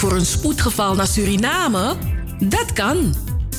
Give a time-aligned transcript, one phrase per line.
[0.00, 1.96] voor een spoedgeval naar Suriname?
[2.38, 3.14] Dat kan.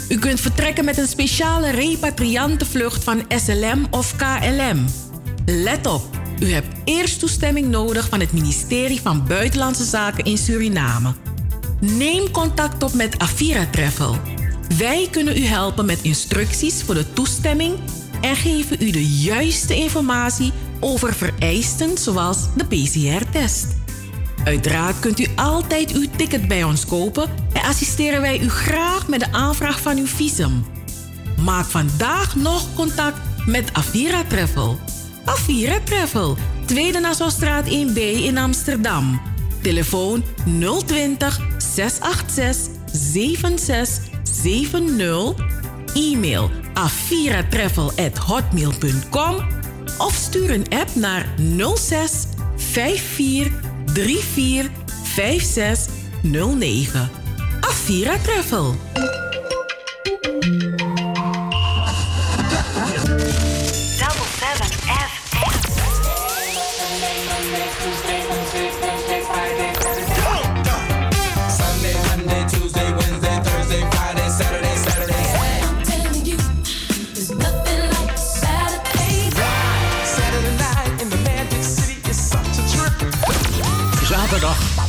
[0.10, 4.86] U kunt vertrekken met een speciale repatriantenvlucht van SLM of KLM.
[5.46, 6.04] Let op,
[6.40, 11.14] u hebt eerst toestemming nodig van het ministerie van Buitenlandse Zaken in Suriname.
[11.80, 14.16] Neem contact op met Avira Travel.
[14.78, 17.76] Wij kunnen u helpen met instructies voor de toestemming
[18.22, 23.81] en geven u de juiste informatie over vereisten zoals de PCR-test.
[24.44, 29.20] Uiteraard kunt u altijd uw ticket bij ons kopen en assisteren wij u graag met
[29.20, 30.66] de aanvraag van uw visum.
[31.44, 34.80] Maak vandaag nog contact met Avira Travel.
[35.26, 39.22] Avira Travel, Tweede Nassaustraat 1B in Amsterdam.
[39.62, 40.24] Telefoon
[40.86, 45.50] 020 686 7670.
[45.94, 49.36] E-mail aviratravel@hotmail.com
[49.98, 51.26] of stuur een app naar
[51.76, 52.12] 06
[52.56, 53.61] 54
[53.94, 54.70] 34
[55.16, 57.10] 5609.
[57.62, 58.76] Avira Travel.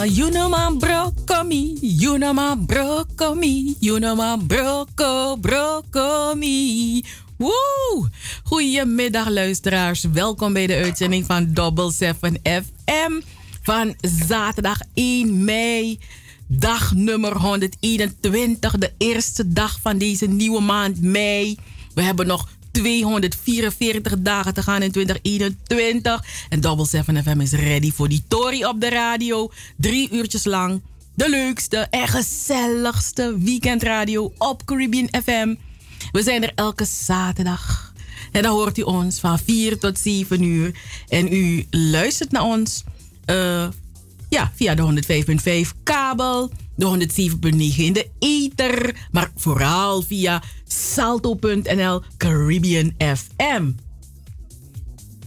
[0.00, 7.04] You know my broccoli, you know my broccoli, you know my brocco, broccoli.
[7.36, 8.08] Woe!
[8.44, 13.20] Goedemiddag luisteraars, welkom bij de uitzending van Double 7 FM
[13.62, 13.94] van
[14.26, 15.98] zaterdag 1 mei
[16.46, 21.58] dag nummer 121, de eerste dag van deze nieuwe maand mei.
[21.94, 26.24] We hebben nog 244 dagen te gaan in 2021.
[26.48, 29.50] En Double 7 FM is ready voor die Tory op de radio.
[29.76, 30.80] Drie uurtjes lang.
[31.14, 35.54] De leukste en gezelligste weekendradio op Caribbean FM.
[36.12, 37.92] We zijn er elke zaterdag.
[38.32, 40.74] En dan hoort u ons van 4 tot 7 uur.
[41.08, 42.84] En u luistert naar ons
[43.26, 43.68] uh,
[44.28, 45.02] ja, via de
[45.64, 46.50] 105.5 kabel,
[46.82, 47.08] de
[47.50, 53.70] 107.9 in de ether, maar vooral via salto.nl Caribbean FM.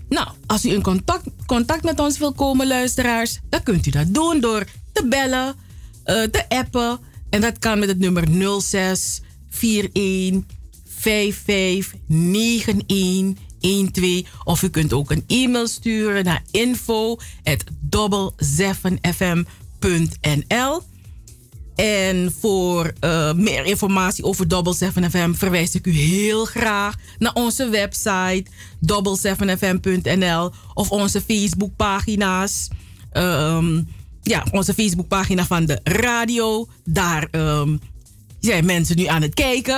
[0.10, 4.14] Nou, als u in contact, contact met ons wilt komen, luisteraars, dan kunt u dat
[4.14, 5.56] doen door te bellen,
[6.06, 7.00] uh, te appen.
[7.30, 8.28] En dat kan met het nummer
[8.62, 9.22] 06
[9.62, 10.44] 41
[10.86, 12.00] 55
[12.88, 14.24] 91 12.
[14.44, 17.18] Of u kunt ook een e-mail sturen naar info
[19.82, 20.82] fmnl
[21.76, 27.34] En voor uh, meer informatie over Double 7 FM verwijs ik u heel graag naar
[27.34, 28.46] onze website
[28.80, 32.68] double7fm.nl of onze Facebookpagina's.
[33.14, 33.88] Um,
[34.22, 36.68] ja, onze Facebookpagina van de radio.
[36.84, 37.80] Daar um,
[38.46, 39.78] zijn mensen nu aan het kijken.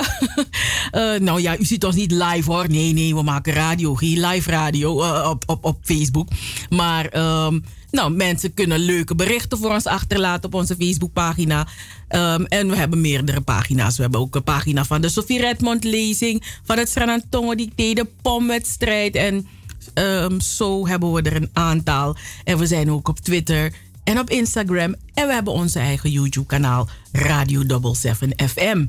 [0.92, 2.68] uh, nou ja, u ziet ons niet live hoor.
[2.68, 6.28] Nee, nee, we maken radio, geen live radio uh, op, op, op Facebook.
[6.70, 7.16] Maar
[7.46, 11.66] um, nou, mensen kunnen leuke berichten voor ons achterlaten op onze Facebookpagina.
[12.08, 13.96] Um, en we hebben meerdere pagina's.
[13.96, 18.06] We hebben ook een pagina van de Sophie Redmond lezing, van het Sranantongo Dicté, de
[18.22, 19.14] pomwedstrijd.
[19.14, 19.46] En
[19.94, 22.16] um, zo hebben we er een aantal.
[22.44, 23.72] En we zijn ook op Twitter
[24.08, 24.94] en op Instagram.
[25.14, 27.62] En we hebben onze eigen YouTube-kanaal Radio
[27.92, 28.86] 77 FM.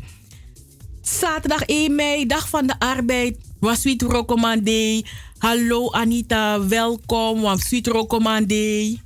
[1.01, 3.37] Zaterdag 1 mei, dag van de arbeid.
[3.59, 5.05] Waswit Rokomande.
[5.37, 7.41] Hallo Anita, welkom.
[7.41, 8.97] Waswit Rokomande.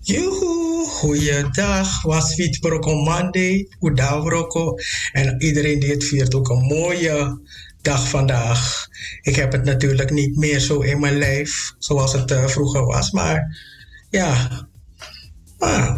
[0.00, 2.02] Joehoe, goeiedag.
[2.02, 3.66] Waswit Rokomande.
[3.78, 4.74] Goedendag Roko.
[5.12, 7.40] En iedereen die het viert ook een mooie
[7.82, 8.88] dag vandaag.
[9.22, 13.10] Ik heb het natuurlijk niet meer zo in mijn lijf zoals het uh, vroeger was.
[13.10, 13.58] Maar
[14.10, 14.48] ja,
[15.58, 15.96] Ah,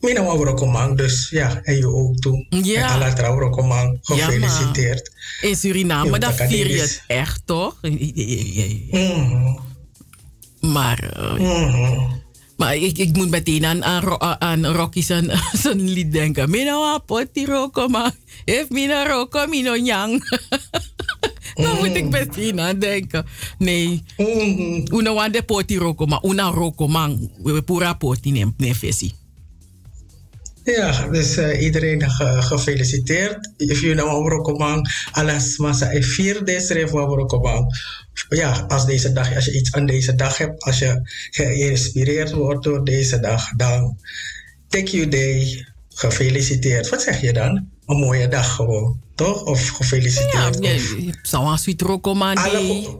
[0.00, 2.46] mina wa rokomang, dus ja, en je ook toe.
[2.48, 2.86] Ja.
[2.86, 5.10] En alla trouw rokomang, gefeliciteerd.
[5.40, 7.80] Ja, In Suriname, dan vier je het echt, toch?
[7.80, 9.60] Mm
[10.60, 12.20] Maar, uh, mm
[12.56, 15.30] maar ik, ik moet meteen aan, aan, aan Rocky zijn,
[15.62, 16.50] zijn lied denken.
[16.50, 18.14] Mina wa poti rokomang,
[18.44, 20.22] heeft mina roko mino nyang.
[21.64, 23.26] Dan moet ik meteen aan denken.
[23.58, 24.02] Nee.
[24.16, 24.84] Mm.
[24.92, 27.30] Una wande poti roko, maar una roko man.
[27.42, 29.12] We pura poti ne, ne fesi.
[30.64, 33.50] Ja, dus uh, iedereen ge gefeliciteerd.
[33.56, 37.66] If you know Rokomang, alles massa e vier deze van Rokomang.
[38.28, 41.00] Ja, als deze dag, als je iets aan deze dag hebt, als je
[41.30, 43.98] geïnspireerd wordt door deze dag, dan
[44.68, 45.66] take you day.
[45.94, 46.88] Gefeliciteerd.
[46.88, 47.71] Wat zeg je dan?
[47.86, 49.44] Een mooie dag gewoon toch?
[49.44, 50.58] Of gefeliciteerd.
[50.60, 51.82] Ja, zoals we het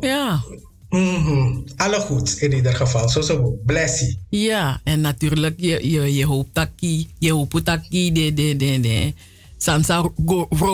[0.01, 0.43] Ja.
[0.89, 1.65] Mm -hmm.
[1.77, 3.09] Alle goed in ieder geval.
[3.09, 3.59] Zo zo.
[3.67, 4.19] Blessie.
[4.29, 6.69] Ja, en natuurlijk, je, je, je hoopt dat
[7.19, 9.15] je hoopt dat de, de, de, de.
[9.59, 10.11] Sansa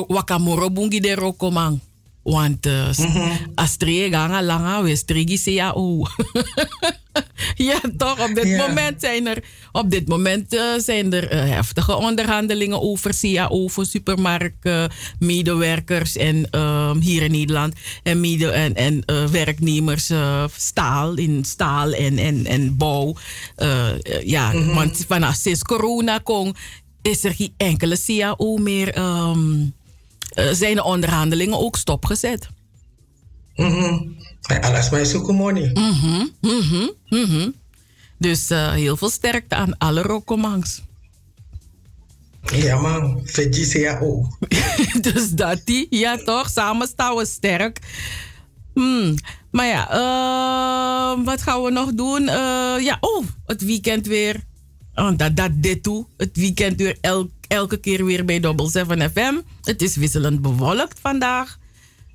[0.07, 1.79] wakamoro bungi de rokomang.
[2.23, 3.53] Want uh, mm -hmm.
[3.55, 6.03] als ganga langa we strigi se ja o.
[7.71, 8.29] ja, toch?
[8.29, 8.67] Op dit ja.
[8.67, 13.87] moment zijn er, op dit moment, uh, zijn er uh, heftige onderhandelingen over CAO voor
[13.87, 17.75] supermarktmedewerkers en ehm, hier in Nederland.
[18.03, 20.11] En, mede, en, en werknemers
[20.57, 23.15] staal, in staal en, en, en bouw.
[24.25, 24.75] ja, mm -hmm.
[24.75, 26.55] want vanaf sinds corona kon,
[27.03, 28.99] is er geen enkele CAO meer.
[28.99, 29.77] Um,
[30.51, 32.49] zijn de onderhandelingen ook stopgezet.
[33.57, 34.17] Mm
[34.57, 35.71] alles maar zoeken money.
[35.75, 37.55] Mm -hmm, mm
[38.19, 40.83] Dus uh, heel veel sterkte aan alle rokomangs.
[42.43, 44.27] Ja man, VGCAO.
[45.13, 47.79] dus dat die, ja toch, samen staan we sterk.
[48.75, 49.15] Hmm.
[49.51, 52.23] Maar ja, uh, wat gaan we nog doen?
[52.23, 54.45] Uh, ja, oh, het weekend weer.
[54.95, 56.07] Oh, dat, dat dit toe.
[56.17, 59.41] Het weekend weer el, elke keer weer bij Double 7 FM.
[59.63, 61.59] Het is wisselend bewolkt vandaag.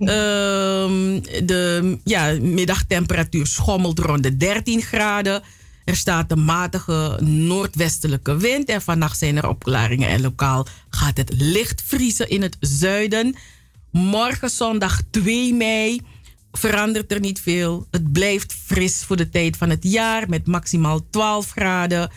[0.09, 5.41] Um, de ja, middagtemperatuur schommelt rond de 13 graden.
[5.85, 8.69] Er staat een matige noordwestelijke wind.
[8.69, 10.09] En vannacht zijn er opklaringen.
[10.09, 13.35] En lokaal gaat het licht vriezen in het zuiden.
[13.91, 16.01] Morgen zondag 2 mei
[16.51, 17.87] verandert er niet veel.
[17.91, 22.11] Het blijft fris voor de tijd van het jaar met maximaal 12 graden.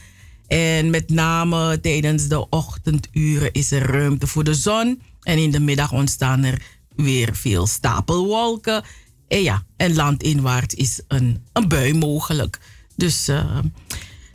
[0.46, 5.02] En met name tijdens de ochtenduren is er ruimte voor de zon.
[5.22, 6.62] En in de middag ontstaan er
[6.96, 8.84] weer veel stapelwolken.
[9.28, 12.58] En ja, en landinwaarts is een, een bui mogelijk.
[12.96, 13.58] Dus uh,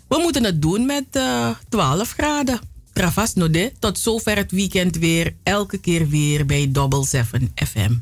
[0.08, 2.60] we moeten het doen met uh, eh, 12 graden.
[2.94, 3.72] Travas Node.
[3.80, 5.36] Tot zover het weekend weer.
[5.44, 7.94] Elke keer weer bij Double 7 FM.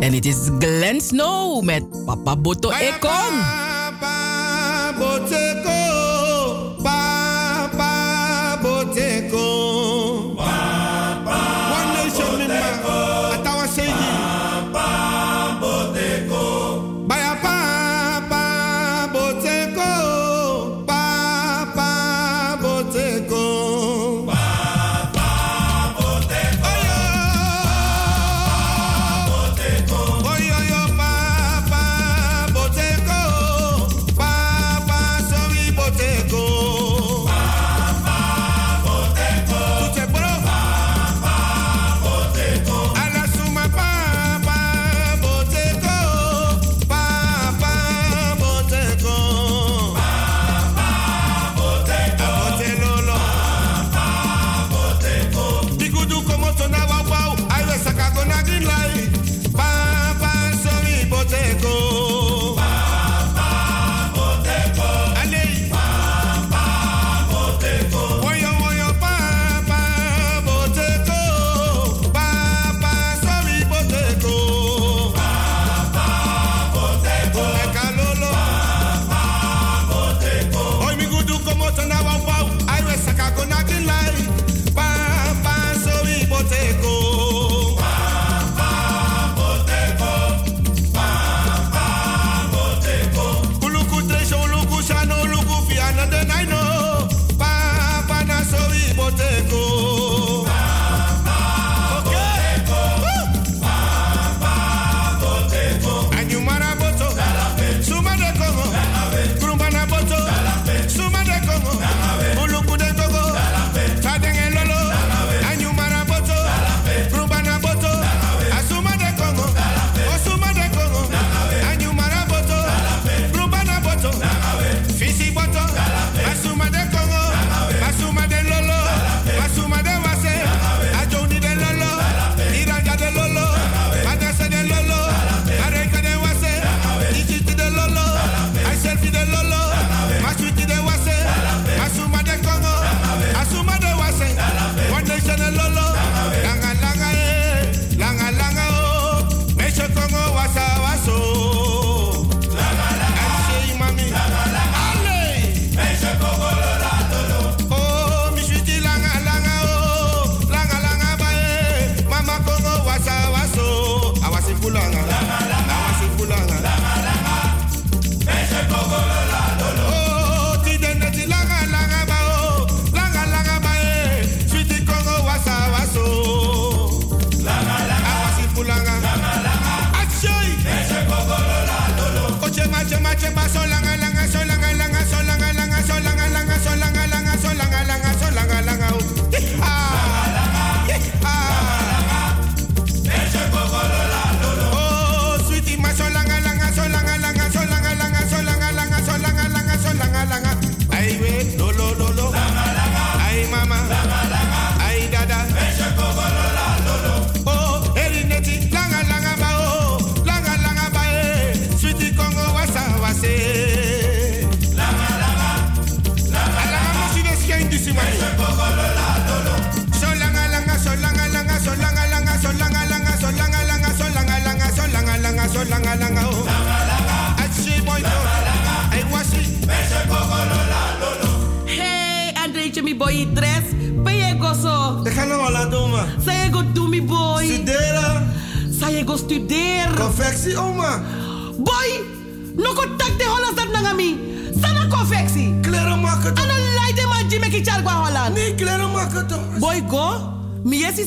[0.00, 3.40] En het is Glenn Snow met Papa Boto Ekong.
[3.98, 5.69] Papa Boto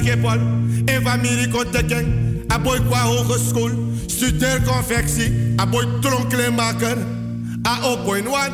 [0.00, 0.40] dora skepol
[0.88, 3.70] eva miri konteken Aboy qua hogeschool,
[4.06, 5.54] studeer confectie.
[5.56, 6.98] Aboy tronklemaker.
[7.62, 8.50] A opoin wan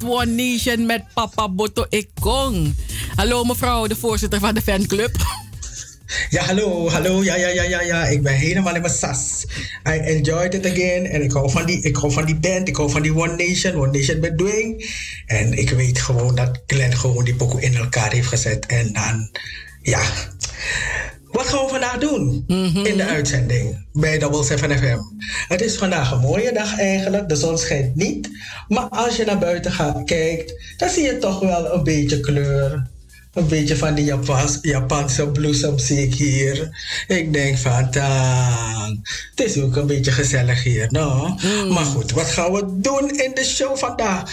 [0.00, 2.74] met One Nation met Papa Boto Ekong.
[3.14, 5.16] Hallo mevrouw, de voorzitter van de fanclub.
[6.30, 7.22] Ja, hallo, hallo.
[7.22, 8.04] Ja, ja, ja, ja, ja.
[8.06, 9.46] Ik ben helemaal in mijn sas.
[9.88, 11.06] I enjoyed it again.
[11.06, 12.68] En ik hou van die, ik hou van die band.
[12.68, 13.74] Ik hou van die One Nation.
[13.74, 14.84] One Nation met Dwayne.
[15.26, 18.66] En ik weet gewoon dat Glenn gewoon die pokoe in elkaar heeft gezet.
[18.66, 19.30] En dan,
[19.82, 20.02] ja.
[21.30, 22.86] Wat gaan we vandaag doen mhm.
[22.86, 24.98] in de uitzending bij Double 7 FM?
[25.48, 27.28] Het is vandaag een mooie dag eigenlijk.
[27.28, 28.28] De zon schijnt niet.
[28.68, 32.86] Maar als je naar buiten gaat, kijkt, dan zie je toch wel een beetje kleur.
[33.32, 36.68] Een beetje van die Japans, Japanse bloesem zie ik hier.
[37.06, 39.08] Ik denk van, tang.
[39.34, 41.36] Het is ook een beetje gezellig hier, no?
[41.42, 41.72] Mm.
[41.72, 44.30] Maar goed, wat gaan we doen in de show vandaag?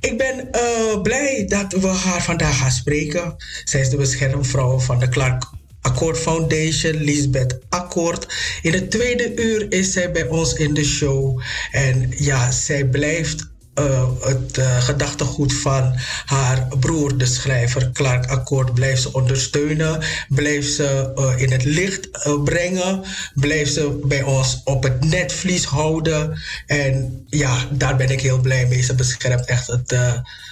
[0.00, 3.36] Ik ben uh, blij dat we haar vandaag gaan spreken.
[3.64, 5.44] Zij is de beschermvrouw van de Clark
[5.84, 8.26] Accord Foundation, Lisbeth Akkoord.
[8.62, 11.40] In het tweede uur is zij bij ons in de show.
[11.70, 15.94] En ja, zij blijft uh, het uh, gedachtegoed van
[16.24, 20.02] haar broer, de schrijver Clark Akkoord, blijft ze ondersteunen.
[20.28, 22.08] Blijft ze uh, in het licht
[22.44, 23.02] brengen.
[23.34, 26.38] Blijft ze bij ons op het netvlies houden.
[26.66, 28.82] En ja, daar ben ik heel blij mee.
[28.82, 29.96] Ze beschermt echt het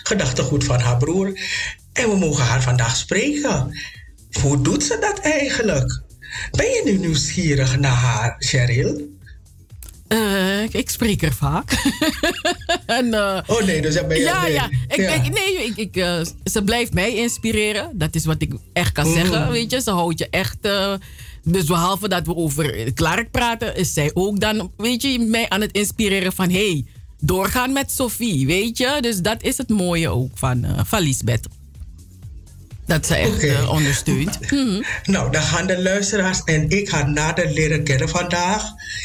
[0.03, 1.41] gedachtegoed van haar broer.
[1.93, 3.73] En we mogen haar vandaag spreken.
[4.41, 6.01] Hoe doet ze dat eigenlijk?
[6.51, 9.11] Ben je nu nieuwsgierig naar haar, Cheryl?
[10.09, 11.73] Uh, ik spreek er vaak.
[12.87, 14.23] en, uh, oh nee, dus ben je...
[14.23, 14.71] Ja, ja.
[14.89, 15.13] Ik, ja.
[15.13, 17.91] Ik, nee, ik, ik, uh, ze blijft mij inspireren.
[17.93, 19.51] Dat is wat ik echt kan zeggen, mm.
[19.51, 19.81] weet je.
[19.81, 20.59] Ze houdt je echt...
[21.43, 23.77] dus behalve dat we over Clark praten...
[23.77, 26.51] is zij ook dan, weet je, mij aan het inspireren van...
[26.51, 26.85] hey,
[27.21, 28.99] doorgaan met Sophie, weet je.
[29.01, 31.47] Dus dat is het mooie ook van, van Lisbeth
[32.87, 33.49] dat ze echt okay.
[33.49, 34.39] uh, ondersteunt.
[35.05, 38.63] Nou, dan gaan de luisteraars en ik haar nader leren kennen vandaag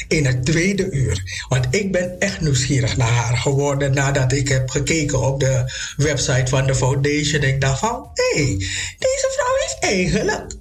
[0.08, 1.44] in het tweede uur.
[1.50, 6.48] Want ik ben echt nieuwsgierig naar haar geworden nadat ik heb gekeken op de website
[6.48, 7.44] van de foundation.
[7.44, 8.56] Ik dacht van, hé, hey,
[8.98, 10.56] deze vrouw heeft eigenlijk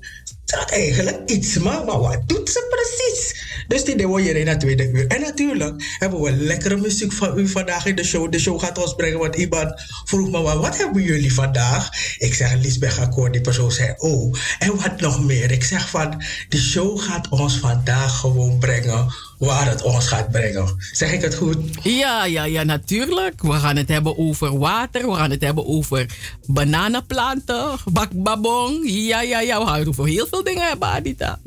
[0.55, 3.45] had eigenlijk iets, maar, maar wat doet ze precies?
[3.69, 5.07] Dus die we hier in het tweede uur.
[5.07, 8.33] En natuurlijk hebben we lekkere muziek van u vandaag in de show.
[8.33, 11.89] De show gaat ons brengen, want iemand vroeg me, wat hebben jullie vandaag?
[12.19, 15.51] Ik zeg, Lisbeth Akkoord, die persoon zei, oh, en wat nog meer?
[15.51, 20.75] Ik zeg van, de show gaat ons vandaag gewoon brengen waar het ons gaat brengen.
[20.93, 21.57] Zeg ik het goed?
[21.83, 23.43] Ja, ja, ja, natuurlijk.
[23.43, 25.09] We gaan het hebben over water.
[25.09, 26.07] We gaan het hebben over
[26.47, 28.81] bananenplanten, bakbabong.
[28.83, 29.61] Ja, ja, ja.
[29.61, 31.39] We gaan het over heel veel dingen hebben, Adita.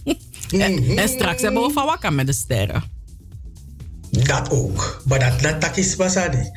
[0.50, 2.96] en, en, straks hebben we van wakker met de sterren.
[4.10, 5.02] Dat ook.
[5.04, 6.50] Maar dat, dat, dat is Basadi.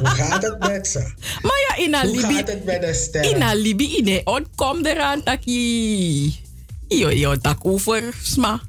[0.02, 0.98] gaat het met ze?
[1.42, 2.22] Maar ja, in Alibi.
[2.22, 3.34] Hoe gaat het met de sterren?
[3.34, 6.40] In Alibi, in de kom eraan, taki.
[6.88, 8.60] Jo, jo, tak over, sma.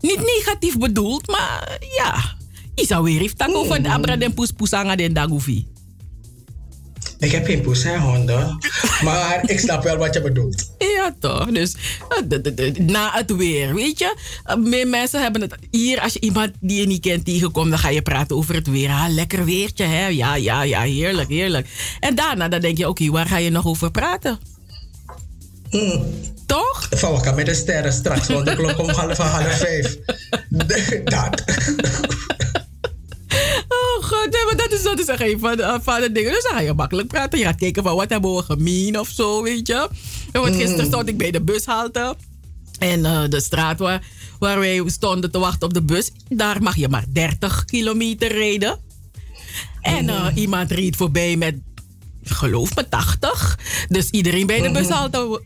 [0.00, 2.38] Niet negatief bedoeld, maar ja.
[2.74, 3.94] Zou weer even over de mm.
[3.94, 5.66] abra den poes poesanga den dagufi.
[7.20, 8.58] Ik heb geen poes, hè, honden.
[9.04, 10.70] Maar ik snap wel wat je bedoelt.
[10.78, 11.50] Ja, toch.
[11.50, 11.74] Dus
[12.08, 14.16] eh, na het weer, weet je.
[14.44, 15.54] Eh, meer mensen hebben het...
[15.70, 17.70] Hier, als je iemand die je niet kent tegenkomt...
[17.70, 18.88] dan ga je praten over het weer.
[18.88, 20.06] Ah, lekker weertje, hè.
[20.06, 21.68] Ja, ja, ja, heerlijk, heerlijk.
[22.00, 24.38] En daarna dan denk je, oké, waar ga je nog over praten?
[25.70, 26.04] Mm.
[26.46, 26.88] Toch?
[26.90, 29.96] Van kan met de sterren straks, want de klok om half half vijf.
[31.04, 31.42] dat.
[33.68, 36.32] Oh god, nee, maar dat is, dat is een van, van de dingen.
[36.32, 37.38] Dus dan ga je makkelijk praten.
[37.38, 39.88] Je gaat kijken van wat hebben we gemeen of zo, weet je.
[40.32, 40.90] En want gisteren mm.
[40.90, 42.16] stond ik bij de bushalte.
[42.78, 44.04] En uh, de straat waar,
[44.38, 48.78] waar wij stonden te wachten op de bus, daar mag je maar 30 kilometer rijden.
[49.80, 51.54] En uh, iemand reed voorbij met
[52.30, 53.58] geloof me, 80.
[53.88, 54.72] Dus iedereen bij de mhm.
[54.72, 55.40] bus had,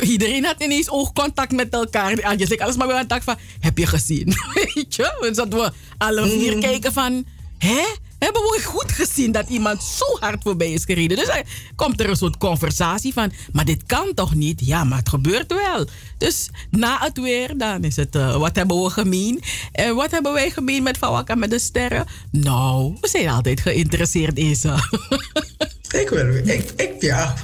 [0.00, 2.12] iedereen had ineens oogcontact met elkaar.
[2.12, 4.26] En je zegt alles maar weer aan het van, heb je gezien?
[4.54, 5.16] Weet je?
[5.20, 7.24] Dus dat we alle vier mm kijken van,
[7.58, 7.84] hè?
[8.26, 11.16] Hebben we goed gezien dat iemand zo hard voorbij is gereden?
[11.16, 11.42] Dus dan
[11.76, 14.60] komt er een soort conversatie van, maar dit kan toch niet?
[14.64, 15.86] Ja, maar het gebeurt wel.
[16.18, 19.42] Dus na het weer, dan is het, uh, wat hebben we gemeen?
[19.72, 22.06] En wat hebben wij gemeen met Fawaka met de sterren?
[22.30, 24.74] Nou, we zijn altijd geïnteresseerd in ze.
[26.00, 27.34] Ik wil, ik, ik ja.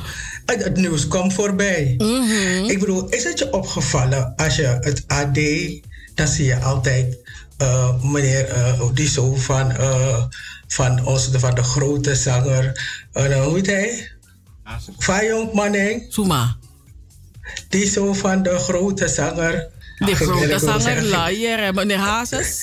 [0.47, 1.95] Het, nieuws komt voorbij.
[1.99, 2.65] Mhm.
[2.65, 5.39] Ik bedoel, is het je opgevallen als je het AD,
[6.15, 7.19] dan zie je altijd
[7.63, 10.25] uh, meneer uh, die zo van, uh,
[10.73, 12.65] van, ons, van de grote zanger,
[13.15, 14.11] uh, hoe heet hij?
[14.99, 16.07] Fayong Manning.
[16.09, 16.57] Suma.
[17.69, 19.69] Die zo van de grote zanger.
[19.99, 22.61] De grote zanger, Laier, meneer Hazes.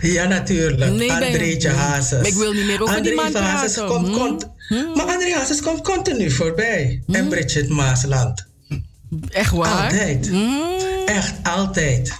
[0.00, 0.90] Ja, natuurlijk.
[0.92, 2.28] Nee, Andreetje Hazes.
[2.28, 3.86] Ik wil niet meer over André die man praten.
[3.86, 4.16] Komt, hmm.
[4.16, 4.92] komt, hmm.
[4.94, 7.02] Maar André Hazes komt continu voorbij.
[7.06, 7.14] Hmm.
[7.14, 8.46] En Bridget Maasland.
[9.28, 9.82] Echt waar?
[9.82, 10.28] Altijd.
[10.28, 10.70] Hmm.
[11.06, 12.12] Echt altijd.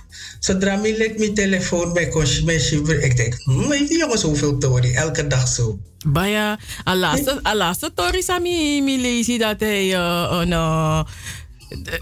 [0.42, 4.92] Zodra ik legt mijn telefoon bij Kosmesje, ik denk, hm, heeft die jongens zoveel tori?
[4.92, 5.78] Elke dag zo.
[6.07, 10.50] Baya, alaste, alaste tori sa mi, mi lezen dat hij uh, een...
[10.50, 11.02] Uh,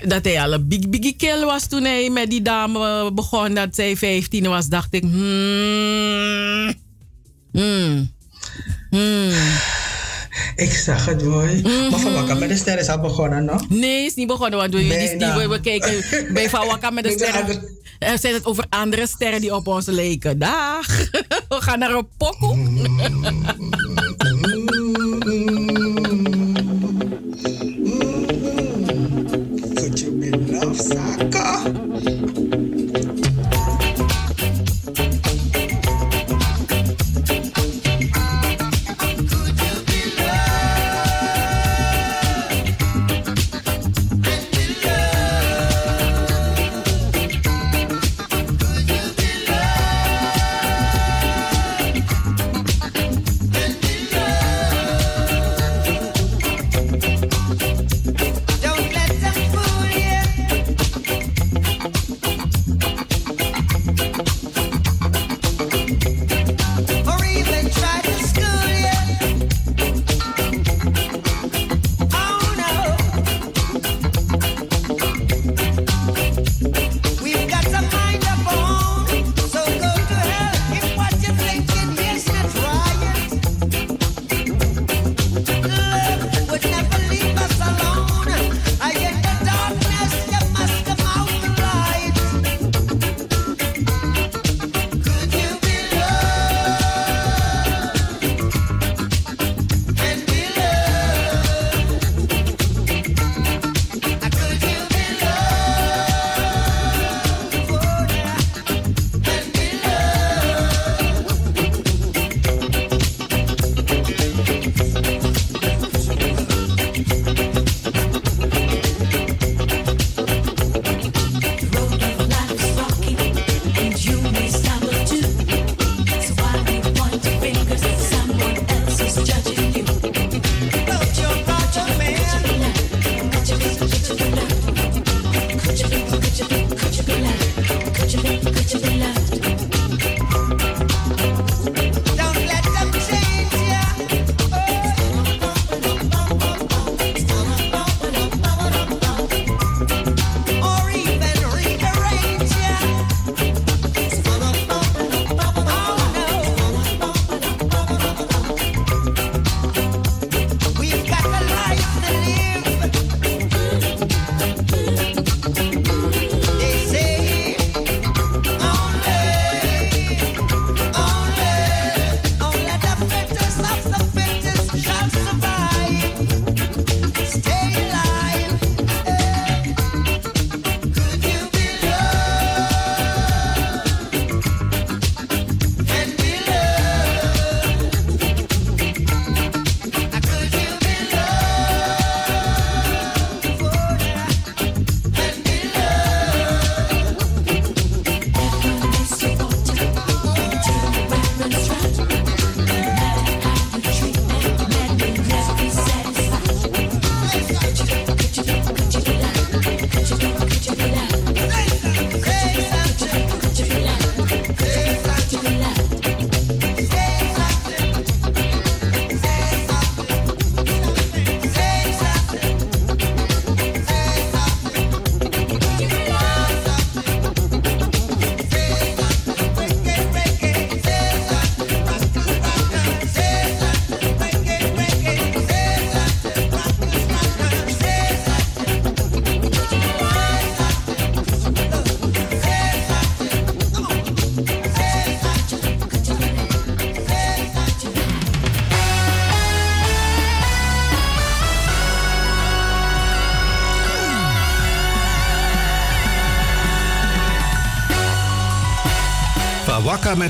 [0.06, 3.74] dat hij al een big big kill was toen hij met die dame begon dat
[3.74, 6.74] zij 15 was, dacht ik, hmm,
[7.52, 8.10] hmm,
[8.90, 9.32] hmm.
[10.56, 11.60] Ik zag het, boy.
[11.90, 13.60] Maar van Wakka met de sterren is al begonnen, no?
[13.68, 17.04] Nee, is niet begonnen, want we, die, die, we, we kijken bij Van Wakka met
[17.04, 17.78] de sterren.
[17.98, 20.38] Er zijn het over andere sterren die op ons leken.
[20.38, 20.86] Dag.
[21.48, 22.56] We gaan naar een pokoe.
[29.74, 31.79] Could you be love?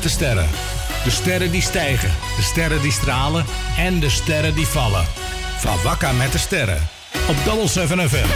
[0.03, 0.49] De sterren.
[1.05, 3.45] De sterren die stijgen, de sterren die stralen
[3.79, 5.05] en de sterren die vallen.
[5.59, 6.89] Vakka met de sterren.
[7.29, 8.29] Op Double 7 FM.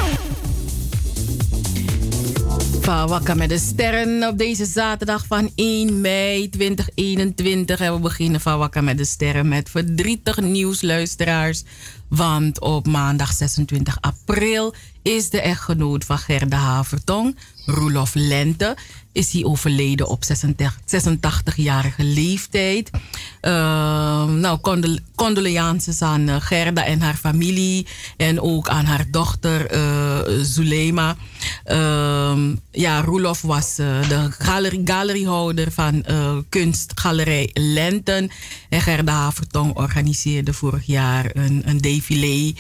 [2.81, 7.81] Vakka met de sterren op deze zaterdag van 1 mei 2021.
[7.81, 11.63] En we beginnen van Wakker met de sterren met verdrietig nieuws, luisteraars.
[12.09, 18.77] Want op maandag 26 april is de echtgenoot van Gerda Havertong, Roelof Lente,
[19.15, 22.91] is hij overleden op 86-jarige leeftijd.
[23.43, 23.51] Uh,
[24.25, 27.87] nou, condol condolences aan uh, Gerda en haar familie.
[28.17, 31.17] En ook aan haar dochter uh, Zulema.
[31.65, 36.05] Ehm, ja, Roelof was uh, de galerie, galeriehouder van
[36.49, 38.31] kunstgalerij Lenten.
[38.69, 42.55] En Gerda Havertong organiseerde vorig jaar een, een défilé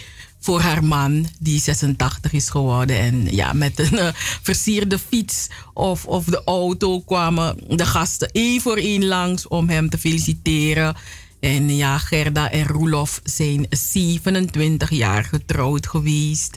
[0.44, 2.98] voor haar man, die 86 is geworden.
[2.98, 4.08] En ja, met een uh,
[4.42, 9.90] versierde fiets of, of de auto kwamen de gasten één voor één langs om hem
[9.90, 10.96] te feliciteren.
[11.40, 16.56] En ja, Gerda en Roelof zijn 27 jaar getrouwd geweest.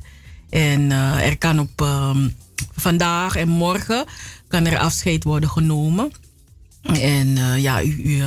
[0.50, 2.36] En uh, er kan op um,
[2.76, 4.06] vandaag en morgen
[4.47, 6.12] kan er afscheid worden genomen.
[6.82, 8.21] En uh, ja, u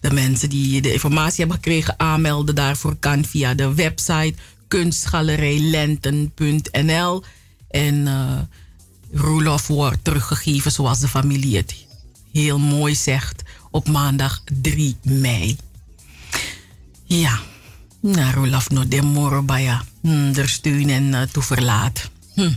[0.00, 4.34] de mensen die de informatie hebben gekregen aanmelden daarvoor kan via de website
[4.72, 7.22] kunstgalerijlenten.nl.
[7.70, 8.38] En uh,
[9.12, 11.74] Roelof wordt teruggegeven zoals de familie het
[12.32, 15.56] heel mooi zegt op maandag 3 mei.
[17.04, 17.40] Ja,
[18.00, 19.82] nou Roelof no de morobaya.
[20.00, 22.10] Hm, er steun en uh, toeverlaat.
[22.34, 22.52] Hm.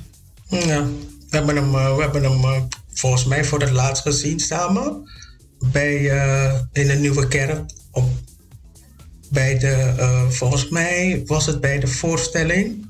[0.49, 0.85] Ja,
[1.29, 5.09] we hebben hem, uh, we hebben hem volgens mij voor het laatst gezien samen.
[5.59, 5.97] Bij,
[6.71, 8.09] in een nieuwe kerk op
[9.29, 12.85] bij de, uh, volgens mij was het bij de voorstelling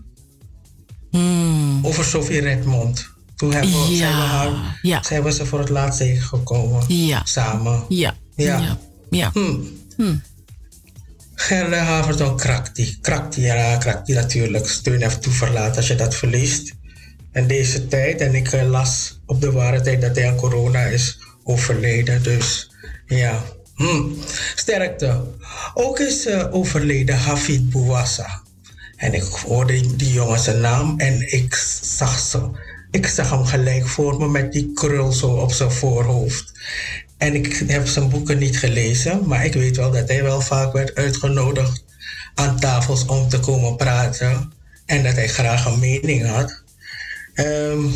[1.12, 1.86] hmm.
[1.86, 3.14] over Sophie Redmond.
[3.36, 3.98] Toen hebben we, ja.
[3.98, 5.04] zijn, we haar, ja.
[5.04, 6.84] zijn we ze voor het laatst tegengekomen.
[6.88, 7.22] Ja.
[7.24, 7.86] Samen.
[7.90, 8.16] Ja.
[8.36, 8.78] Ja.
[9.10, 9.30] ja.
[9.34, 9.68] Hmm.
[9.96, 10.22] Hmm.
[11.36, 12.98] Gerda die.
[13.02, 14.68] Krakt die, ja, krakt die natuurlijk.
[14.68, 16.74] Steun even toeverlaat als je dat verliest.
[17.32, 20.84] En deze tijd, en ik uh, las op de ware tijd dat hij aan corona
[20.84, 22.24] is overleden.
[22.24, 22.72] Dus
[23.06, 23.44] ja,
[23.76, 24.18] Hmm.
[24.56, 25.24] Sterkte.
[25.74, 28.42] Ook is uh, overleden Hafid Bouwassa.
[28.96, 32.50] En ik hoorde die jongen zijn naam en ik zag, ze,
[32.92, 36.52] ik zag hem gelijk voor me met die krul zo op zijn voorhoofd.
[37.18, 40.74] En ik heb zijn boeken niet gelezen, maar ik weet wel dat hij wel vaak
[40.74, 41.84] werd uitgenodigd
[42.36, 44.52] aan tafels om te komen praten.
[44.86, 46.64] En dat hij graag een mening had.
[47.36, 47.94] Um,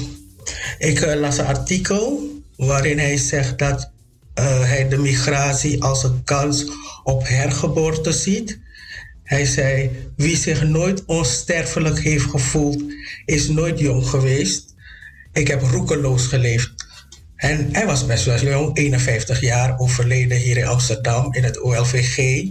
[0.77, 3.91] ik uh, las een artikel waarin hij zegt dat
[4.41, 6.65] hij de migratie als een kans
[7.03, 8.59] op hergeboorte ziet.
[9.23, 12.83] Hij zei: Wie zich nooit onsterfelijk heeft gevoeld,
[13.25, 14.75] is nooit jong geweest.
[15.33, 16.73] Ik heb roekeloos geleefd.
[17.35, 22.45] En hij was best wel jong, 51 jaar, overleden hier in Amsterdam in het OLVG.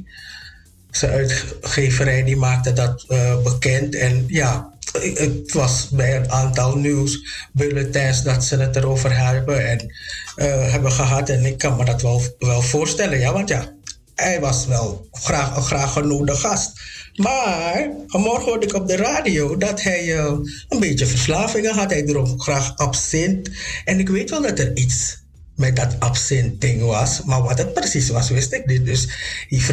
[0.90, 3.94] Zijn uitgeverij die maakte dat uh, bekend.
[3.94, 9.94] En ja, het was bij een aantal nieuwsbulletins dat ze het erover hebben en
[10.36, 11.28] uh, hebben gehad.
[11.28, 13.72] En ik kan me dat wel, wel voorstellen, ja, want ja,
[14.14, 16.72] hij was wel graag een graag genoemde gast.
[17.14, 20.24] Maar vanmorgen hoorde ik op de radio dat hij uh,
[20.68, 21.90] een beetje verslavingen had.
[21.90, 23.50] Hij dronk graag absint.
[23.84, 25.16] En ik weet wel dat er iets
[25.58, 27.22] met dat absint ding was.
[27.24, 28.84] Maar wat het precies was, wist ik niet.
[28.84, 29.08] Dus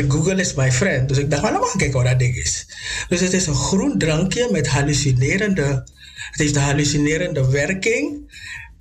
[0.08, 1.08] Google is my friend.
[1.08, 2.66] Dus ik dacht, laat maar kijken wat dat ding is.
[3.10, 5.84] Dus het is een groen drankje met hallucinerende...
[6.32, 8.34] Het heeft een hallucinerende werking.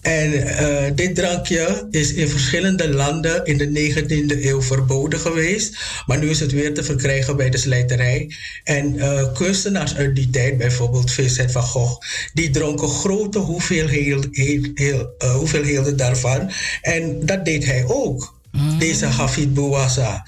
[0.04, 5.76] En uh, dit drankje is in verschillende landen in de 19e eeuw verboden geweest.
[6.06, 8.34] Maar nu is het weer te verkrijgen bij de slijterij.
[8.64, 12.00] En uh, kunstenaars uit die tijd, bijvoorbeeld Vincent van Gogh,
[12.32, 16.50] die dronken grote hoeveelheden, heel, heel, uh, hoeveelheden daarvan.
[16.82, 18.34] En dat deed hij ook.
[18.52, 18.78] Mm.
[18.78, 20.26] Deze Hafid Bouassa.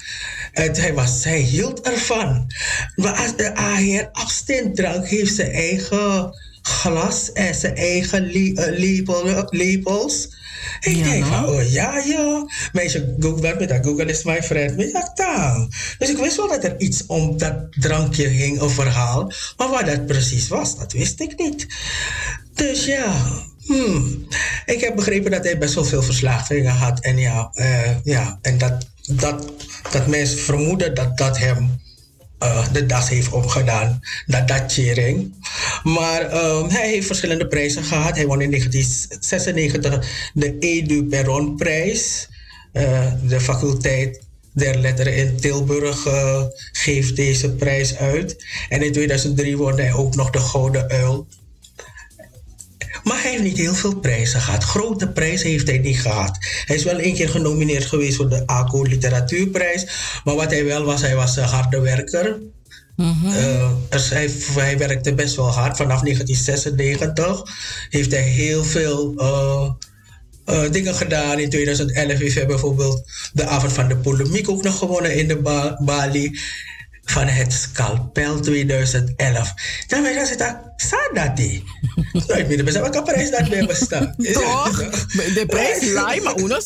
[0.51, 2.51] Hij, was, hij hield ervan.
[2.95, 6.31] Maar als de heer afstanddrank heeft zijn eigen
[6.67, 8.31] glas en zijn eigen
[8.79, 10.27] label, labels.
[10.79, 12.45] Ik ja, denk van, oh ja, ja.
[12.71, 14.91] Meisje, Google, met dat Google is my friend.
[14.91, 15.71] Ja, dan.
[15.97, 19.31] Dus ik wist wel dat er iets om dat drankje hing, een verhaal.
[19.57, 21.67] Maar wat dat precies was, dat wist ik niet.
[22.53, 23.13] Dus ja,
[23.65, 24.27] hmm.
[24.65, 26.99] ik heb begrepen dat hij best wel veel verslavingen had.
[26.99, 29.51] En ja, uh, ja en dat, dat,
[29.91, 31.79] dat mensen vermoeden dat dat hem
[32.43, 33.29] uh, de das heeft
[34.25, 35.33] dat datering.
[35.83, 38.15] Maar um, hij heeft verschillende prijzen gehad.
[38.15, 42.29] Hij won in 1996 de Edu Perron prijs.
[42.73, 44.21] Uh, de faculteit
[44.53, 48.45] der letteren in Tilburg uh, geeft deze prijs uit.
[48.69, 51.27] En in 2003 won hij ook nog de Gouden Uil.
[53.27, 54.63] Hij heeft niet heel veel prijzen gehad.
[54.63, 56.37] Grote prijzen heeft hij niet gehad.
[56.65, 59.87] Hij is wel één keer genomineerd geweest voor de ACO Literatuurprijs.
[60.23, 62.39] Maar wat hij wel was, hij was een harde werker.
[62.97, 65.77] Uh, dus hij, hij, werkte best wel hard.
[65.77, 67.43] Vanaf 1996
[67.89, 69.69] heeft hij heel veel uh,
[70.45, 71.39] uh, dingen gedaan.
[71.39, 75.37] In 2011 heeft hij bijvoorbeeld de avond van de polemiek ook nog gewonnen in de
[75.37, 76.39] ba Bali
[77.11, 79.53] van het Scalpel 2011.
[79.87, 81.63] Dan ben je dat Sadati.
[82.27, 82.81] Nooit meer bestaan.
[82.81, 84.15] Welke prijs dat bij bestaan?
[84.33, 84.77] Toch?
[85.37, 86.59] De prijs lai, maar uno.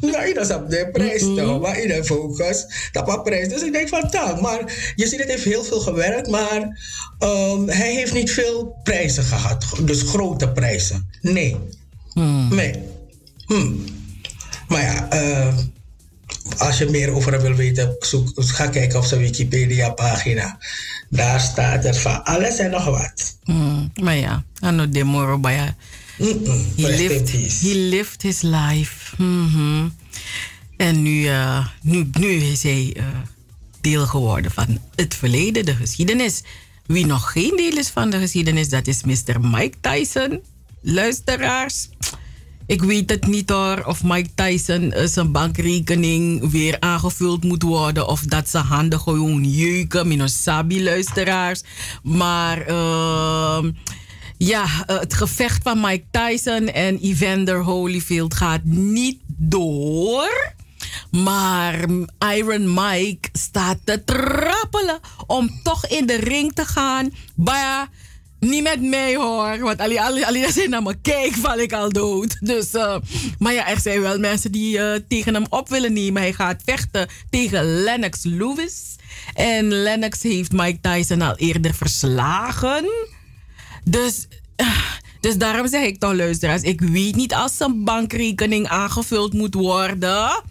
[0.00, 1.60] Nou, dat is op de prijs toch.
[1.60, 3.48] Maar in de focus, dat was prijs.
[3.48, 4.40] Dus ik denk van, tang.
[4.40, 6.28] Maar je ziet, het heeft heel veel gewerkt.
[6.28, 6.78] Maar
[7.18, 9.64] um, hij heeft niet veel prijzen gehad.
[9.80, 11.10] Dus grote prijzen.
[11.20, 11.56] Nee.
[12.12, 12.54] Hmm.
[12.54, 12.74] Nee.
[13.46, 13.84] Hmm.
[14.68, 15.54] Maar ja, uh,
[16.56, 20.58] als je meer over hem wil weten, zoek, ga kijken op zijn Wikipedia-pagina.
[21.08, 23.36] Daar staat er van alles en nog wat.
[23.44, 25.76] Mm, maar ja, ano de moro baya.
[26.16, 26.34] He,
[26.76, 27.30] lived,
[27.60, 29.22] he lived his life.
[29.22, 29.94] Mm -hmm.
[30.76, 33.04] En nu, uh, nu, nu is hij uh,
[33.80, 36.42] deel geworden van het verleden, de geschiedenis.
[36.86, 39.40] Wie nog geen deel is van de geschiedenis, dat is Mr.
[39.40, 40.42] Mike Tyson.
[40.80, 41.88] Luisteraars.
[42.68, 48.08] Ik weet het niet hoor, of Mike Tyson eh, zijn bankrekening weer aangevuld moet worden.
[48.08, 51.62] Of dat zijn handen gewoon jeuken, minus sabi luisteraars.
[52.02, 53.64] Maar uh,
[54.36, 60.52] ja, eh, het gevecht van Mike Tyson en Evander Holyfield gaat niet door.
[61.10, 61.86] Maar
[62.34, 67.10] Iron Mike staat te trappelen om toch in de ring te gaan.
[67.34, 67.88] Maar
[68.40, 69.58] niet met mij hoor.
[69.58, 72.36] Want alleen, alleen, alleen als hij naar me kijkt, val ik al dood.
[72.40, 72.96] Dus, uh,
[73.38, 76.22] maar ja, er zijn wel mensen die uh, tegen hem op willen nemen.
[76.22, 78.96] Hij gaat vechten tegen Lennox Lewis.
[79.34, 82.84] En Lennox heeft Mike Tyson al eerder verslagen.
[83.84, 84.80] Dus, uh,
[85.20, 86.62] dus daarom zeg ik toch, luisteraars.
[86.62, 90.42] Ik weet niet als zijn bankrekening aangevuld moet worden.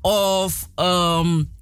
[0.00, 0.68] Of.
[0.76, 1.58] Um,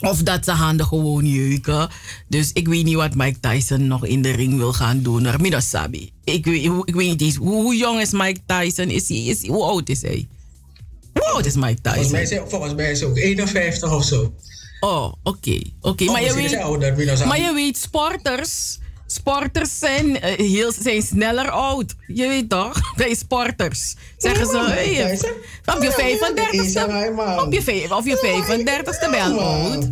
[0.00, 1.88] of dat ze handen gewoon jeuken.
[2.28, 5.28] Dus ik weet niet wat Mike Tyson nog in de ring wil gaan doen.
[5.40, 6.10] Mido Sabi.
[6.24, 7.36] Ik weet, ik weet niet eens.
[7.36, 8.88] Hoe, hoe, jong is Mike Tyson?
[8.88, 10.28] Is hij, is hoe oud is hij?
[11.12, 11.92] Hoe oud is Mike Tyson?
[11.92, 14.34] Volgens mij is hij, volgens mij is hij ook 51 of zo.
[14.80, 15.14] Oh, oké.
[15.22, 16.06] Okay, okay.
[16.06, 18.78] Maar, je weet, ouder, maar je weet, sporters...
[19.12, 21.94] Sporters zijn, uh, heel, zijn sneller oud.
[22.06, 22.80] Je weet toch?
[22.96, 23.96] Bij sporters.
[24.16, 25.18] Zeggen ze, hey,
[25.76, 27.44] op je 35ste.
[27.44, 29.88] Op je, of je 35ste ben je oud.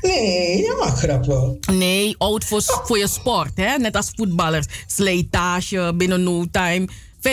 [0.00, 1.74] Nee, dat mag grappig.
[1.74, 3.52] Nee, oud voor, voor je sport.
[3.54, 3.76] Hè?
[3.76, 4.66] Net als voetballers.
[4.86, 6.88] Slijtage binnen no time.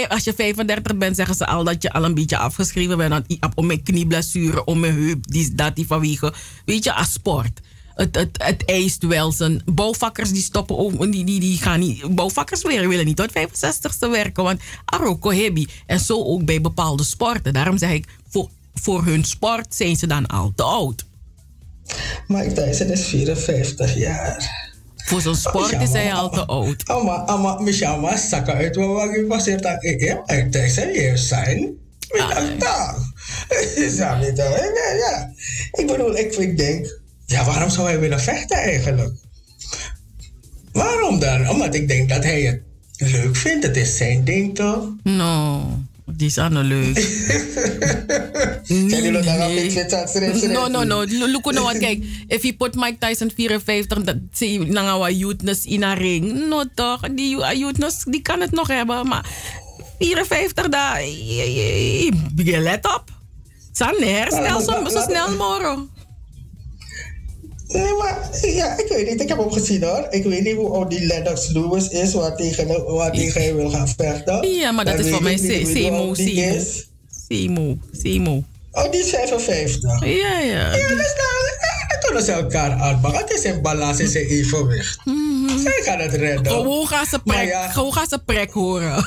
[0.08, 3.26] Als je 35 bent, zeggen ze al dat je al een beetje afgeschreven bent.
[3.56, 6.34] Om mijn knieblessure, om mijn heup, die, dat, die vanwege.
[6.66, 7.62] Weet je, als sport
[7.96, 9.62] het, het, het eist wel zijn.
[9.66, 12.16] Bouwvakkers die stoppen ook, die, die, die gaan niet.
[12.16, 14.44] Bouwvakkers weer, willen niet tot 65ste werken.
[14.44, 15.68] Want Aroko Hebi.
[15.86, 17.54] En zo ook bij bepaalde sporten.
[17.54, 21.06] Daarom zeg ik, voor, voor hun sport zijn ze dan al te oud.
[22.28, 24.62] Mike Tyson is 54 jaar.
[24.96, 26.90] Voor zo'n sport is hij al te oud.
[26.90, 30.24] Ama, ama, Michel, maar zakken uit wat ik was dat ik heb.
[30.26, 31.82] Mike Tyson heeft zijn.
[35.00, 35.32] Ja.
[35.72, 39.14] Ik bedoel, ik, ik denk ja, waarom zou hij willen vechten eigenlijk?
[40.72, 41.50] Waarom dan?
[41.50, 42.62] Omdat ik denk dat hij het
[43.12, 43.66] leuk vindt.
[43.66, 44.88] Het is zijn ding toch?
[45.04, 45.62] No,
[46.06, 46.96] die is aan leuk.
[48.68, 50.48] nee, nee.
[50.48, 51.06] No, no, no.
[51.08, 52.06] Look nou wat, kijk.
[52.28, 56.48] If je put Mike Tyson 54, dat zie je nou youthnes in een ring.
[56.50, 59.26] No toch, die youthnes die kan het nog hebben, maar
[60.00, 63.04] 54 daar, je let op.
[63.72, 65.90] Zijn herstel zo, zo snel morgen.
[67.74, 69.22] Nee, maar ja, ik weet niet.
[69.22, 70.08] Ik heb hem gezien hoor.
[70.10, 73.70] Ik weet niet hoe oud die Lennox Lewis is, wat tegen, wat tegen hij wil
[73.70, 74.48] gaan vechten.
[74.48, 76.14] Ja, maar dat is voor mij Semo.
[77.28, 78.44] Semo, Semo.
[78.72, 80.06] Oh, die is 55.
[80.06, 80.76] Ja, ja.
[80.76, 83.22] Ja, dus dan kunnen ze elkaar aanpakken.
[83.22, 85.06] Het is een balans, het is een evenwicht.
[85.06, 85.60] Mm -hmm.
[85.60, 86.58] Zij gaan het redden.
[86.58, 89.06] Oh, hoe gaan ze prek, ja, hoe gaan ze prek horen?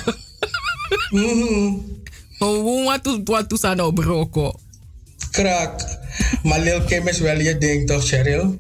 [1.10, 1.94] mm -hmm.
[2.38, 4.54] Hoe wat wat doet ze nou broko?
[5.30, 5.98] Krak.
[6.42, 8.58] Maar Lil Kim is wel je ding toch, Cheryl?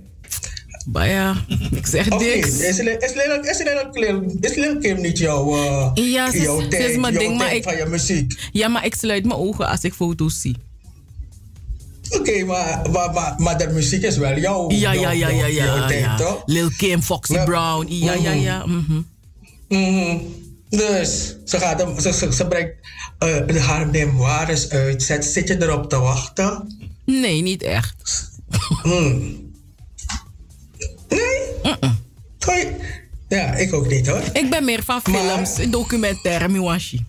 [0.92, 1.36] Maar ja,
[1.70, 2.22] ik zeg niks.
[2.22, 2.38] Okay.
[2.38, 6.68] Is, Lil, is, Lil, is, Lil, is Lil Kim niet jouw, uh, ja, ze, jouw
[6.68, 8.48] ding, is mijn ding, maar ik, van je muziek?
[8.52, 10.56] Ja, maar ik sluit mijn ogen als ik foto's zie.
[12.10, 15.46] Oké, okay, maar, maar, maar, maar de muziek is wel jouw Ja, ja, ja, ja,
[15.46, 15.64] ja.
[15.64, 16.16] ja, ding, ja.
[16.16, 16.42] Toch?
[16.46, 17.44] Lil Kim, Foxy ja.
[17.44, 17.86] Brown.
[17.88, 18.24] Ja, mm -hmm.
[18.24, 18.66] ja, ja.
[18.66, 19.06] Mm -hmm.
[19.68, 20.34] Mm -hmm.
[20.68, 22.74] Dus ze, gaat hem, ze, ze, ze brengt
[23.24, 25.02] uh, haar memoires uit.
[25.02, 26.78] Zit, zit je erop te wachten?
[27.06, 28.30] Nee, niet echt.
[28.82, 29.52] Hmm.
[31.08, 31.40] Nee?
[31.62, 31.94] Uh -uh.
[33.28, 34.22] Ja, ik ook niet hoor.
[34.32, 35.70] Ik ben meer van films, maar...
[35.70, 37.06] documentaire, Miwashi.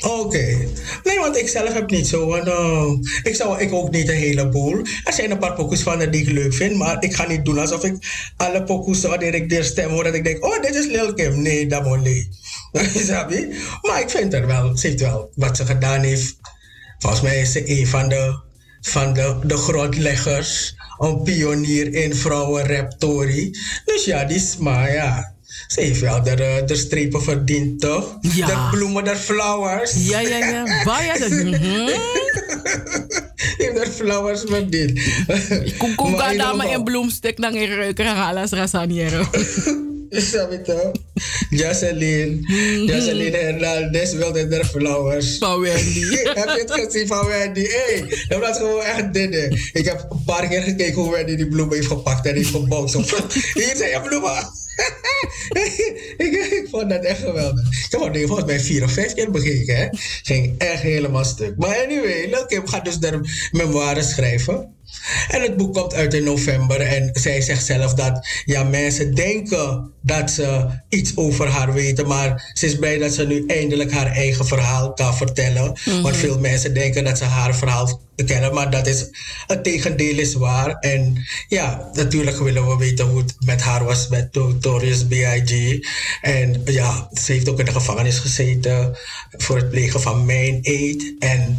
[0.00, 0.68] Oké.
[1.04, 2.36] Nee, want ik zelf heb niet zo.
[2.36, 2.90] Uh,
[3.22, 4.78] ik zou ik ook niet een heleboel.
[5.04, 7.58] Er zijn een paar pokus van die ik leuk vind, maar ik ga niet doen
[7.58, 7.96] alsof ik
[8.36, 11.42] alle pokus wanneer ik de stem hoor dat ik denk, oh, dit is Lil Kim.
[11.42, 12.28] Nee, dat moet niet.
[13.82, 16.36] maar ik vind er wel, ze heeft wel wat ze gedaan heeft.
[16.98, 18.40] Volgens mij is ze een van de,
[18.86, 23.54] van de, de grondleggers, een pionier in vrouwenraptory.
[23.84, 25.34] Dus ja, die is maar ja,
[25.68, 28.18] ze heeft wel de, de strepen verdiend, toch?
[28.20, 28.46] Ja.
[28.46, 29.92] De bloemen, de flowers.
[29.94, 30.84] Ja, ja, ja.
[30.84, 31.30] Waar dat?
[33.56, 35.00] heeft de flowers verdiend.
[35.78, 39.24] Kom, kom, ga een bloemstuk naar een reuker halen als rasaniero.
[40.20, 40.92] Sabi to?
[41.50, 42.44] Jocelyn.
[42.86, 45.38] Jocelyn Hernandez wilde de flowers.
[45.38, 46.00] Van Wendy.
[46.40, 47.60] heb je het gezien van Wendy?
[47.60, 49.34] Hé, hey, dat was gewoon echt dit.
[49.72, 52.92] Ik heb een paar keer gekeken hoe Wendy die bloemen heeft gepakt en heeft gebouwd.
[53.54, 54.62] Hier zijn je bloemen.
[56.24, 57.66] ik, ik, vond dat echt geweldig.
[57.68, 59.76] Ik heb het volgens mij vier of vijf keer bekeken.
[59.76, 59.88] Hè.
[60.22, 61.56] Ging echt helemaal stuk.
[61.56, 64.73] Maar anyway, Kim gaat dus daar memoires schrijven.
[65.28, 69.92] En het boek komt uit in november en zij zegt zelf dat ja, mensen denken
[70.02, 74.06] dat ze iets over haar weten, maar ze is blij dat ze nu eindelijk haar
[74.06, 75.64] eigen verhaal kan vertellen.
[75.84, 76.14] Want mhm.
[76.14, 79.08] veel mensen denken dat ze haar verhaal kennen, maar dat is
[79.46, 80.74] het tegendeel is waar.
[80.74, 85.78] En ja, natuurlijk willen we weten hoe het met haar was met Notorious B.I.G.
[86.20, 88.96] En ja, ze heeft ook in de gevangenis gezeten
[89.30, 91.14] voor het plegen van mijn eet.
[91.18, 91.58] En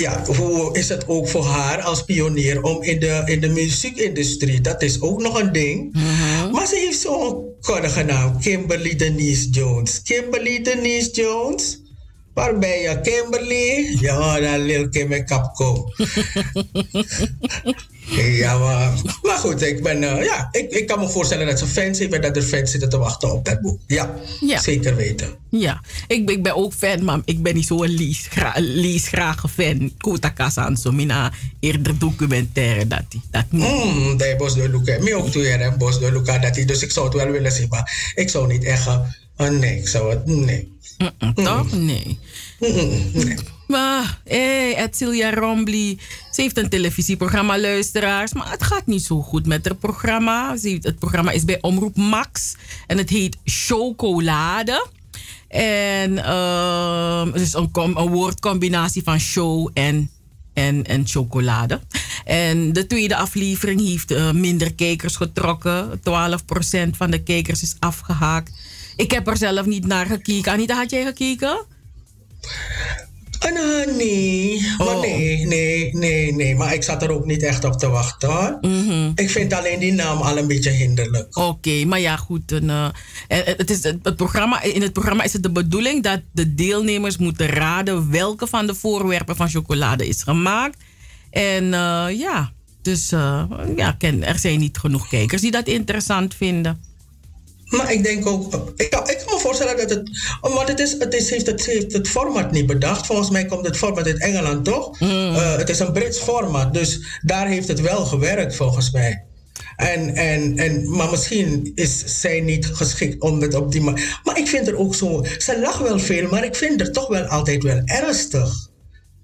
[0.00, 4.60] ja, hoe is het ook voor haar als pionier om in de, in de muziekindustrie?
[4.60, 5.92] Dat is ook nog een ding.
[5.92, 6.50] Mhm.
[6.50, 10.02] Maar ze heeft zo'n koddige naam, Kimberly Denise Jones.
[10.02, 11.78] Kimberly Denise Jones?
[12.34, 13.96] Waar ben je, Kimberly?
[14.00, 15.88] Ja, dan Lil Kim en Capco.
[18.42, 21.66] ja, maar, maar goed, ik, ben, uh, ja, ik, ik kan me voorstellen dat ze
[21.66, 23.80] fans heeft en dat er fans zitten te wachten op dat boek.
[23.86, 24.60] Ja, ja.
[24.60, 25.28] zeker weten.
[25.48, 29.92] Ja, ik, ik ben ook fan, maar ik ben niet zo'n leesgra leesgrage fan.
[29.98, 33.20] Kota Kasanso, mina eerder documentaire dat hij.
[33.30, 33.62] Dat niet.
[33.62, 34.98] Mm, dat Bos de Luca.
[35.00, 36.64] Mi ook toe en Bos de Luca dat hij.
[36.64, 38.88] Dus ik zou het wel willen zien, maar ik zou niet echt...
[39.38, 40.26] Uh, nee, ik zou het...
[40.26, 40.72] Nee.
[40.98, 41.72] Mm -mm, toch?
[41.72, 42.18] Nee.
[42.58, 43.36] nee.
[43.66, 45.98] Maar, hé, hey, Edcilia Rombly.
[46.30, 48.32] Ze heeft een televisieprogramma, luisteraars.
[48.32, 50.56] Maar het gaat niet zo goed met haar programma.
[50.56, 52.54] Ze heeft, het programma is bij Omroep Max.
[52.86, 54.86] En het heet Chocolade.
[55.48, 60.10] En uh, het is een, een woordcombinatie van show en,
[60.52, 61.80] en, en chocolade.
[62.24, 66.00] En de tweede aflevering heeft uh, minder kijkers getrokken.
[66.00, 68.50] 12% van de kijkers is afgehaakt.
[68.96, 70.52] Ik heb er zelf niet naar gekeken.
[70.52, 71.66] Anita, had jij gekeken?
[73.52, 74.66] Uh, nee.
[74.78, 75.00] Maar oh.
[75.00, 76.56] nee, nee, nee, nee.
[76.56, 78.58] Maar ik zat er ook niet echt op te wachten hoor.
[78.60, 79.10] Mhm.
[79.14, 81.36] Ik vind alleen die naam al een beetje hinderlijk.
[81.36, 82.52] Oké, maar ja, goed.
[82.52, 82.88] Uh,
[83.28, 87.46] het is het, programma, in het programma is het de bedoeling dat de deelnemers moeten
[87.46, 90.78] raden welke van de voorwerpen van chocolade is gemaakt.
[91.30, 93.08] En uh, ja, dus
[93.76, 96.80] ja, er zijn niet genoeg kijkers die dat interessant vinden.
[97.64, 100.10] Maar ik denk ook, ik kan, ik kan me voorstellen dat het,
[100.40, 103.06] want het, is, het, is, heeft het heeft het format niet bedacht.
[103.06, 105.00] Volgens mij komt het format uit Engeland toch?
[105.00, 105.08] Mm.
[105.08, 109.24] Uh, het is een Brits format, dus daar heeft het wel gewerkt volgens mij.
[109.76, 114.20] En, en, en, maar misschien is zij niet geschikt om het op die manier.
[114.24, 115.24] Maar ik vind er ook zo.
[115.38, 118.68] Ze lacht wel veel, maar ik vind er toch wel altijd wel ernstig.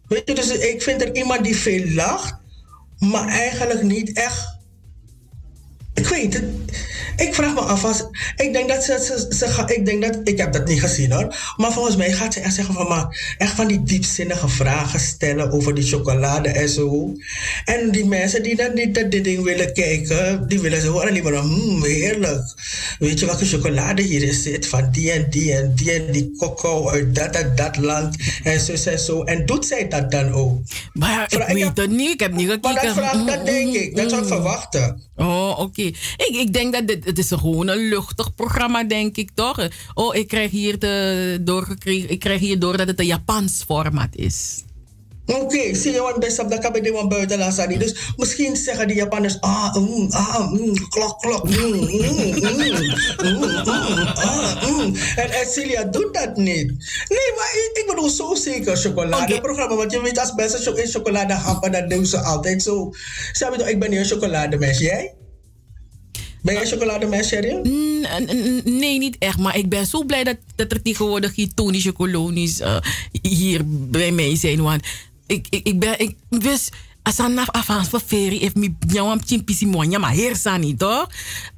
[0.09, 2.35] Weet je, dus ik vind er iemand die veel lacht,
[2.99, 4.59] maar eigenlijk niet echt
[5.95, 6.45] ik weet het.
[7.17, 8.05] Ik vraag me af als.
[8.37, 10.19] Ik denk dat ze, ze, ze, Ik denk dat.
[10.25, 11.37] Ik heb dat niet gezien hoor.
[11.57, 12.89] Maar volgens mij gaat ze echt zeggen van.
[12.89, 17.13] Maar echt van die diepzinnige vragen stellen over die chocolade en zo.
[17.65, 20.49] En die mensen die dat, die, dat dit ding willen kijken.
[20.49, 21.45] Die willen ze horen liever.
[21.45, 22.55] Mmm, heerlijk.
[22.99, 24.67] Weet je welke chocolade hier zit?
[24.67, 28.17] Van die en die en die en die coco uit dat en dat land.
[28.43, 29.23] En zo en zo.
[29.23, 30.59] En doet zij dat dan ook?
[30.93, 32.13] Maar ik weet het niet.
[32.13, 32.75] Ik heb niet gekeken.
[32.75, 33.97] Maar dat, vraag, dat denk ik.
[33.97, 35.10] Dat zou ik verwachten.
[35.21, 35.83] Oh, oké.
[35.83, 39.69] Ik, ik denk dat dit, het is gewoon een luchtig programma, denk ik toch?
[39.95, 44.17] Oh, ik krijg hier, de, doorgekregen, ik krijg hier door dat het een Japans format
[44.17, 44.65] is.
[45.31, 47.81] Oké, okay, zie je wat best op dat kan bij buitenlandse niet.
[47.81, 52.35] Dus misschien zeggen die Japanners, ah, mm, ah, mm, klok, klok, mm, mm,
[53.23, 53.47] mm,
[54.15, 54.95] ah, mm.
[55.17, 56.67] En Celia doet dat niet.
[57.09, 59.75] Nee, maar ik, ik bedoel zo zeker chocoladeprogramma.
[59.77, 62.93] Want je weet, als mensen in chocolade happen, dan doen ze altijd zo.
[63.33, 65.15] Zeg je toch, ik ben niet een chocolademens, jij?
[66.43, 67.61] Ben jij chocolademens, Sherry?
[68.65, 69.39] Nee, niet echt.
[69.39, 72.77] Maar ik ben zo blij dat, dat er tegenwoordig hier tonische kolonies uh,
[73.23, 74.63] hier bij mij zijn.
[74.63, 74.83] Want
[75.31, 76.71] ik, ik, ik ben, ik wist,
[77.03, 81.09] als ik afhaans van ferie, heeft me jouw chimpisi monya, maar heersa niet, toch?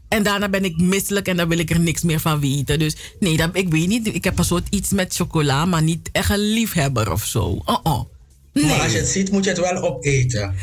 [0.09, 2.79] En daarna ben ik misselijk en dan wil ik er niks meer van weten.
[2.79, 4.07] Dus nee, dat, ik weet niet.
[4.07, 7.63] Ik heb een soort iets met chocola, maar niet echt een liefhebber of zo.
[7.65, 8.01] Oh, oh.
[8.53, 8.65] Nee.
[8.65, 10.55] Maar als je het ziet, moet je het wel opeten.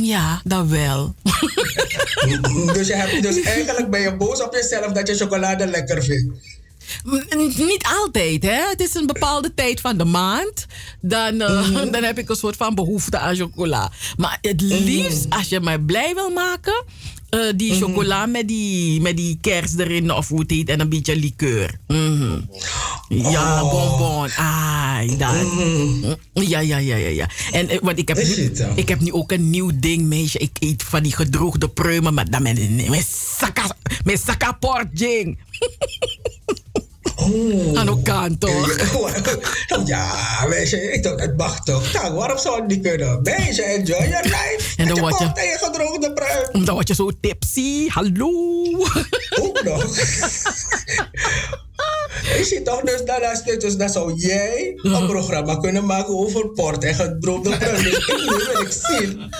[0.00, 1.14] Ja, dat wel.
[2.74, 6.55] dus, je hebt, dus eigenlijk ben je boos op jezelf dat je chocolade lekker vindt.
[7.56, 8.68] Niet altijd, hè.
[8.68, 10.66] Het is een bepaalde tijd van de maand.
[11.00, 13.92] Dan, uh, dan heb ik een soort van behoefte aan chocola.
[14.16, 16.84] Maar het liefst, als je mij blij wil maken...
[17.30, 20.68] Uh, die mm chocola met die, met die kers erin of hoe het heet.
[20.68, 21.78] En een beetje liqueur.
[21.86, 22.48] Mm
[23.08, 23.70] Ja, oh.
[23.70, 24.30] bonbon.
[24.36, 25.34] Ah, dat.
[26.32, 27.28] Ja, ja, ja, ja, ja.
[27.52, 30.38] En uh, want ik heb, nu, ik heb nu ook een nieuw ding, meisje.
[30.38, 33.06] Ik eet van die gedroogde pruimen met, met, met, met
[37.26, 37.78] Oh.
[37.78, 38.76] Aan elkaar toch?
[39.84, 41.92] ja, meisje, ik dacht, het mag toch.
[41.92, 43.22] Nou, waarom zou het niet kunnen?
[43.22, 44.74] Meisje, enjoy your life.
[44.76, 45.24] En dan word je...
[45.24, 46.64] je gedroogde pruim.
[46.64, 47.88] Dan word je zo tipsy.
[47.88, 48.30] Hallo.
[49.40, 49.96] Ook nog.
[52.22, 56.84] Je ziet toch, dus daarnaast, dus dan zou jij een programma kunnen maken over port
[56.84, 57.58] en gedroogde.
[57.58, 59.30] Dus ik wil ik zien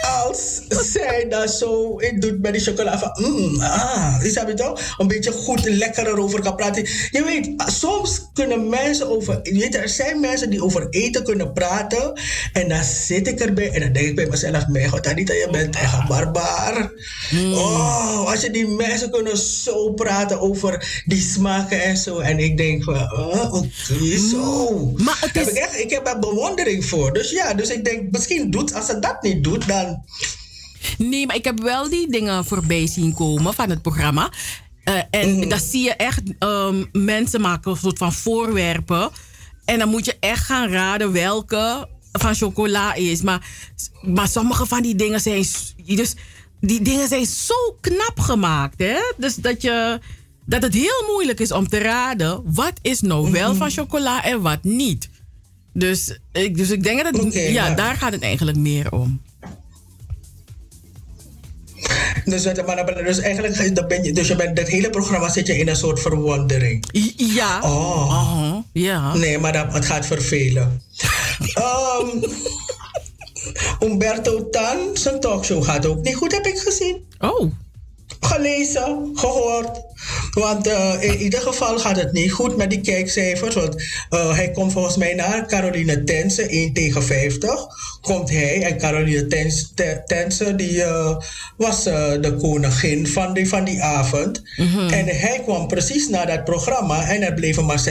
[0.00, 0.60] als
[0.92, 4.94] zij dat zo in doet met die chocola van, mm, ah, is dat toch?
[4.98, 6.88] Een beetje goed lekker erover kan praten.
[7.10, 11.52] Je weet, soms kunnen mensen over, je weet, er zijn mensen die over eten kunnen
[11.52, 12.20] praten
[12.52, 15.48] en dan zit ik erbij en dan denk ik bij mezelf, mijn god, Anita, je
[15.50, 16.90] bent echt een barbaar.
[17.30, 17.54] Mm.
[17.54, 22.18] Oh, als je die mensen kunnen zo praten over die smaken en zo.
[22.18, 24.78] En ik denk van, oh, oké, okay, zo.
[24.78, 25.04] Mm.
[25.04, 25.44] Maar het is...
[25.44, 27.12] heb ik, echt, ik heb daar bewondering voor.
[27.12, 29.89] Dus ja, dus ik denk, misschien doet, als ze dat niet doet, dan
[30.98, 34.30] Nee, maar ik heb wel die dingen voorbij zien komen van het programma.
[34.84, 35.48] Uh, en mm.
[35.48, 39.10] dan zie je echt um, mensen maken een soort van voorwerpen.
[39.64, 43.22] En dan moet je echt gaan raden welke van chocola is.
[43.22, 43.46] Maar,
[44.02, 45.44] maar sommige van die dingen zijn.
[45.84, 46.14] Dus
[46.60, 48.78] die dingen zijn zo knap gemaakt.
[48.78, 48.98] Hè?
[49.16, 50.00] Dus dat, je,
[50.46, 52.42] dat het heel moeilijk is om te raden.
[52.44, 55.08] wat is nou wel van chocola en wat niet.
[55.72, 59.20] Dus ik, dus ik denk dat het, ja, daar gaat het eigenlijk meer om.
[62.24, 65.58] Dus, maar, dus eigenlijk dan ben je, dus je bent, dat hele programma zit je
[65.58, 66.84] in een soort verwondering.
[67.16, 67.60] Ja.
[67.62, 68.10] Oh.
[68.10, 68.56] Uh-huh.
[68.72, 69.14] Ja.
[69.14, 70.82] Nee, maar dat, het gaat vervelen.
[71.58, 72.24] um,
[73.90, 77.04] Umberto Tan, zijn talkshow gaat ook niet goed, heb ik gezien.
[77.18, 77.52] Oh
[78.20, 79.88] gelezen, gehoord.
[80.30, 83.54] Want uh, in ieder geval gaat het niet goed met die kijkcijfers.
[83.54, 83.74] Want
[84.10, 87.66] uh, hij komt volgens mij naar Caroline Tense, 1 tegen 50.
[88.00, 89.26] Komt hij en Caroline
[90.06, 91.16] Tense, die uh,
[91.56, 94.42] was de koningin van die, van die avond.
[94.56, 94.88] Mm-hmm.
[94.88, 97.84] En hij kwam precies naar dat programma en er bleven maar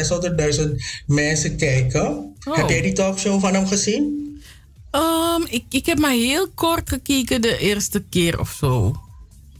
[0.57, 0.61] 600.000
[1.05, 2.35] mensen kijken.
[2.47, 2.55] Oh.
[2.55, 4.27] Heb jij die talkshow van hem gezien?
[4.91, 8.95] Um, ik, ik heb maar heel kort gekeken de eerste keer of zo.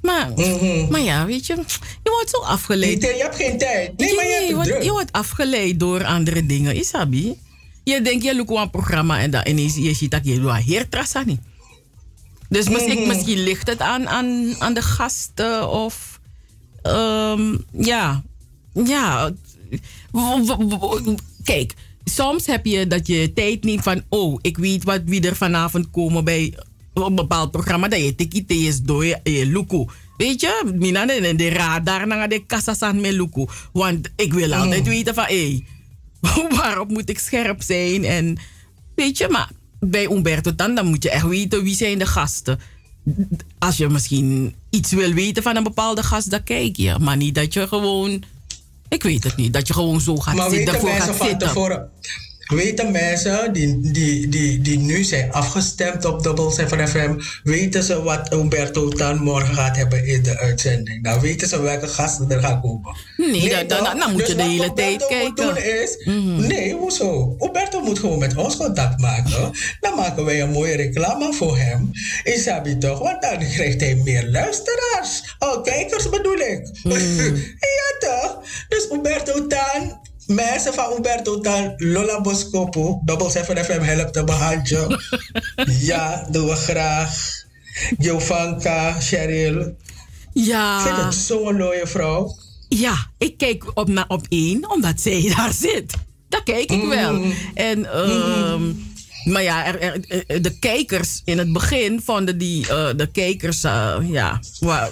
[0.02, 0.90] Maar, mm-hmm.
[0.90, 1.56] maar ja, weet je,
[2.04, 3.02] je wordt zo afgeleid.
[3.02, 3.98] je hebt geen tijd.
[3.98, 7.38] Nee, maar je, nee, je, wordt, je wordt afgeleid door andere dingen, Isabi.
[7.84, 10.90] Je denkt, je loopt een programma en dan ineens je ziet dat je doet heer
[10.90, 11.40] trasani.
[12.50, 16.20] Dus misschien, misschien ligt het aan, aan, aan de gasten of...
[16.84, 18.24] Um, ja,
[18.74, 19.32] ja.
[21.44, 21.74] Kijk,
[22.04, 24.04] soms heb je dat je tijd niet van...
[24.10, 26.54] Oh, ik weet wat, wie er vanavond komen bij
[27.06, 29.86] een bepaald programma dat je tikite is door je luku.
[30.18, 33.46] Weet je, mina de, de radar naar de kassasan met luku.
[33.74, 34.90] Want ik wil altijd mm.
[34.90, 35.64] weten van, hé,
[36.22, 38.04] hey, waarop moet ik scherp zijn?
[38.04, 38.38] En
[38.96, 42.60] weet je, maar bij Umberto dan, dan moet je echt weten wie zijn de gasten.
[43.60, 46.96] Als je misschien iets wil weten van een bepaalde gast, dan kijk je.
[47.00, 48.24] Maar niet dat je gewoon,
[48.90, 50.84] ik weet het niet, dat je gewoon zo gaat maar zitten.
[50.84, 51.38] Maar.
[51.38, 51.90] Tevoren,
[52.50, 58.04] weten mensen die, die, die, die nu zijn afgestemd op Double 7 FM, weten ze
[58.04, 61.04] wat Umberto dan morgen gaat hebben in de uitzending?
[61.04, 62.96] Dan weten ze welke gasten er gaan komen.
[63.18, 65.26] Nee, dan, dan, dan, moet je de hele tijd kijken.
[65.26, 67.36] Moet doen is, mm Nee, hoezo?
[67.40, 69.52] Umberto moet gewoon met ons contact maken.
[69.82, 71.92] Dan maken wij een mooie reclame voor hem.
[72.24, 73.00] Is Sabi toch?
[73.00, 75.36] Want dan krijgt hij meer luisteraars.
[75.40, 76.70] Oh, kijkers bedoel ik.
[76.84, 77.36] Mm.
[77.78, 78.42] ja toch?
[78.68, 80.00] Dus Umberto dan
[80.30, 85.02] mensen van Umberto dan Lola Boscopo, Double 7 FM helpt te behandelen.
[85.92, 87.44] ja, doen we graag.
[87.98, 89.76] Jovanka, Cheryl.
[90.34, 90.78] Ja.
[90.78, 92.36] Ik vind het zo'n mooie vrouw.
[92.68, 95.94] Ja, ik kijk op, na, op één, omdat zij daar zit.
[96.30, 97.14] Dat kijk ik wel.
[97.14, 97.34] Mm.
[97.54, 98.88] En, um,
[99.24, 99.82] maar ja, er,
[100.28, 104.40] er, de kijkers in het begin vonden die, uh, de kijkers, uh, ja,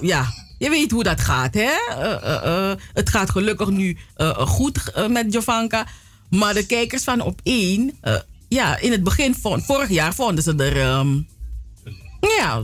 [0.01, 1.71] ja, je weet hoe dat gaat, hè?
[1.99, 3.97] Uh, het gaat gelukkig nu
[4.37, 5.87] goed met Jovanka.
[6.29, 7.99] Maar de kijkers van op één,
[8.47, 10.97] ja, in het begin van vorig jaar vonden ze er.
[10.97, 11.27] Um,
[12.37, 12.63] Ja,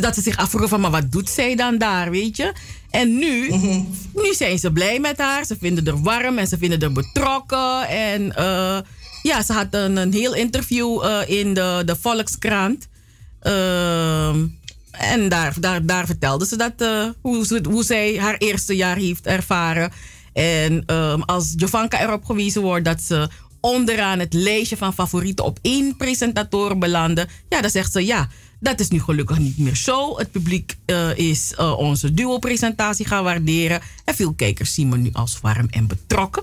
[0.00, 2.52] dat ze zich afvroegen van, maar wat doet zij dan daar, weet je?
[2.90, 3.80] En nu, mhm.
[4.14, 5.44] nu zijn ze blij met haar.
[5.44, 7.88] Ze vinden haar warm en ze vinden haar betrokken.
[7.88, 8.78] En uh,
[9.22, 12.88] ja, ze had een, een heel interview uh, in de, de Volkskrant.
[13.42, 14.34] Uh,
[15.00, 19.26] en daar, daar, daar vertelde ze dat, uh, hoe, hoe zij haar eerste jaar heeft
[19.26, 19.92] ervaren.
[20.32, 23.28] En um, als Jovanka erop gewezen wordt dat ze
[23.60, 28.28] onderaan het lijstje van favorieten op één presentator belandde, ja, dan zegt ze ja.
[28.62, 30.18] Dat is nu gelukkig niet meer zo.
[30.18, 33.80] Het publiek uh, is uh, onze duo-presentatie gaan waarderen.
[34.04, 36.42] En veel kijkers zien me nu als warm en betrokken.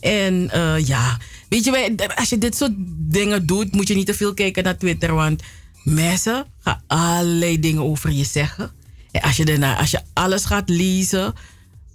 [0.00, 0.50] En
[0.84, 4.64] ja, weet je, als je dit soort dingen doet, moet je niet te veel kijken
[4.64, 5.14] naar Twitter.
[5.14, 5.42] Want
[5.86, 8.70] mensen gaan allerlei dingen over je zeggen.
[9.10, 11.34] En als je, daarna, als je alles gaat lezen,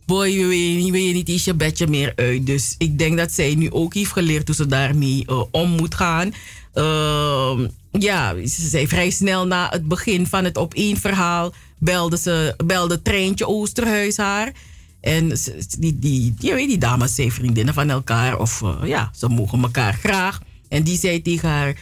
[0.06, 2.46] boy, je, wil je niet eens je bedje meer uit.
[2.46, 5.96] Dus ik denk dat zij nu ook heeft geleerd hoe ze daarmee uh, om moet
[5.96, 6.34] gaan.
[6.74, 7.60] Uh,
[7.92, 12.54] ja, ze zei vrij snel na het begin van het op één verhaal belde ze
[12.66, 14.52] belde Treintje Oosterhuis haar.
[15.02, 15.28] En
[15.80, 18.40] die, die, die, die dames zijn vriendinnen van elkaar.
[18.40, 20.42] Of uh, ja, ze mogen elkaar graag.
[20.72, 21.78] En die zei tegen haar: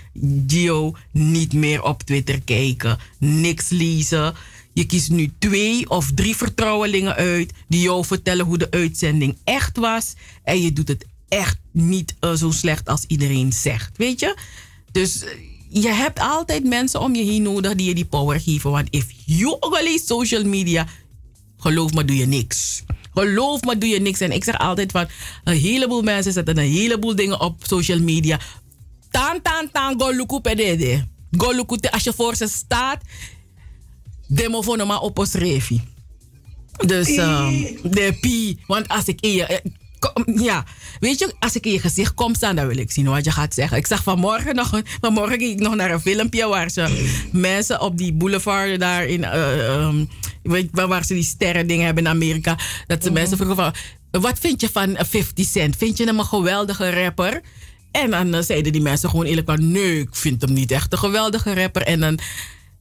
[0.48, 2.98] Gio, niet meer op Twitter kijken.
[3.18, 4.34] Niks lezen.
[4.74, 9.78] Je kiest nu twee of drie vertrouwelingen uit die jou vertellen hoe de uitzending echt
[9.78, 10.14] was.
[10.44, 13.98] En je doet het echt niet uh, zo slecht als iedereen zegt.
[13.98, 14.38] Weet je?
[14.92, 15.30] Dus uh,
[15.70, 18.72] je hebt altijd mensen om je heen nodig die je die power geven.
[18.72, 20.88] Want if you only social media,
[21.58, 22.84] geloof me, doe je niks.
[23.14, 24.20] Geloof me, doe je niks.
[24.20, 25.08] En ik zeg altijd van,
[25.44, 28.40] een heleboel mensen zetten een heleboel dingen op social media.
[29.12, 31.07] Tan, tan, tan, go look pedede.
[31.38, 33.01] Go look als je voor ze staat,
[34.28, 35.82] demo voor maar op ons revi.
[36.86, 39.62] Dus um, de pi, want als ik in je,
[40.26, 40.66] ja,
[40.99, 43.32] weet je, als ik in je gezicht kom staan, dan wil ik zien wat je
[43.32, 43.78] gaat zeggen.
[43.78, 47.97] Ik zag vanmorgen nog, vanmorgen ging ik nog naar een filmpje waar ze mensen op
[47.97, 50.10] die boulevard daar in, uh, um,
[50.43, 52.57] weet, waar ze die sterren dingen hebben in Amerika,
[52.88, 53.20] dat ze mhm.
[53.20, 53.74] mensen vroegen van,
[54.22, 55.76] wat vind je van 50 Cent?
[55.76, 57.41] Vind je hem een geweldige rapper?
[57.92, 60.92] En dan uh, zeiden die mensen gewoon eerlijk van, nee, ik vind hem niet echt
[60.92, 61.82] een geweldige rapper.
[61.82, 62.20] En dan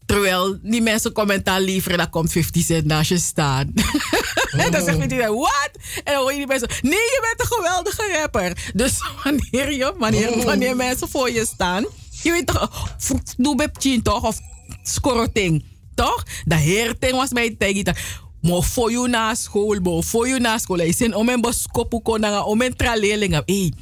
[0.09, 3.73] Terwijl die mensen commentaar leveren, dan komt 50 Cent naast je staan.
[4.65, 5.71] en dan zegt hij, wat?
[6.05, 8.71] En dan hoor je die mensen, nee, je bent een geweldige rapper.
[8.75, 10.45] Dus wanneer, je, wanneer, oh.
[10.45, 11.87] wanneer mensen voor je staan,
[12.23, 12.97] je weet toch,
[13.37, 14.25] doe bepchin toch?
[14.25, 14.39] Of
[14.83, 16.25] skoroting, toch?
[16.45, 17.97] De heerting was mij tegen.
[18.41, 20.77] Maar voor je na school, maar voor je na school.
[20.77, 23.43] Hij zei, om een boskopu kon, om een traleerling.
[23.47, 23.73] Hey,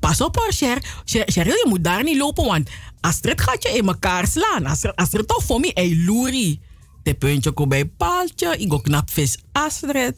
[0.00, 0.78] pas op hoor, Cher.
[1.04, 2.68] Cher, je moet daar niet lopen, want
[3.00, 4.66] Astrid gaat je in elkaar slaan.
[4.66, 6.60] Astrid, Astrid toch voor mij, ei loeri.
[7.02, 8.56] De puntje komt bij paaltje.
[8.58, 10.14] Ik go knap vis Astrid.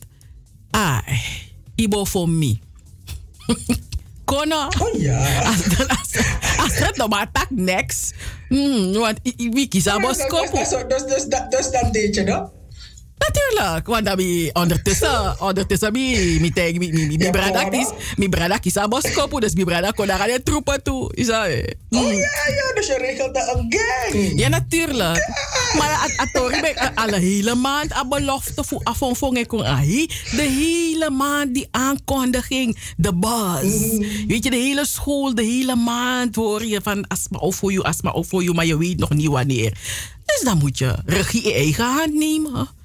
[0.70, 1.22] Ai,
[1.74, 2.61] ibo voor mij.
[4.24, 4.68] Kono.
[4.78, 5.43] Oh ja.
[6.57, 8.14] Astrid nog maar tak next.
[8.49, 10.59] Hmm, want wie kies aan boskopo.
[11.49, 12.51] Dus dat deed je dan?
[13.26, 18.28] Natuurlijk, want dan ben ondertussen, ondertussen ben mi tegen mi mi mi brada kis, mi
[18.28, 21.46] brada kis aan boskopu, dus mi brada kon naar de troepen toe, is dat?
[21.90, 24.38] Oh ja, ja, dus je regelt dat een gang.
[24.40, 25.28] Ja, natuurlijk.
[25.78, 31.10] Maar atori ben alle hele maand aan belofte voor afvong ik kon ahi, de hele
[31.10, 33.92] maand die aankondiging, de buzz.
[33.92, 34.26] Mm.
[34.26, 37.82] Weet je, de hele school, de hele maand hoor je van asma of voor je,
[37.82, 39.78] asma of voor je, maar je weet nog niet wanneer.
[40.24, 42.78] Dus dan moet je regie in eigen hand nemen.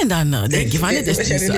[0.00, 1.52] En dan uh, denk je van, dit is niet zo.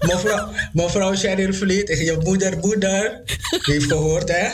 [0.00, 4.48] mevrouw, mevrouw Cheryl Vliet, je moeder, moeder, heeft gehoord, hè?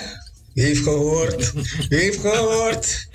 [0.55, 1.53] Heeft gehoord.
[1.89, 3.09] Heeft gehoord.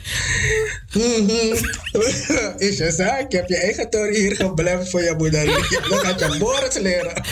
[2.58, 3.20] Is je zaak?
[3.20, 5.46] Ik heb je eigen toren hier gebleven voor je moeder.
[5.90, 7.24] Dan gaat je Boris leren.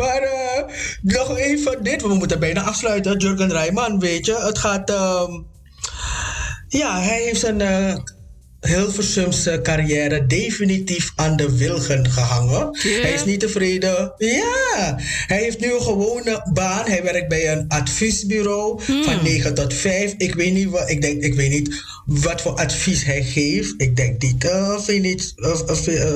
[0.00, 2.02] maar uh, nog even dit.
[2.02, 3.18] We moeten bijna afsluiten.
[3.18, 4.36] Jurgen Rijman, weet je.
[4.36, 4.90] Het gaat...
[4.90, 5.50] Um,
[6.72, 7.94] ja, hij heeft zijn uh,
[8.60, 12.78] Hilversumse carrière definitief aan de wilgen gehangen.
[12.78, 14.12] Hij is niet tevreden.
[14.18, 14.96] Ja,
[15.26, 16.86] hij heeft nu een gewone baan.
[16.86, 19.04] Hij werkt bij een adviesbureau hmm.
[19.04, 20.14] van 9 tot 5.
[20.16, 23.74] Ik weet niet wat, ik denk, ik weet niet wat voor advies hij geeft.
[23.76, 24.78] Ik denk niet uh,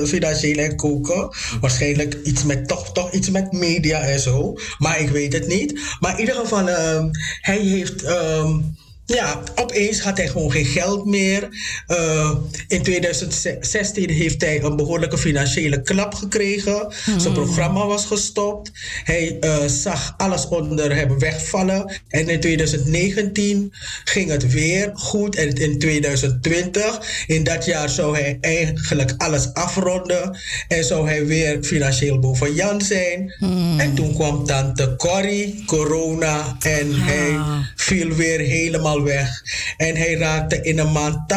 [0.05, 1.29] financieel en koken.
[1.61, 4.53] Waarschijnlijk iets met, toch, toch iets met media en zo.
[4.77, 5.79] Maar ik weet het niet.
[5.99, 7.03] Maar in ieder geval, uh,
[7.41, 8.03] hij heeft.
[8.03, 8.75] Um,
[9.07, 11.49] ja, opeens had hij gewoon geen geld meer.
[11.87, 12.31] Uh,
[12.67, 16.93] in 2016 heeft hij een behoorlijke financiële klap gekregen.
[17.05, 17.33] Zijn hmm.
[17.33, 18.71] programma was gestopt.
[19.03, 22.01] Hij uh, zag alles onder hem wegvallen.
[22.07, 25.35] En in 2019 ging het weer goed.
[25.35, 30.37] En in 2020, in dat jaar zou hij eigenlijk alles afronden.
[30.67, 33.35] En zou hij weer financieel boven Jan zijn.
[33.37, 33.79] Hmm.
[33.79, 36.57] En toen kwam tante Corrie, corona.
[36.59, 37.39] En hij
[37.75, 39.41] viel weer helemaal weg.
[39.77, 41.33] En hij raakte in een maand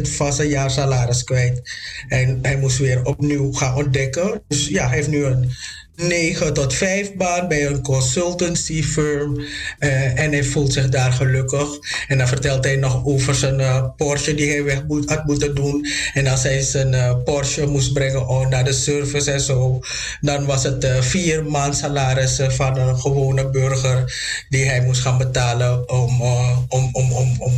[0.02, 1.70] van zijn jaarsalaris kwijt.
[2.08, 4.42] En hij moest weer opnieuw gaan ontdekken.
[4.48, 5.50] Dus ja, hij heeft nu een
[6.00, 9.38] 9 tot 5 baan bij een consultancy firm.
[9.78, 11.68] Uh, en hij voelt zich daar gelukkig.
[12.08, 15.54] En dan vertelt hij nog over zijn uh, Porsche die hij weg moet, had moeten
[15.54, 15.86] doen.
[16.14, 19.80] En als hij zijn uh, Porsche moest brengen oh, naar de service en zo,
[20.20, 25.88] dan was het vier maand salaris van een gewone burger die hij moest gaan betalen
[25.88, 26.22] om,
[26.68, 27.52] om, om, om, om,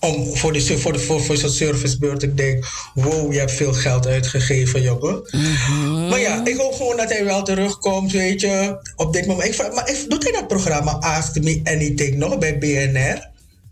[0.00, 2.22] om, voor, die, voor, de, voor, voor zijn servicebeurt.
[2.22, 5.28] Ik denk, wow, je hebt veel geld uitgegeven, jongen.
[5.30, 9.26] Mm Maar ja, ik hoop gewoon dat hij wel terugkomt komt, weet je, op dit
[9.26, 9.48] moment.
[9.48, 13.28] Ik, maar doet hij dat programma Ask Me Anything nog bij BNR?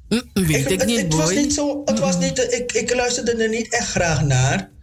[0.09, 3.49] Mm, weet ik, niet, het, was niet zo, het was niet, ik, ik luisterde er
[3.49, 4.75] niet echt graag naar.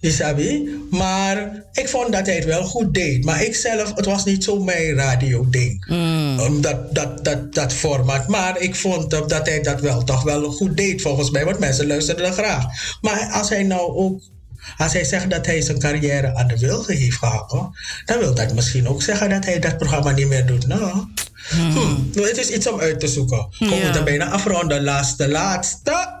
[0.00, 0.78] Isabi.
[0.90, 3.24] Maar ik vond dat hij het wel goed deed.
[3.24, 5.84] Maar ik zelf, het was niet zo mijn radio-ding.
[5.86, 6.60] Mm.
[6.60, 8.28] Dat, dat, dat, dat format.
[8.28, 11.44] Maar ik vond dat hij dat wel toch wel goed deed volgens mij.
[11.44, 12.64] Want mensen luisterden graag.
[13.00, 14.20] Maar als hij nou ook
[14.76, 17.70] als hij zegt dat hij zijn carrière aan de wilgen heeft gehangen,
[18.04, 20.66] dan wil dat misschien ook zeggen dat hij dat programma niet meer doet.
[20.66, 21.06] Nou,
[21.48, 21.70] hmm.
[21.72, 22.10] Hmm.
[22.12, 23.46] nou het is iets om uit te zoeken.
[23.58, 24.84] We moeten bijna afronden.
[24.84, 26.18] Laatste, laatste.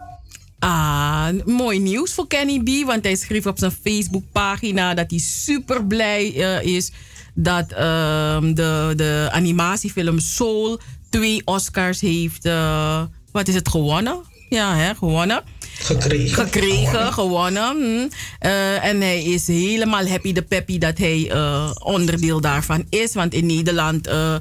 [0.58, 2.86] Ah, mooi nieuws voor Kenny B.
[2.86, 6.90] Want hij schreef op zijn Facebookpagina dat hij super blij uh, is
[7.34, 10.80] dat uh, de, de animatiefilm Soul
[11.10, 12.46] twee Oscars heeft.
[12.46, 14.20] Uh, wat is het gewonnen?
[14.48, 15.42] Ja, hè, gewonnen.
[15.82, 16.44] Gekregen.
[16.44, 17.76] Gekregen, gewonnen.
[17.76, 18.46] Hm.
[18.46, 23.14] Uh, en hij is helemaal happy de peppy dat hij uh, onderdeel daarvan is.
[23.14, 24.36] Want in Nederland uh,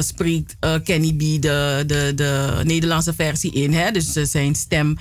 [0.00, 3.72] spreekt Kenny B de, de, de Nederlandse versie in.
[3.72, 3.90] Hè?
[3.90, 4.96] Dus zijn stem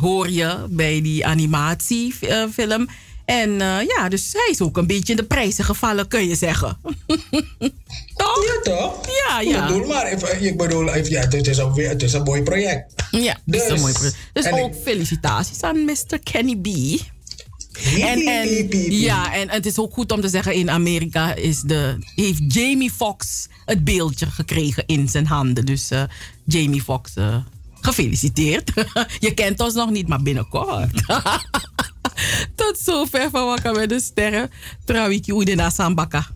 [0.00, 2.88] hoor je bij die animatiefilm.
[3.24, 6.34] En uh, ja, dus hij is ook een beetje in de prijzen gevallen, kun je
[6.34, 6.78] zeggen.
[8.16, 8.44] toch?
[8.44, 9.06] Ja, toch?
[9.06, 9.62] Ja, ja.
[9.62, 12.94] Ik bedoel, maar ik bedoel, ja, het, is een, het is een mooi project.
[13.10, 14.16] Ja, dus, het is een mooi project.
[14.32, 16.18] Dus ook felicitaties aan Mr.
[16.22, 16.66] Kenny B.
[18.00, 21.98] En, en, ja, en het is ook goed om te zeggen, in Amerika is de,
[22.14, 25.66] heeft Jamie Foxx het beeldje gekregen in zijn handen.
[25.66, 26.02] Dus uh,
[26.44, 27.36] Jamie Foxx, uh,
[27.80, 28.72] gefeliciteerd.
[29.18, 30.90] Je kent ons nog niet, maar binnenkort.
[32.56, 34.50] Tot zover van Wakka met de Sterren.
[34.84, 36.26] Trawiki Oedena Sambaka.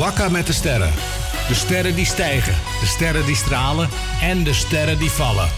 [0.00, 0.92] Wakka met de sterren.
[1.48, 3.88] De sterren die stijgen, de sterren die stralen
[4.22, 5.48] en de sterren die vallen.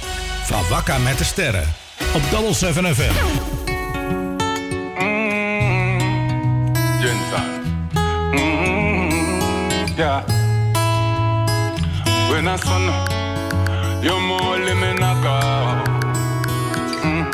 [0.45, 1.75] Van Wakka met de sterren.
[2.15, 3.62] Op Double 7 FM.
[7.03, 7.49] Jensen.
[8.33, 10.23] Mm, yeah.
[12.31, 12.85] When I son,
[14.05, 15.83] you're more living a girl.
[17.03, 17.25] Mm.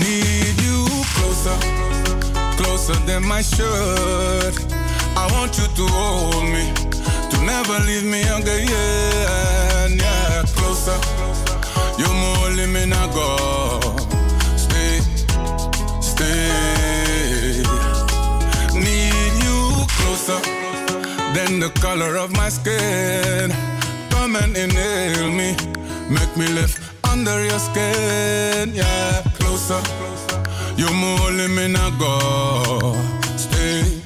[0.00, 0.86] Need you
[1.16, 1.58] closer,
[2.56, 4.56] closer than my shirt.
[5.20, 6.72] I want you to hold me,
[7.30, 9.98] to never leave me again.
[9.98, 10.98] Yeah, closer,
[11.98, 14.05] you're more living a
[18.74, 19.58] Need you
[19.98, 20.40] closer
[21.34, 23.52] than the color of my skin.
[24.10, 25.56] Come and inhale me,
[26.08, 26.74] make me live
[27.10, 28.74] under your skin.
[28.74, 29.80] Yeah, closer.
[30.76, 32.94] You're more me not go.
[33.36, 34.02] Stay,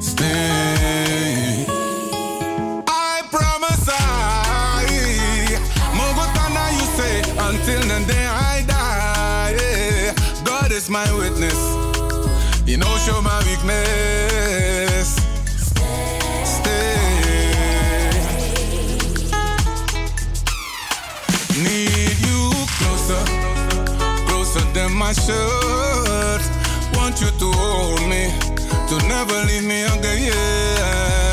[0.00, 0.73] stay.
[12.74, 15.14] You know, show my weakness.
[16.42, 16.96] Stay.
[21.62, 23.22] Need you closer,
[24.26, 26.42] closer than my shirt.
[26.94, 28.32] Want you to hold me,
[28.88, 30.32] to never leave me again.
[30.34, 31.23] Yeah,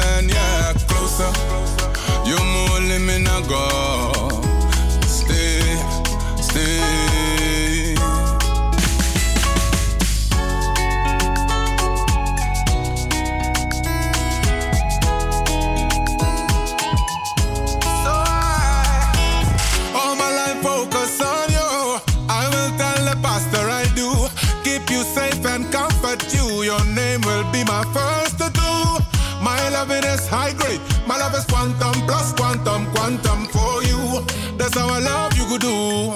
[29.88, 30.82] highest high grade.
[31.08, 34.24] My love is quantum plus quantum, quantum for you.
[34.58, 36.14] That's how I love you could do.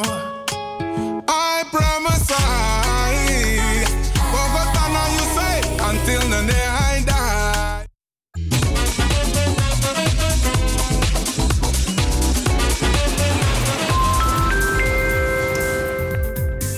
[1.28, 3.86] I promise I,
[4.32, 4.68] what
[5.16, 5.57] you say
[5.89, 7.13] until the day I die.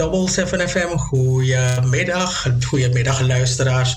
[0.00, 0.96] Double 7 FM.
[0.96, 3.96] Goedemiddag, goedemiddag luisteraars.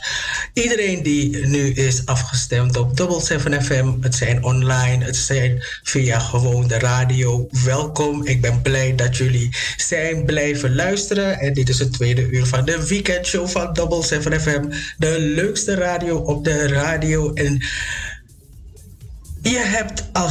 [0.54, 6.20] Iedereen die nu is afgestemd op Double 7 FM, het zijn online, het zijn via
[6.20, 7.48] gewoon de radio.
[7.64, 11.40] Welkom, ik ben blij dat jullie zijn blijven luisteren.
[11.40, 14.64] En dit is het tweede uur van de weekendshow van Double 7 FM.
[14.98, 17.34] De leukste radio op de radio.
[17.34, 17.62] En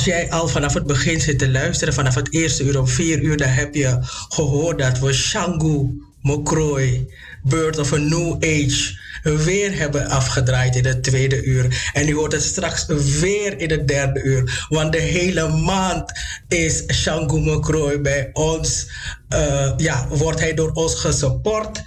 [0.03, 3.21] als jij al vanaf het begin zit te luisteren, vanaf het eerste uur om vier
[3.21, 3.99] uur, dan heb je
[4.29, 7.09] gehoord dat we Shangu Mokrooi,
[7.43, 11.91] Bird of a New Age, weer hebben afgedraaid in het tweede uur.
[11.93, 12.87] En u hoort het straks
[13.21, 14.67] weer in het derde uur.
[14.69, 16.13] Want de hele maand
[16.49, 18.87] is Shangu Mokrooi bij ons,
[19.35, 21.83] uh, ja, wordt hij door ons gesupport.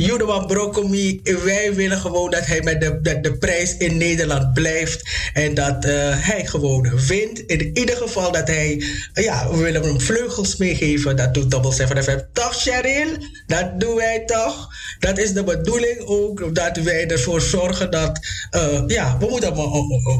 [0.00, 5.08] Judeman Brokomi, wij willen gewoon dat hij met de, de, de prijs in Nederland blijft.
[5.32, 7.38] En dat uh, hij gewoon wint.
[7.46, 8.82] In ieder geval dat hij,
[9.12, 11.16] ja, we willen hem vleugels meegeven.
[11.16, 12.18] Dat doet Double 7 FM.
[12.32, 13.08] Toch, Cheryl?
[13.46, 14.68] Dat doen wij toch?
[14.98, 16.54] Dat is de bedoeling ook.
[16.54, 18.18] Dat wij ervoor zorgen dat,
[18.56, 19.72] uh, ja, we moeten hem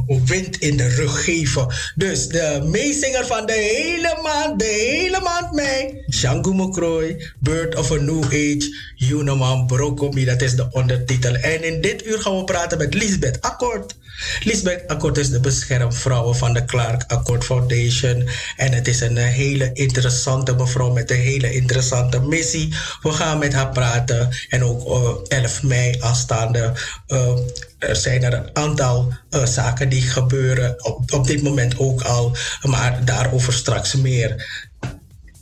[0.06, 1.66] een wind in de rug geven.
[1.94, 6.04] Dus de meezinger van de hele maand, de hele maand mei.
[6.10, 11.34] Shangu Mokrooi, Bird of a New Age, Juneman Brokomi, dat is de ondertitel.
[11.34, 13.94] En in dit uur gaan we praten met Lisbeth Akkoord.
[14.42, 18.28] Lisbeth Akkoord is de beschermvrouw van de Clark Akkoord Foundation.
[18.56, 22.74] En het is een hele interessante mevrouw met een hele interessante missie.
[23.02, 24.28] We gaan met haar praten.
[24.48, 24.86] En ook
[25.28, 26.72] uh, 11 mei aanstaande.
[27.08, 27.38] Uh,
[27.78, 29.12] er zijn er een aantal
[29.44, 30.84] zaken die gebeuren.
[30.84, 32.36] Op, op dit moment ook al.
[32.62, 34.66] Maar daarover straks meer.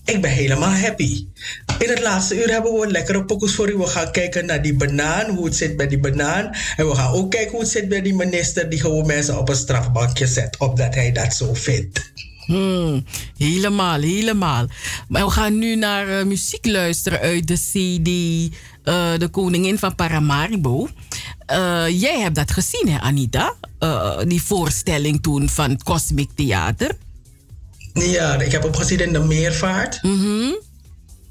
[0.06, 1.26] Ik ben helemaal happy.
[1.78, 3.76] In het laatste uur hebben we lekkere pokus voor u.
[3.76, 6.50] We gaan kijken naar die banaan, hoe het zit met die banaan.
[6.76, 9.48] En we gaan ook kijken hoe het zit met die minister die gewoon mensen op
[9.48, 12.12] een strafbankje zet, omdat hij dat zo vindt.
[12.44, 13.04] Hmm,
[13.36, 14.66] helemaal, helemaal.
[15.08, 19.94] Maar we gaan nu naar uh, muziek luisteren uit de CD uh, De Koningin van
[19.94, 20.88] Paramaribo.
[21.50, 23.54] Uh, jij hebt dat gezien, hè, Anita?
[24.26, 26.96] die voorstelling toen van Cosmic Theater.
[28.04, 30.02] Ja, ik heb hem gezien in de meervaart.
[30.02, 30.64] Mm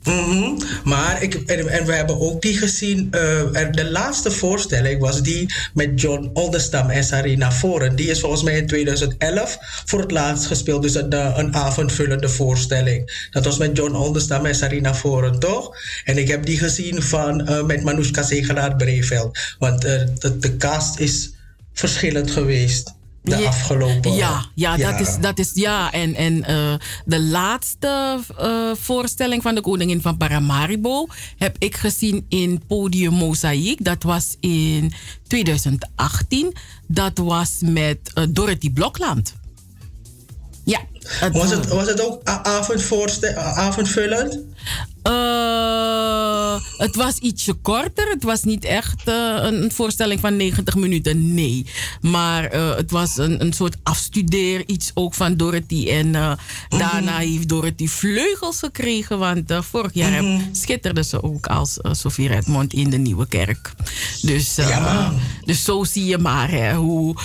[0.06, 3.10] Mm Maar ik, en, en, we hebben ook die gezien.
[3.12, 7.96] Uh, de laatste voorstelling was die met John Oldestam en Sarina Foren.
[7.96, 10.82] Die is volgens mij in 2011 voor het laatst gespeeld.
[10.82, 13.28] Dus een, een avondvullende voorstelling.
[13.32, 15.78] Dat was met John Oldestam en Sarina Foren, toch?
[16.04, 19.38] En ik heb die gezien van, uh, met Manoushka Zegelaar Breveld.
[19.60, 21.32] Want uh, de, de cast is
[21.74, 22.94] verschillend geweest
[23.26, 24.14] de afgelopen.
[24.14, 25.92] Ja, ja, dat is, dat is ja.
[25.92, 26.74] En, en uh,
[27.06, 31.08] de laatste uh, voorstelling van de Koningin van Paramaribo
[31.38, 33.84] heb ik gezien in Podium Mozaïek.
[33.84, 34.94] Dat was in
[35.28, 36.56] 2018.
[36.88, 39.34] Dat was met uh, Dorothy Blokland.
[40.64, 40.80] Ja.
[41.32, 42.22] Was, het, was het ook
[43.56, 44.40] avondvullend?
[45.08, 48.10] Uh, het was ietsje korter.
[48.10, 51.66] Het was niet echt uh, een voorstelling van 90 minuten, nee.
[52.02, 55.90] Maar uh, het was een, een soort afstudeer, iets ook van Dorothy.
[55.90, 56.38] En mm -hmm.
[56.80, 59.20] daarna heeft Dorothy vleugels gekregen.
[59.20, 60.50] Want vorig jaar mm -hmm.
[60.52, 63.74] schitterde ze ook als Sophie Redmond in de Nieuwe Kerk.
[64.22, 65.14] Dus, ja,
[65.46, 67.16] dus zo zie je maar hè, hoe,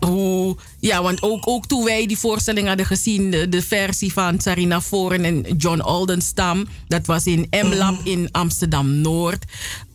[0.00, 0.56] hoe.
[0.80, 4.80] Ja, want ook, ook toen wij die voorstelling hadden gezien, de, de versie van Sarina
[4.80, 8.06] Foren en John Aldenstam, dat was in M-Lab mm.
[8.06, 9.44] in Amsterdam Noord.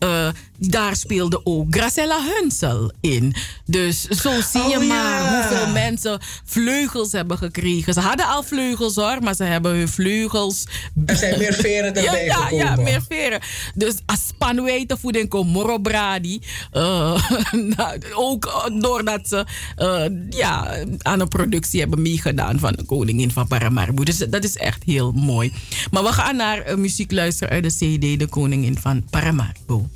[0.04, 0.28] Uh,
[0.58, 3.34] daar speelde ook Gracella Hunsel in.
[3.64, 5.48] Dus zo zie je oh, maar ja.
[5.48, 7.92] hoeveel mensen vleugels hebben gekregen.
[7.92, 10.66] Ze hadden al vleugels hoor, maar ze hebben hun vleugels.
[11.06, 12.64] Er zijn meer veren erbij ja, gekomen.
[12.64, 13.40] Ja, meer veren.
[13.74, 16.40] Dus als spanweten voor den Komoro Bradi.
[16.72, 17.30] Uh,
[17.76, 19.46] nou, ook doordat ze
[19.78, 24.02] uh, ja, aan een productie hebben meegedaan van de Koningin van Paramaribo.
[24.04, 25.52] Dus dat is echt heel mooi.
[25.90, 29.88] Maar we gaan naar muziek luisteren uit de CD De Koningin van Paramaribo.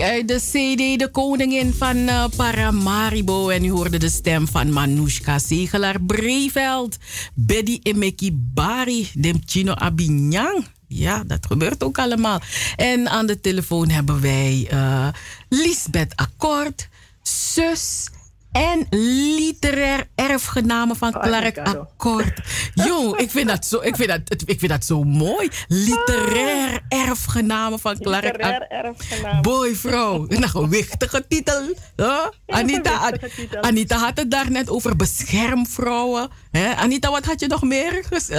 [0.00, 3.48] Uit de CD De Koningin van uh, Paramaribo.
[3.48, 6.96] En u hoorde de stem van Manoushka Segelaar Breveld.
[7.34, 10.66] Betty Emeki Bari, Demchino Abinyang.
[10.88, 12.40] Ja, dat gebeurt ook allemaal.
[12.76, 15.08] En aan de telefoon hebben wij uh,
[15.48, 16.88] Lisbeth Akkoord,
[17.22, 18.08] zus
[18.54, 22.40] en literair erfgename van oh, Clark Akkoord.
[22.74, 25.48] Jong, ik vind dat zo, ik vind dat, ik vind dat zo mooi.
[25.68, 29.42] Literair erfgename van Clark Akkoord.
[29.42, 30.24] Boy, vrouw.
[30.28, 31.62] Een gewichtige titel.
[31.96, 32.26] Huh?
[32.46, 33.12] Anita,
[33.60, 36.28] Anita had het daar net over beschermvrouwen.
[36.50, 36.74] Hè?
[36.74, 38.04] Anita, wat had je nog meer?
[38.30, 38.38] Uh,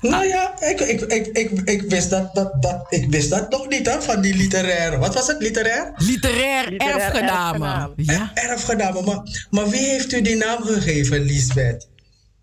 [0.00, 3.68] nou ja, ik, ik, ik, ik, ik, wist dat, dat, dat, ik wist dat nog
[3.68, 4.98] niet hè, van die literair.
[4.98, 5.92] Wat was het, literair?
[5.96, 7.66] Literair, literair erfgename.
[7.66, 7.92] erfgename.
[7.96, 8.30] Ja.
[8.34, 11.88] Erfgename, maar maar wie heeft u die naam gegeven, Lisbeth?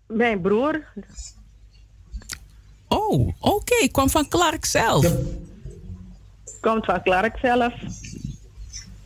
[0.06, 0.84] Mijn broer.
[2.88, 3.34] Oh, oké.
[3.40, 3.88] Okay.
[3.88, 5.06] Kwam van Clark zelf.
[6.60, 7.74] Komt van Clark zelf.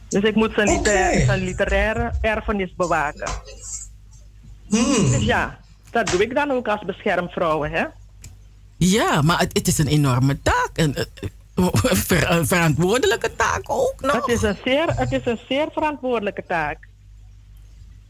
[0.08, 1.24] Dus ik moet zijn, okay.
[1.24, 3.30] zijn literaire erfenis bewaken.
[4.68, 5.10] Hmm.
[5.10, 5.58] Dus ja,
[5.90, 7.84] dat doe ik dan ook als beschermvrouwen, hè?
[8.76, 10.70] Ja, maar het, het is een enorme taak.
[10.74, 10.96] Een,
[12.28, 14.12] een, verantwoordelijke taak ook nog.
[14.12, 16.88] Het is, een zeer, het is een zeer verantwoordelijke taak.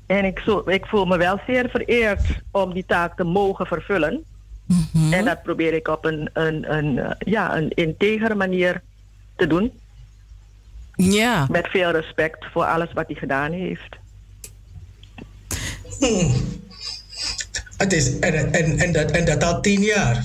[0.07, 4.25] En ik, zo, ik voel me wel zeer vereerd om die taak te mogen vervullen.
[4.67, 5.13] Mhm.
[5.13, 8.83] En dat probeer ik op een, een, een, eh, ja, een integere manier
[9.37, 9.73] te doen.
[10.95, 11.47] Ja.
[11.51, 13.97] Met veel respect voor alles wat hij gedaan heeft.
[15.99, 16.33] Hmm.
[17.77, 20.25] Het is, en, en, en, dat, en dat al tien jaar?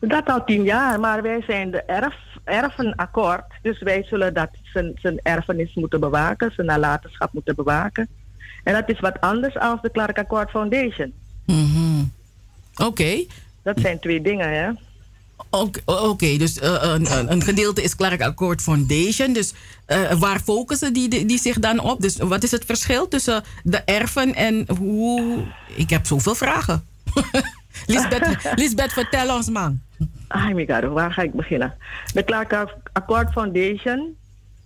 [0.00, 3.44] Dat al tien jaar, maar wij zijn de erf, erfenakkoord.
[3.62, 8.08] Dus wij zullen dat zijn, zijn erfenis moeten bewaken, zijn nalatenschap moeten bewaken.
[8.66, 11.12] En dat is wat anders dan de Clark Accord Foundation.
[11.44, 12.12] Mm
[12.76, 13.24] Oké.
[13.62, 14.70] Dat zijn twee dingen, hè?
[15.84, 19.32] Oké, dus uh, een, een, gedeelte is Clark Accord Foundation.
[19.32, 19.54] Dus
[19.88, 22.00] uh, waar focussen die, die, zich dan op?
[22.00, 25.44] Dus wat is het verschil tussen de erfen en hoe...
[25.76, 26.84] Ik heb zoveel vragen.
[27.86, 29.80] Lisbeth, Lisbeth, vertel ons man.
[30.28, 31.74] Ai, Migado, waar ga ik beginnen?
[32.12, 32.52] De Clark
[32.92, 34.16] Accord Foundation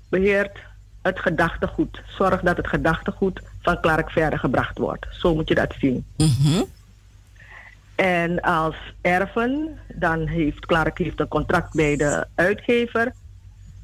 [0.08, 0.58] beheert
[1.02, 2.00] het gedachtegoed.
[2.08, 3.40] Zorg dat het gedachtegoed
[3.70, 5.06] van Clark verder gebracht wordt.
[5.10, 6.04] Zo moet je dat zien.
[6.16, 6.62] Mhm.
[7.94, 13.12] En als erven, dan heeft Clark heeft een contract bij de uitgever.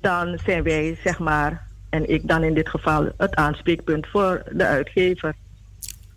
[0.01, 4.67] Dan zijn wij, zeg maar, en ik dan in dit geval, het aanspreekpunt voor de
[4.67, 5.35] uitgever.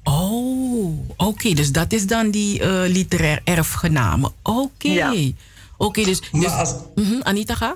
[0.03, 1.53] Oh, oké.
[1.53, 4.31] Dus dat is dan die uh, literair erfgename.
[4.43, 5.33] Oké.
[5.77, 6.21] Oké, dus...
[6.31, 6.75] dus als...
[6.95, 7.75] Mhm, Anita, ga?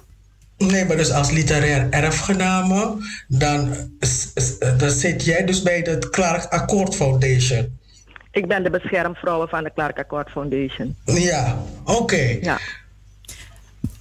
[0.71, 2.95] Nee, maar dus als literair erfgename,
[3.27, 3.75] dan,
[4.77, 7.79] dan zit jij dus bij de Clark Accord Foundation.
[8.31, 10.95] Ik ben de beschermvrouwen van de Clark Accord Foundation.
[11.05, 12.37] Ja, oké.
[12.41, 12.59] Ja.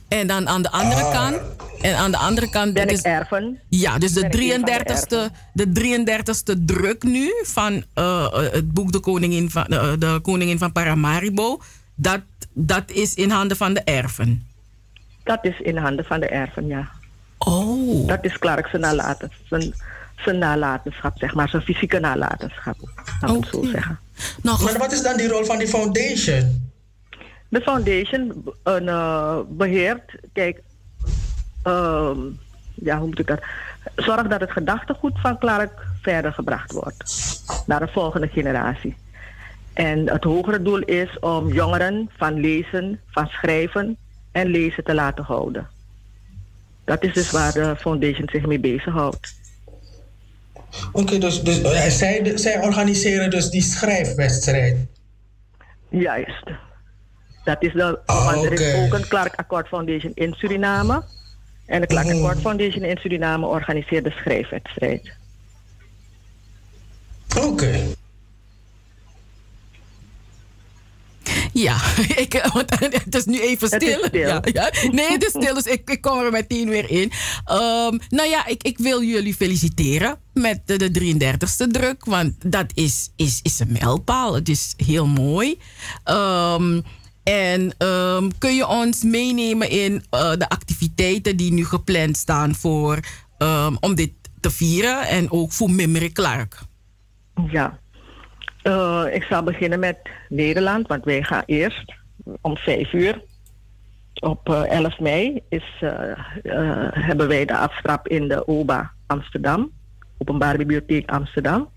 [0.08, 1.12] En dan aan de andere ah.
[1.12, 1.40] kant.
[1.80, 2.74] En aan de andere kant.
[2.74, 3.58] Ben ik erven.
[3.68, 9.66] Ja, dus de 33ste, de 33ste druk nu van uh, het boek De Koningin van,
[9.68, 11.60] uh, de Koningin van Paramaribo.
[11.94, 12.20] Dat,
[12.52, 14.46] dat is in handen van de erven.
[15.22, 16.88] Dat is in handen van de erven, ja.
[17.38, 18.06] Oh.
[18.06, 19.74] Dat is Clark zijn, nalatens, zijn,
[20.16, 22.76] zijn nalatenschap, zeg maar, zijn fysieke nalatenschap,
[23.20, 23.98] zou ik zo zeggen.
[24.42, 26.70] Nou, maar wat is dan die rol van die foundation?
[27.48, 30.62] De foundation uh, beheert, kijk,
[31.66, 32.16] uh,
[32.74, 33.40] ja, hoe moet ik dat?
[33.96, 37.04] Zorg dat het gedachtegoed van Clark verder gebracht wordt
[37.66, 38.96] naar de volgende generatie.
[39.72, 43.96] En het hogere doel is om jongeren van lezen, van schrijven
[44.32, 45.68] en lezen te laten houden.
[46.84, 49.34] Dat is dus waar de foundation zich mee bezighoudt.
[50.92, 54.76] Oké, dus, dus uh, zij, zij organiseren dus die schrijfwedstrijd?
[55.88, 56.50] Juist.
[57.44, 61.02] Dat is de, oh, er is ook een Clark Accord Foundation in Suriname.
[61.66, 62.12] En de Clark mm.
[62.12, 65.12] Accord Foundation in Suriname organiseert de schrijfwedstrijd.
[67.40, 67.80] Oké.
[71.52, 71.80] Ja,
[72.24, 72.32] ik,
[73.04, 74.08] het is nu even stil.
[74.12, 74.72] Ja, ja.
[74.90, 77.12] Nee, het is stil, dus ik, ik kom er meteen weer in.
[77.50, 82.66] Um, nou ja, ik, ik wil jullie feliciteren met de, de 33ste druk, want dat
[82.74, 84.34] is, is, is een mijlpaal.
[84.34, 85.58] Het is heel mooi.
[86.10, 86.82] Um,
[87.22, 93.00] en um, kun je ons meenemen in uh, de activiteiten die nu gepland staan voor,
[93.80, 96.58] om dit te vieren en ook voor Mimri Clark?
[97.50, 97.78] Ja,
[98.62, 99.98] uh, ik zal beginnen met
[100.28, 101.94] Nederland, want wij gaan eerst
[102.40, 103.22] om vijf uur.
[104.20, 105.90] Op uh, eh, 11 mei is, uh,
[106.90, 109.70] hebben wij de aftrap in de OBA Amsterdam,
[110.18, 111.68] Openbare Bibliotheek Amsterdam.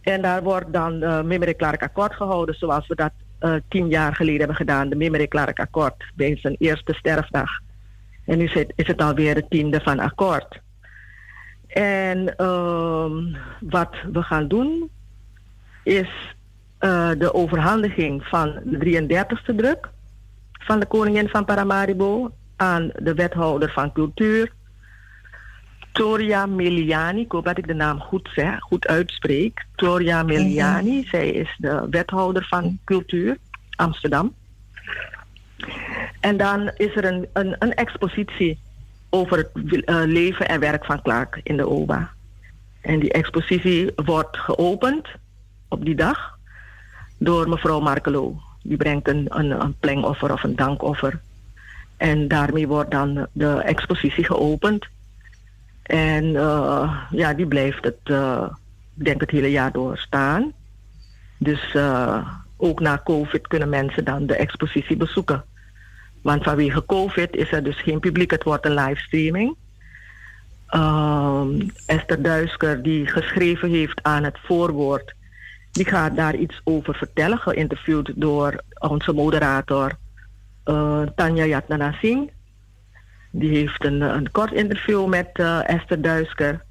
[0.00, 3.12] En daar wordt dan de Mimmerik Clark Akkoord gehouden, zoals we dat
[3.68, 4.88] tien jaar geleden hebben gedaan.
[4.88, 7.50] De Mimmerik Clark Akkoord bij zijn eerste sterfdag
[8.24, 10.60] En nu is het alweer het tiende van akkoord.
[11.66, 14.90] En ehm, wat we gaan doen
[15.82, 16.08] is
[16.80, 19.88] uh, de overhandiging van de 33ste druk
[20.52, 24.52] van de koningin van Paramaribo aan de wethouder van cultuur,
[25.92, 27.20] Toria Meliani.
[27.20, 29.64] Ik hoop dat ik de naam goed zeg, goed uitspreek.
[29.74, 33.36] Toria Meliani, zij is de wethouder van cultuur
[33.76, 34.34] Amsterdam.
[36.20, 38.58] En dan is er een, een, een expositie
[39.10, 42.10] over het uh, leven en werk van Clark in de OBA.
[42.80, 45.08] En die expositie wordt geopend
[45.72, 46.38] op die dag
[47.18, 48.40] door mevrouw Markelo.
[48.62, 51.20] Die brengt een, een, een plengoffer of een dankoffer.
[51.96, 54.86] En daarmee wordt dan de expositie geopend.
[55.82, 58.48] En uh, ja, die blijft het, uh,
[58.94, 60.52] denk het hele jaar door staan.
[61.38, 65.44] Dus uh, ook na COVID kunnen mensen dan de expositie bezoeken.
[66.22, 69.56] Want vanwege COVID is er dus geen publiek, het wordt een livestreaming.
[70.74, 75.14] Um, Esther Duisker, die geschreven heeft aan het voorwoord,
[75.72, 79.92] die gaat daar iets over vertellen, geïnterviewd door onze moderator
[80.64, 82.30] uh, Tanja Yatnana Singh.
[83.30, 86.64] Die heeft een, een kort interview met uh, Esther Duisker.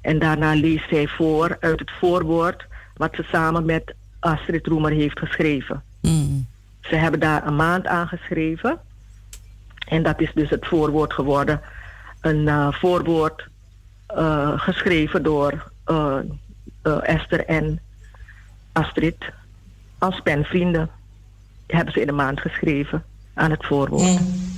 [0.00, 2.66] En daarna leest zij voor uit het voorwoord
[2.96, 5.82] wat ze samen met Astrid Roemer heeft geschreven.
[6.00, 6.46] Mm.
[6.80, 8.78] Ze hebben daar een maand aan geschreven.
[9.88, 11.60] En dat is dus het voorwoord geworden.
[12.20, 13.48] Een uh, voorwoord
[14.56, 15.70] geschreven door
[17.02, 17.80] Esther en
[18.74, 19.16] Astrid
[19.98, 20.90] als penvrienden.
[21.66, 24.20] Hebben ze in een maand geschreven aan het voorwoord.
[24.20, 24.52] Mm.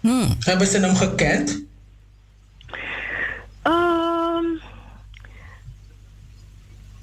[0.00, 0.36] Mm.
[0.40, 1.62] Hebben ze hem gekend?
[3.62, 4.60] Um,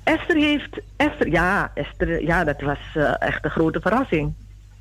[0.04, 0.80] Esther heeft.
[0.96, 4.34] Esther, ja, Esther, ja, dat was uh, echt een grote verrassing.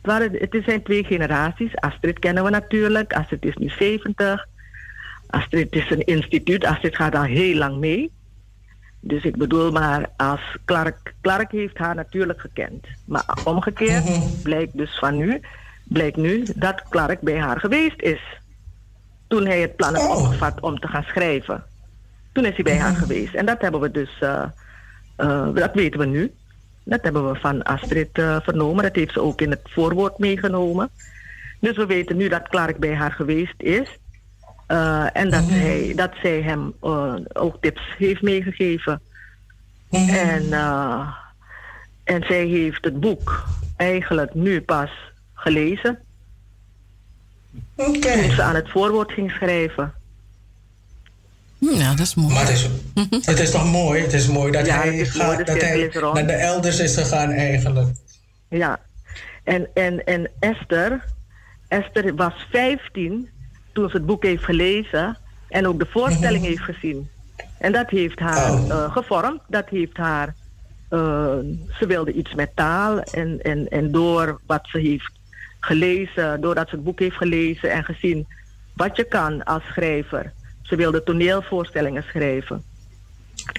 [0.03, 1.77] Het, waren, het zijn twee generaties.
[1.77, 3.13] Astrid kennen we natuurlijk.
[3.13, 4.47] Astrid is nu 70.
[5.27, 6.65] Astrid is een instituut.
[6.65, 8.13] Astrid gaat al heel lang mee.
[9.07, 12.87] Dus ik bedoel maar, als Clark, Clark heeft haar natuurlijk gekend.
[13.05, 14.43] Maar omgekeerd mhm.
[14.43, 15.41] blijkt dus van nu,
[15.85, 18.21] blijkt nu dat Clark bij haar geweest is.
[19.29, 20.25] Toen hij het plan heeft oh.
[20.25, 21.65] opgevat om te gaan schrijven.
[22.33, 23.01] Toen is hij bij haar mhm.
[23.01, 23.35] geweest.
[23.35, 24.45] En dat hebben we dus, uh,
[25.19, 26.33] uh, dat weten we nu.
[26.85, 28.83] Dat hebben we van Astrid uh, vernomen.
[28.83, 30.91] Dat heeft ze ook in het voorwoord meegenomen.
[31.61, 33.99] Dus we weten nu dat Clark bij haar geweest is.
[34.75, 39.01] Uh, en dat, mm hij, dat zij hem uh, ook tips heeft meegegeven.
[39.89, 40.15] Mm -hmm.
[40.15, 41.09] En, uh,
[42.05, 43.45] en zij heeft het boek
[43.77, 44.91] eigenlijk nu pas
[45.35, 45.99] gelezen.
[47.75, 48.21] Okay.
[48.23, 49.95] Toen ze aan het voorwoord ging schrijven.
[51.59, 52.35] Ja, dat is mooi.
[52.35, 52.69] Maar het is,
[53.31, 54.03] het is toch mooi?
[54.03, 57.89] Het is mooi dat hij, gaat, dat hij naar de elders is gegaan eigenlijk.
[58.49, 58.81] Ja.
[59.43, 61.05] En, en, en Esther,
[61.69, 63.29] Esther was 15
[63.75, 65.17] toen ze het boek heeft gelezen
[65.49, 66.51] en ook de voorstelling mhm.
[66.51, 67.09] heeft gezien.
[67.59, 68.69] En dat heeft haar oh.
[68.69, 70.35] uh, gevormd, dat heeft haar.
[70.91, 71.01] Uh,
[71.79, 75.13] ze wilde iets met taal en, en, en door wat ze heeft
[75.61, 78.27] gelezen, doordat ze het boek heeft gelezen en gezien
[78.73, 80.33] wat je kan als schrijver.
[80.63, 82.63] Ze wilde toneelvoorstellingen schrijven.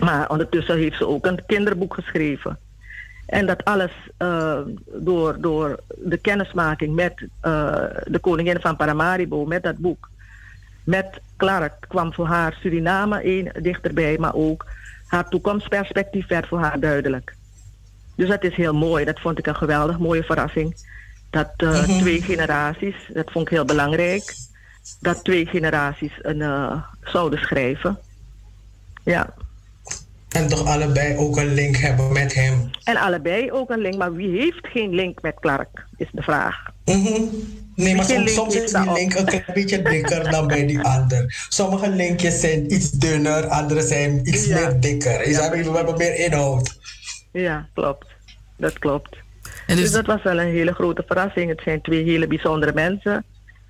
[0.01, 2.59] Maar ondertussen heeft ze ook een kinderboek geschreven.
[3.25, 7.27] En dat alles uh, door, door de kennismaking met uh,
[8.03, 10.09] de koningin van Paramaribo, met dat boek.
[10.83, 14.65] Met Clark kwam voor haar Suriname dichterbij, maar ook
[15.07, 17.35] haar toekomstperspectief werd voor haar duidelijk.
[18.15, 19.05] Dus dat is heel mooi.
[19.05, 20.75] Dat vond ik een geweldig mooie verrassing.
[21.29, 24.35] Dat uh, twee generaties, dat vond ik heel belangrijk,
[24.99, 26.43] dat twee generaties een,
[27.01, 27.99] zouden schrijven.
[29.03, 29.33] Ja.
[30.35, 32.69] En toch allebei ook een link hebben met hem.
[32.83, 36.55] En allebei ook een link, maar wie heeft geen link met Clark, is de vraag.
[36.85, 37.29] Mm
[37.75, 41.45] Nee, maar soms, soms is die link een klein beetje dikker dan bij die ander.
[41.49, 45.29] Sommige linkjes zijn iets dunner, andere zijn iets meer dikker.
[45.29, 46.79] Ja, we hebben meer inhoud.
[47.31, 48.05] Ja, klopt.
[48.57, 49.17] Dat klopt.
[49.67, 49.75] Dus...
[49.75, 51.49] dus dat was wel een hele grote verrassing.
[51.49, 53.25] Het zijn twee hele bijzondere mensen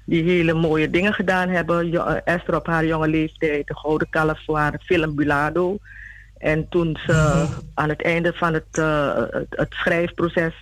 [0.05, 1.93] die hele mooie dingen gedaan hebben.
[2.25, 5.77] Esther op haar jonge leeftijd, de Gouden Kalf voor haar film Bulado.
[6.37, 7.61] En toen ze mhm.
[7.73, 10.53] aan het einde van het, uh, het, schrijfproces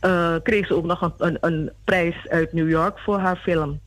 [0.00, 3.80] uh, kreeg ze ook nog een, een, een, prijs uit New York voor haar film.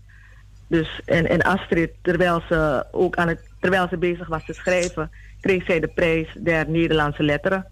[0.67, 5.11] Dus, en, en Astrid, terwijl ze ook aan het, terwijl ze bezig was te schrijven,
[5.41, 7.65] kreeg zij de prijs der Nederlandse letteren.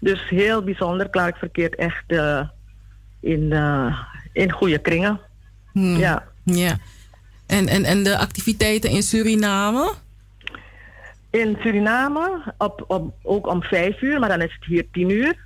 [0.00, 1.10] Dus heel bijzonder.
[1.10, 2.40] Clark verkeert echt uh,
[3.20, 3.52] in,
[4.32, 5.20] in goede kringen.
[5.72, 5.96] Hmm.
[5.96, 6.24] Ja.
[6.44, 6.78] ja.
[7.46, 9.94] En, en, en de activiteiten in Suriname?
[11.32, 15.36] In Suriname, op, op, ook om vijf uur, maar dan is het hier tien uur,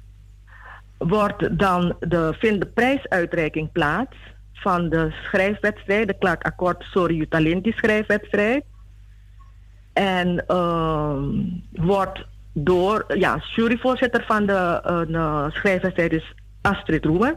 [0.98, 4.16] wordt dan de, vindt de prijsuitreiking plaats
[4.52, 8.64] van de schrijfwedstrijd, de Clark Akkoord Sorry Utalinti schrijfwedstrijd.
[9.92, 11.22] En uh,
[11.72, 17.36] wordt door, ja, juryvoorzitter van de uh, schrijfwedstrijd is Astrid Roemer.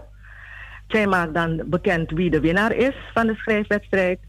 [0.87, 4.19] Zij maakt dan bekend wie de winnaar is van de schrijfwedstrijd.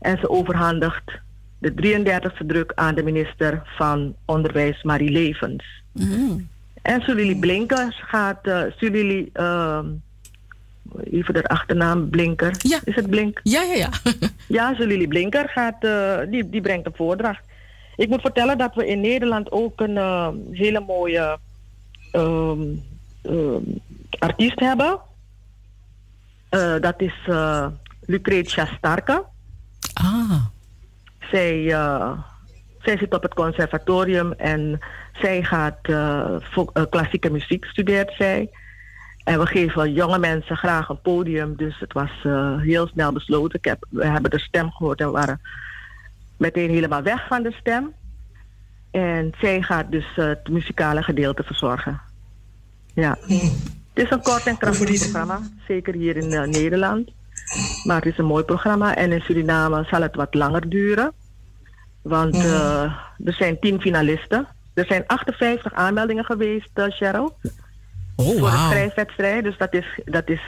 [0.00, 1.22] En ze overhandigt
[1.64, 2.02] de
[2.40, 5.64] 33e druk aan de minister van Onderwijs, Marie Levens.
[5.92, 6.48] Mm.
[6.82, 9.78] En Sulili Blinkers gaat, uh, Sulili, uh,
[11.04, 12.54] even de achternaam, Blinker.
[12.58, 12.80] Ja.
[12.84, 13.40] Is het Blink?
[13.42, 13.90] Ja, ja, ja.
[14.58, 17.42] ja, Sulili Blinker gaat, uh, die, die brengt een voordracht.
[17.96, 21.38] Ik moet vertellen dat we in Nederland ook een uh, hele mooie
[22.12, 22.82] um,
[23.22, 23.80] um,
[24.18, 24.98] artiest hebben.
[26.80, 27.14] Dat is
[28.06, 29.22] Lucretia Starka.
[29.94, 30.44] Ah.
[31.34, 31.64] Zij,
[32.78, 34.78] zij zit op het conservatorium en
[35.12, 35.78] zij gaat
[36.90, 38.50] klassieke muziek studeert zij.
[39.24, 42.10] En we geven jonge mensen graag een podium, dus het was
[42.60, 43.58] heel snel besloten.
[43.58, 45.40] Ik heb, we hebben de stem gehoord en we waren
[46.36, 47.92] meteen helemaal weg van de stem.
[48.90, 52.00] En zij gaat dus het muzikale gedeelte verzorgen.
[52.94, 53.16] Ja.
[53.26, 53.38] Hmm.
[53.94, 57.10] Het is een kort en krachtig programma, zeker hier in Nederland.
[57.84, 61.12] Maar het is een mooi programma en in Suriname zal het wat langer duren.
[62.04, 62.82] Want uh,
[63.24, 64.46] er zijn tien finalisten.
[64.74, 67.36] Er zijn 58 aanmeldingen geweest, Cheryl.
[68.16, 68.50] Oh, voor wow.
[68.50, 69.44] de schrijfwedstrijd.
[69.44, 70.40] Dus dat is, dat is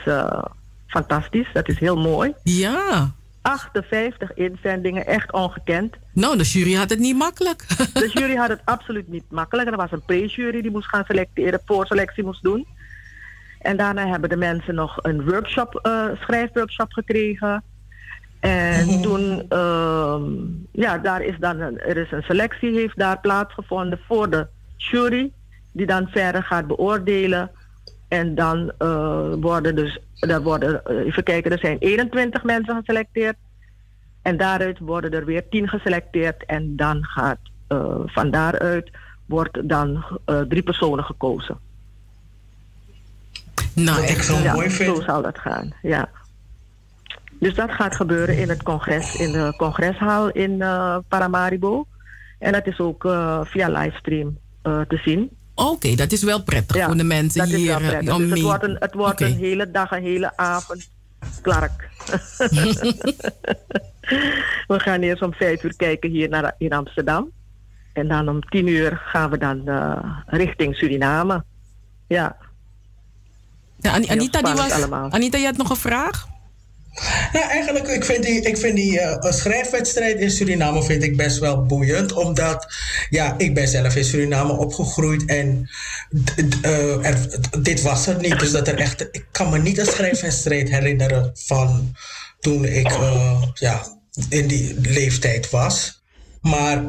[0.87, 1.49] fantastisch.
[1.53, 2.35] Dat is heel mooi.
[2.43, 3.11] Ja.
[3.47, 5.95] 58 inzendingen, echt ongekend.
[6.13, 7.67] Nou, de jury had het niet makkelijk.
[7.93, 9.71] de jury had het absoluut niet makkelijk.
[9.71, 12.67] Er was een pre-jury die moest gaan selecteren, voorselectie moest doen.
[13.61, 17.63] En daarna hebben de mensen nog een workshop, uh, schrijfworkshop gekregen.
[18.47, 19.03] En mm-hmm.
[19.07, 20.21] toen, uh,
[20.73, 24.47] ja, daar is dan een, er is een selectie heeft daar plaatsgevonden voor de
[24.77, 25.33] jury,
[25.73, 27.51] die dan verder gaat beoordelen.
[28.09, 33.37] En dan uh, worden dus, daar worden, uh, even kijken, er zijn 21 mensen geselecteerd.
[34.23, 36.45] En daaruit worden er weer 10 geselecteerd.
[36.45, 38.91] En dan gaat, uh, van daaruit
[39.27, 40.05] wordt dan
[40.49, 41.59] drie personen gekozen.
[43.75, 44.97] Nou, ik zo ja, mooi vind.
[44.97, 46.09] Zo zal dat gaan, ja.
[47.41, 50.59] Dus dat gaat gebeuren in het congres, in de congreshal in
[51.09, 51.87] Paramaribo.
[52.39, 53.03] En dat is ook
[53.43, 55.31] via livestream te zien.
[55.55, 57.81] Oké, okay, dat is wel prettig ja, voor de mensen dat hier.
[57.81, 58.19] Is wel.
[58.19, 59.31] Dus het wordt, een, het wordt okay.
[59.31, 60.89] een hele dag, een hele avond.
[61.43, 61.89] Clark.
[64.67, 67.31] we gaan eerst om vijf uur kijken hier naar, in Amsterdam.
[67.93, 69.63] En dan om tien uur gaan we dan
[70.27, 71.45] richting Suriname.
[72.07, 72.37] Ja.
[73.77, 75.11] ja Anita, die was, allemaal.
[75.11, 76.27] Anita, je had nog een vraag?
[77.33, 81.39] Nou, eigenlijk, ik vind die, ik vind die uh, schrijfwedstrijd in Suriname vind ik best
[81.39, 82.13] wel boeiend.
[82.13, 82.67] Omdat,
[83.11, 85.71] ja, ik ben zelf in Suriname opgegroeid en
[87.03, 88.41] er, dit was er niet.
[88.41, 91.97] Dus dat er echt, ik kan me niet een schrijfwedstrijd herinneren van
[92.41, 93.83] toen ik, uh, ja,
[94.29, 96.03] in die leeftijd was.
[96.41, 96.83] Maar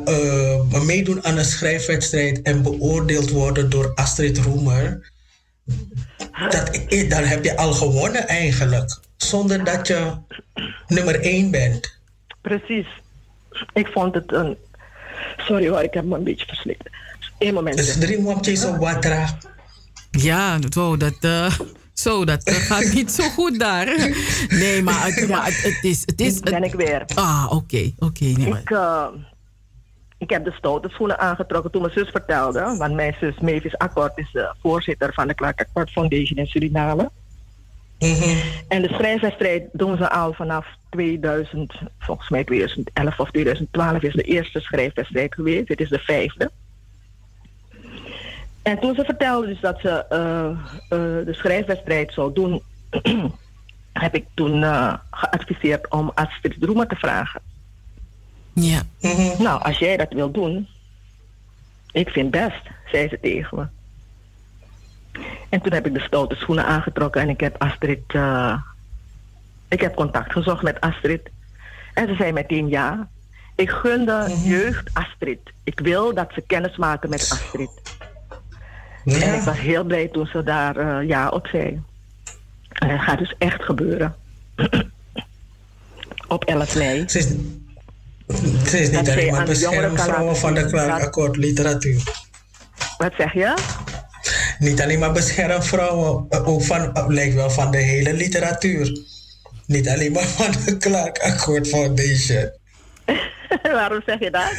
[0.86, 5.12] meedoen aan een schrijfwedstrijd en beoordeeld worden door Astrid Roemer,
[6.50, 6.80] dat,
[7.10, 10.14] dan heb je al gewonnen eigenlijk zonder dat je
[10.88, 12.00] nummer één bent.
[12.42, 12.88] Precies.
[13.74, 14.58] Ik vond het een.
[15.38, 16.90] Sorry hoor, ik heb me een beetje verslikt.
[17.38, 17.78] Eén moment.
[17.78, 19.38] Dus drie momentjes op watra.
[20.12, 21.18] Ja, wow, dat.
[21.22, 21.60] Uh,
[21.94, 23.86] zo, dat gaat niet zo goed daar.
[24.48, 26.02] Nee, maar het, maar het, het is.
[26.06, 27.06] Het is ben ik weer.
[27.16, 28.06] Ah, oké, okay, oké.
[28.06, 29.08] Okay, nee, ik, uh,
[30.18, 32.76] ik heb de stoute schoenen aangetrokken toen mijn zus vertelde.
[32.78, 37.10] Want mijn zus Mavis Akkord is de voorzitter van de Clark Akkord Foundation in Suriname.
[38.00, 38.42] Mm-hmm.
[38.68, 44.22] En de schrijfwedstrijd doen ze al vanaf 2000, volgens mij 2011 of 2012 is de
[44.22, 45.68] eerste schrijfwedstrijd geweest.
[45.68, 46.52] Dit is de vijfde.
[48.62, 50.20] En toen ze vertelde dus dat ze uh,
[51.00, 52.62] uh, de schrijfwedstrijd zou doen,
[53.94, 57.42] heb ik toen uh, geadviseerd om Astrid Droemer te vragen.
[58.62, 58.82] Ja.
[59.02, 59.44] Mm-hmm.
[59.44, 60.68] Nou, als jij dat wil doen,
[61.92, 62.62] ik vind best,
[62.92, 63.66] zei ze tegen me.
[65.50, 68.14] En toen heb ik de stoute schoenen aangetrokken en ik heb Astrid.
[68.14, 68.62] Uh,
[69.68, 71.30] ik heb contact gezocht met Astrid.
[71.94, 73.08] En ze zei meteen ja.
[73.56, 74.52] Ik gun de mm-hmm.
[74.52, 75.40] jeugd Astrid.
[75.64, 77.82] Ik wil dat ze kennis maken met Astrid.
[79.04, 79.22] Ja.
[79.22, 81.82] En ik was heel blij toen ze daar uh, ja op zei.
[82.72, 84.16] En het gaat dus echt gebeuren.
[86.28, 87.06] op 11 mei.
[88.68, 92.04] Ze is, niet alleen maar beschermvrouwen van de Clark Akkoord Literatuur.
[92.98, 93.76] Wat zeg je?
[94.60, 99.00] niet alleen maar bescherm vrouwen, ook van, lijkt wel van de hele literatuur.
[99.66, 102.52] Niet alleen maar van de Clark Accord Foundation.
[103.62, 104.52] Waarom zeg je dat?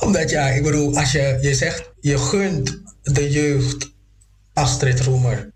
[0.00, 3.92] Omdat ja, ik bedoel, als je, je zegt, je gunt de jeugd
[4.52, 5.51] Astrid Roemer.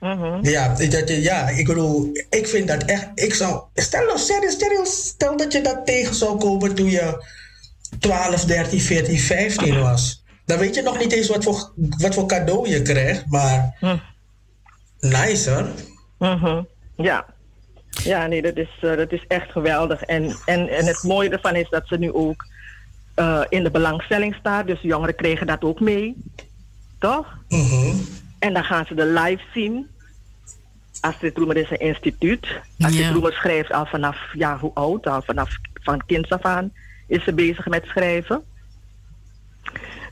[0.00, 0.38] Mhm.
[0.42, 3.08] Ja, dat ja, ik bedoel, ik vind dat echt.
[3.14, 3.62] Ik zou.
[3.74, 7.24] Stel nou, stel, stel, stel dat je dat tegen zou komen toen je
[7.98, 10.24] 12, 13, 14, 15 was.
[10.44, 13.76] Dan weet je nog niet eens wat voor, wat voor cadeau je krijgt, maar.
[13.80, 13.96] Hm.
[15.00, 15.68] Nice hoor.
[16.18, 16.62] Mhm.
[16.96, 17.26] Ja.
[18.04, 20.02] Ja, nee, dat is, uh, dat is echt geweldig.
[20.02, 22.46] En, en, en het mooie ervan is dat ze nu ook
[23.16, 24.66] uh, in de belangstelling staat.
[24.66, 26.16] Dus jongeren kregen dat ook mee.
[26.98, 27.38] Toch?
[27.48, 27.96] Mhm.
[28.46, 29.86] En dan gaan ze de live zien.
[31.00, 32.46] Astrid Roemer is een instituut.
[32.78, 33.10] Astrid ja.
[33.10, 35.06] Roemer schrijft al vanaf, ja, hoe oud?
[35.06, 36.72] Al vanaf van kind af aan
[37.06, 38.42] is ze bezig met schrijven.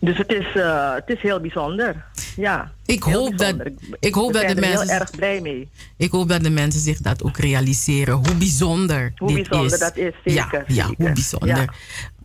[0.01, 2.05] Dus het is, uh, het is heel bijzonder.
[2.36, 2.73] Ja.
[2.86, 3.55] Ik hoop dat,
[4.01, 4.89] ik hoop dat de mensen.
[4.89, 5.69] heel erg blij mee.
[5.97, 8.15] Ik hoop dat de mensen zich dat ook realiseren.
[8.15, 9.12] Hoe bijzonder.
[9.16, 9.78] Hoe dit bijzonder is.
[9.78, 10.65] dat is, zeker.
[10.66, 11.74] Ja, ja hoe bijzonder.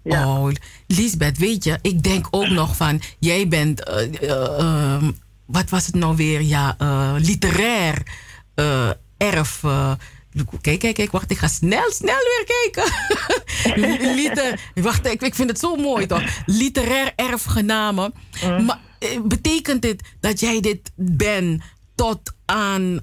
[0.04, 0.28] Ja.
[0.28, 0.50] Oh,
[0.88, 5.04] Lisbeth, weet je, ik denk ook nog van, jij bent, uh, uh,
[5.52, 6.42] wat was het nou weer?
[6.42, 8.04] Ja, uh, literair
[9.18, 9.62] erf.
[10.62, 12.94] Kijk, kijk, kijk, wacht, ik ga snel, snel weer kijken.
[14.16, 16.24] Liter, wacht, ik, ik vind het zo mooi toch?
[16.46, 18.12] Literair erfgename.
[18.44, 18.66] Mm.
[18.66, 18.80] Maar
[19.24, 21.62] betekent dit dat jij dit bent
[21.96, 23.00] tot aan,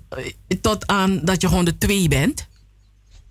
[0.61, 2.49] tot aan dat je 102 bent?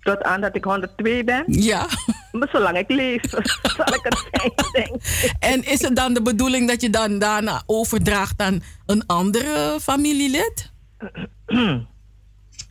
[0.06, 1.44] Tot aan dat ik 102 ben?
[1.46, 1.86] Ja.
[2.32, 3.22] Maar zolang ik leef,
[3.76, 5.02] zal ik het zijn, denk
[5.38, 10.72] En is het dan de bedoeling dat je dan daarna overdraagt aan een andere familielid?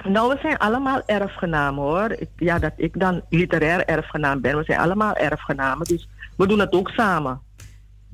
[0.04, 2.18] Nou, we zijn allemaal erfgenamen hoor.
[2.38, 4.58] Ja, dat ik dan literair erfgenaam ben.
[4.58, 6.08] We zijn allemaal erfgenamen, dus
[6.38, 7.42] we doen het ook samen.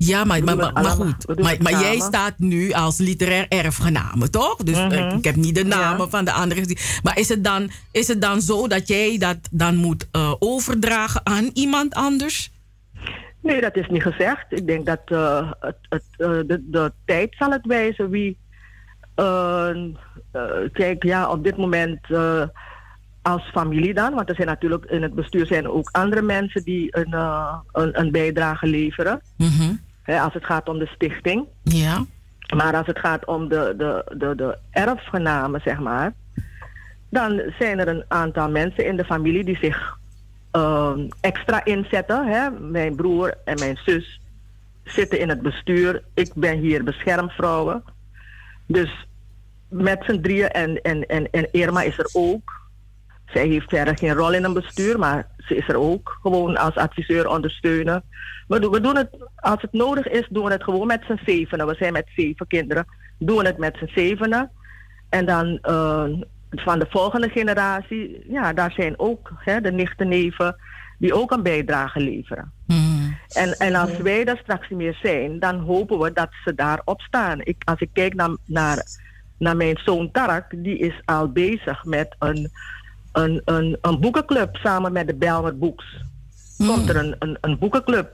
[0.06, 1.40] Ja, maar, maar, maar, goed.
[1.40, 4.56] Maar, maar jij staat nu als literair erfgename, toch?
[4.56, 5.16] Dus mm -hmm.
[5.16, 6.08] ik heb niet de namen ja.
[6.08, 7.00] van de anderen gezien.
[7.02, 11.20] Maar is het, dan, is het dan zo dat jij dat dan moet uh, overdragen
[11.24, 12.50] aan iemand anders?
[13.40, 14.44] Nee, dat is niet gezegd.
[14.48, 18.36] Ik denk dat uh, het, het, uh, de, de tijd zal het wijzen wie.
[20.72, 22.00] kijk, ja, op dit moment
[23.22, 26.96] als familie dan, want er zijn natuurlijk in het bestuur zijn ook andere mensen die
[26.96, 27.12] een,
[27.72, 29.20] een, een, bijdrage leveren.
[29.36, 29.80] Mm -hmm.
[30.02, 31.46] Hè, als het gaat om de stichting.
[31.62, 32.04] Ja.
[32.54, 36.12] Maar als het gaat om de, de, de, de erfgenamen, zeg maar.
[37.08, 39.98] Dan zijn er een aantal mensen in de familie die zich
[40.56, 42.26] uh, extra inzetten.
[42.26, 42.50] Hè.
[42.50, 44.20] Mijn broer en mijn zus
[44.84, 46.02] zitten in het bestuur.
[46.14, 47.84] Ik ben hier beschermvrouwen.
[48.66, 49.06] Dus
[49.68, 52.61] met z'n drieën en, en, en, en Irma is er ook.
[53.32, 56.74] Zij heeft verder geen rol in een bestuur, maar ze is er ook gewoon als
[56.74, 58.02] adviseur ondersteunen.
[58.48, 61.20] We doen, we doen het, als het nodig is, doen we het gewoon met z'n
[61.24, 61.66] zevenen.
[61.66, 62.86] We zijn met zeven kinderen,
[63.18, 64.50] doen we het met z'n zevenen.
[65.08, 66.04] En dan uh,
[66.50, 70.56] van de volgende generatie, ja, daar zijn ook hè, de nichten, neven,
[70.98, 72.52] die ook een bijdrage leveren.
[72.66, 73.16] Mm.
[73.28, 77.00] En, en als wij er straks niet meer zijn, dan hopen we dat ze daarop
[77.00, 77.40] staan.
[77.40, 78.82] Ik, als ik kijk naar, naar,
[79.38, 82.50] naar mijn zoon Tarak, die is al bezig met een
[83.12, 85.84] een, een, een boekenclub samen met de Belmer Books.
[86.58, 86.66] Mm.
[86.66, 88.10] Komt er een, een, een boekenclub.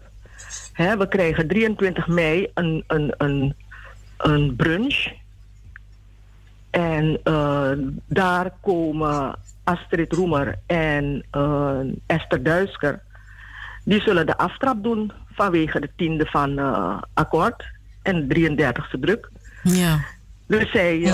[0.72, 3.54] Hè, we krijgen 23 mei een, een, een,
[4.16, 5.08] een brunch.
[6.70, 7.70] En uh,
[8.06, 13.02] daar komen Astrid Roemer en uh, Esther Duisker.
[13.84, 17.64] Die zullen de aftrap doen vanwege de tiende van uh, akkoord
[18.02, 19.30] en de 33ste druk.
[19.62, 20.04] Ja.
[20.46, 21.12] Dus zij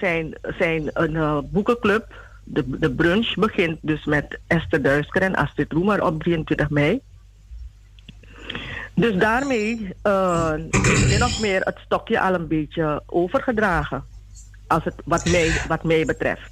[0.00, 2.14] zijn, zijn een boekenclub
[2.44, 7.00] de, de brunch begint dus met Esther Duisker en Astrid Roemer op 23 mei.
[8.94, 10.52] Dus daarmee uh,
[10.82, 14.04] is min of meer het stokje al een beetje overgedragen.
[14.66, 16.50] Als het, wat, mij, wat mij betreft.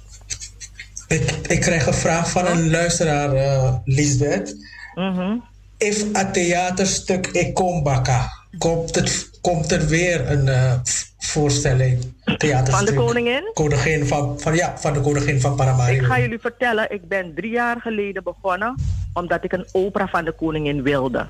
[1.07, 4.55] Ik, ik krijg een vraag van een luisteraar, uh, Lisbeth.
[4.95, 5.43] Mm -hmm.
[5.77, 10.73] If a theaterstuk Ekombaka, komt, het, komt er weer een uh,
[11.19, 12.13] voorstelling?
[12.37, 12.75] Theaterstuk.
[12.75, 13.51] Van de koningin?
[13.53, 16.01] koningin van, van, ja, van de koningin van Paramaribo.
[16.01, 18.75] Ik ga jullie vertellen, ik ben drie jaar geleden begonnen
[19.13, 21.27] omdat ik een opera van de koningin wilde.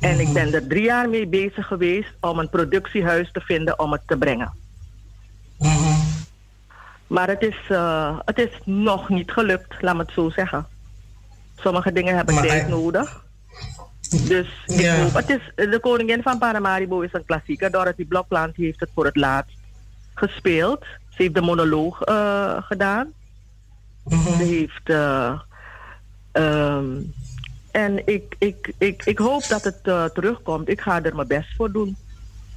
[0.00, 3.92] En ik ben er drie jaar mee bezig geweest om een productiehuis te vinden om
[3.92, 4.52] het te brengen.
[7.06, 10.66] Maar het is, uh, het is nog niet gelukt, laat me het zo zeggen.
[11.56, 13.23] Sommige dingen hebben tijd nodig.
[14.22, 14.96] Dus ja.
[15.02, 17.70] hoop, het is, de koningin van Paramaribo is een klassieker.
[17.70, 19.56] Dorothy Blokland heeft het voor het laatst
[20.14, 20.84] gespeeld.
[21.08, 23.12] Ze heeft de monoloog uh, gedaan.
[24.04, 24.36] Mm -hmm.
[24.36, 24.88] Ze heeft...
[24.88, 25.40] Uh,
[26.32, 27.12] um,
[27.70, 30.68] en ik, ik, ik, ik hoop dat het uh, terugkomt.
[30.68, 31.96] Ik ga er mijn best voor doen.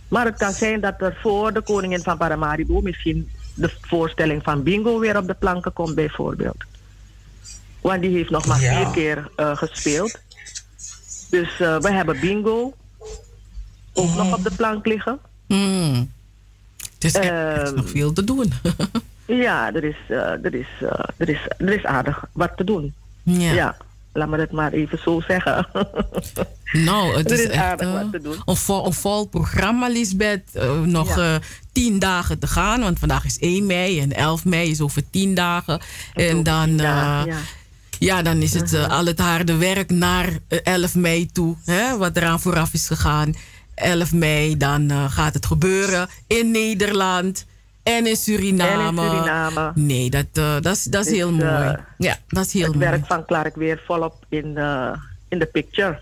[0.08, 4.64] Maar het kan zijn dat er voor de koningin van Paramaribo misschien de voorstelling van
[4.64, 6.64] Bingo weer op de planken komt, bijvoorbeeld.
[7.82, 8.76] Want die heeft nog maar ja.
[8.76, 10.20] vier keer uh, gespeeld.
[11.30, 12.74] Dus uh, we hebben Bingo
[13.94, 14.16] ook mm.
[14.16, 15.20] nog op de plank liggen.
[15.48, 16.12] Mm.
[16.94, 18.54] Het is, er is nog veel te doen.
[19.26, 20.68] ja, er is, er, is,
[21.18, 22.94] er, is, er is aardig wat te doen.
[23.24, 23.52] Ja.
[23.52, 23.78] ja.
[24.12, 25.68] Laat me het maar even zo zeggen.
[26.72, 28.36] Nou, het is, is, aardig echt, wat te doen.
[28.46, 30.50] Een vol, een vol programma, Lisbeth.
[30.56, 31.40] Uh, nog Ja.
[31.72, 32.80] tien dagen te gaan.
[32.80, 35.80] Want vandaag is 1 mei en 11 mei is over tien dagen.
[36.14, 37.38] En over dan, eh, dagen, ja.
[38.00, 41.56] Ja, dan is het eh, al het harde werk naar eh, 11 mei toe.
[41.66, 43.36] Hè, wat eraan vooraf is gegaan.
[43.76, 47.46] 11 mei, dan eh, gaat het gebeuren in Nederland.
[47.84, 49.02] En in Suriname.
[49.02, 49.72] En in Suriname.
[49.76, 51.48] Nee, dat, eh, dat, is, dat is Dus, heel mooi.
[51.68, 52.90] eh, ja, dat is heel het mooi.
[52.90, 54.94] werk van Clark weer volop in de,
[55.30, 56.00] in de picture.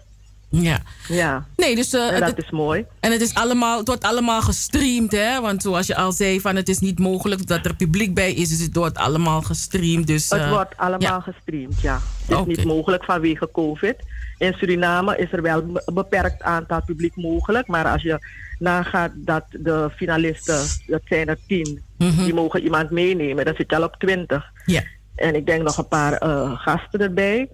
[0.49, 0.79] Ja.
[1.07, 2.85] Ja, Nee, dus eh, en het, dat is mooi.
[2.99, 5.41] En het, is allemaal, het wordt allemaal gestreamd, hè?
[5.41, 8.49] Want zoals je al zei, van het is niet mogelijk dat er publiek bij is.
[8.49, 10.07] Dus het wordt allemaal gestreamd.
[10.07, 11.19] Dus, Het eh, wordt allemaal ja.
[11.19, 11.99] gestreamd, ja.
[12.27, 13.95] Het is niet mogelijk vanwege COVID.
[14.37, 17.67] In Suriname is er wel een beperkt aantal publiek mogelijk.
[17.67, 18.19] Maar als je
[18.59, 22.23] nagaat dat de finalisten, dat zijn er tien, Mhm.
[22.23, 23.45] die mogen iemand meenemen.
[23.45, 24.45] Dan zit je al op twintig.
[24.65, 24.83] Ja.
[25.15, 27.49] En ik denk nog een paar eh, gasten erbij.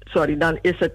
[0.00, 0.94] Sorry, dan is het...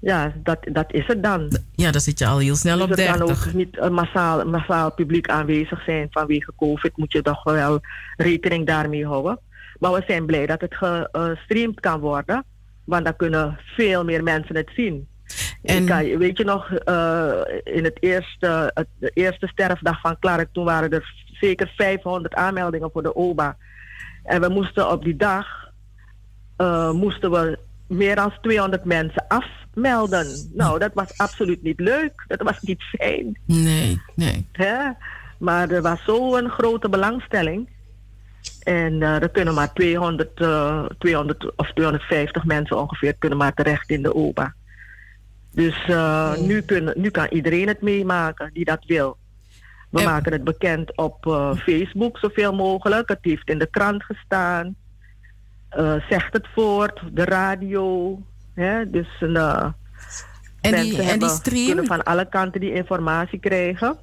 [0.00, 1.58] eh, ja, dat, dat is het dan.
[1.74, 3.46] ja, dan zit je al heel snel op Dus er kan 30.
[3.46, 6.96] ook niet een massaal, massaal publiek aanwezig zijn vanwege COVID.
[6.96, 7.80] Moet je toch wel
[8.16, 9.38] rekening daarmee houden.
[9.78, 12.44] Maar we zijn blij dat het gestreamd kan worden.
[12.84, 15.08] Want dan kunnen veel meer mensen het zien.
[15.62, 17.30] En- kan- weet je nog, eh,
[17.64, 22.90] in het eerste, het, de eerste sterfdag van Clark, toen waren er zeker 500 aanmeldingen
[22.92, 23.56] voor de OBA.
[24.24, 25.46] En we moesten op die dag,
[26.56, 30.26] eh, moesten we meer dan 200 mensen afmelden.
[30.54, 32.24] Nou, dat was absoluut niet leuk.
[32.28, 33.38] Dat was niet fijn.
[33.44, 34.48] Nee, nee.
[34.52, 34.90] Hè?
[35.38, 37.68] Maar er was zo'n grote belangstelling.
[38.62, 43.90] En eh, er kunnen maar 200, eh, 200 of 250 mensen ongeveer kunnen maar terecht
[43.90, 44.54] in de OBA.
[45.52, 49.16] Dus eh, nu, kunnen, nu kan iedereen het meemaken die dat wil.
[49.90, 53.08] We En- maken het bekend op eh, Facebook zoveel mogelijk.
[53.08, 54.74] Het heeft in de krant gestaan.
[55.76, 58.18] Eh, zegt het voort, de radio.
[58.54, 58.90] Hè?
[58.90, 59.28] Dus eh,
[59.60, 59.72] En
[60.60, 63.96] die, mensen en die stream, kunnen van alle kanten die informatie krijgen.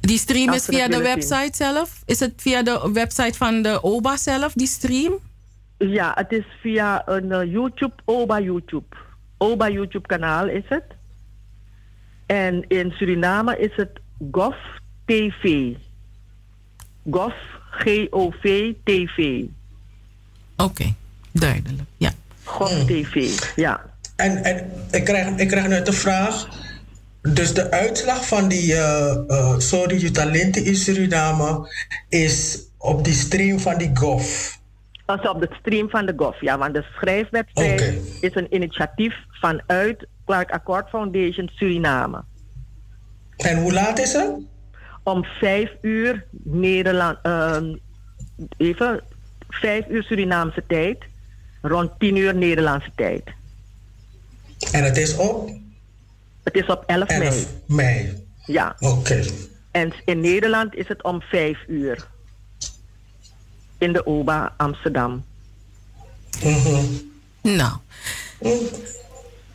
[0.00, 1.02] die stream is via de zien.
[1.02, 2.02] website zelf?
[2.06, 5.18] Is het via de website van de OBA zelf, die stream?
[5.78, 8.96] Ja, het is via een eh, YouTube, OBA YouTube.
[9.38, 10.84] OBA YouTube kanaal is het.
[12.26, 14.00] En in Suriname is het
[14.30, 14.56] GOV
[15.04, 15.72] TV.
[17.10, 17.34] GOV,
[17.70, 19.44] G-O-V TV.
[20.62, 20.94] Oké,
[21.32, 21.88] duidelijk.
[21.96, 22.10] Ja.
[22.86, 23.80] TV, ja.
[24.16, 26.48] En, en ik, krijg, ik krijg nu de vraag.
[27.22, 31.68] Dus de uitslag van die eh eh, Sorry Je Talenten in Suriname
[32.08, 34.48] is op die stream van die GOV.
[35.06, 36.58] Dat is op de stream van de GOV, ja.
[36.58, 42.24] Want de schrijfwedstrijd is een initiatief vanuit Clark Accord Foundation Suriname.
[43.36, 44.48] En hoe laat is het?
[45.02, 47.76] om vijf uur Nederland, ehm,
[48.56, 49.02] even
[49.54, 50.98] vijf uur Surinaamse tijd,
[51.62, 53.22] rond tien uur Nederlandse tijd.
[54.72, 55.50] En het is op
[56.42, 57.22] Het is op 11 mei.
[57.22, 58.24] 11 mei.
[58.46, 59.24] Ja, Oké.
[59.70, 62.06] en in Nederland is het om vijf uur.
[63.78, 65.24] In de OBA Amsterdam.
[66.42, 66.84] Mhm.
[67.42, 67.72] Nou.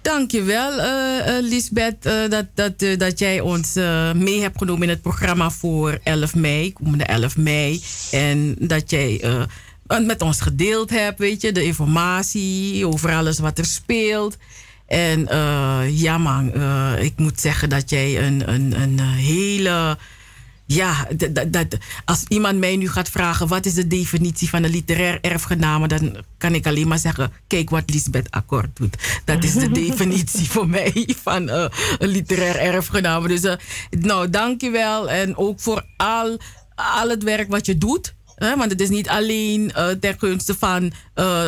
[0.02, 4.84] Dankjewel, eh eh Lisbeth, eh, dat, dat, eh, dat jij ons eh, mee hebt genomen
[4.84, 7.84] in het programma voor 11 mei, komende 11 mei.
[8.12, 9.44] En dat jij eh,
[9.88, 14.38] met ons gedeeld hebt, weet je, de informatie over alles wat er speelt.
[14.88, 19.98] En eh, ja man, eh, ik moet zeggen dat jij een, een, een hele...
[20.68, 21.08] Ja,
[21.48, 25.88] dat, als iemand mij nu gaat vragen wat is de definitie van een literair erfgename,
[25.88, 29.22] dan kan ik alleen maar zeggen: kijk wat Lisbeth Akkoord doet.
[29.26, 31.66] Dat is de definitie voor mij van eh,
[31.98, 33.28] een literair erfgename.
[33.28, 33.54] Dus uh,
[33.90, 35.10] nou, dankjewel.
[35.10, 36.38] En ook voor al,
[36.76, 38.14] al het werk wat je doet.
[38.36, 40.92] Hè, want het is niet alleen uh, ter gunste van uh,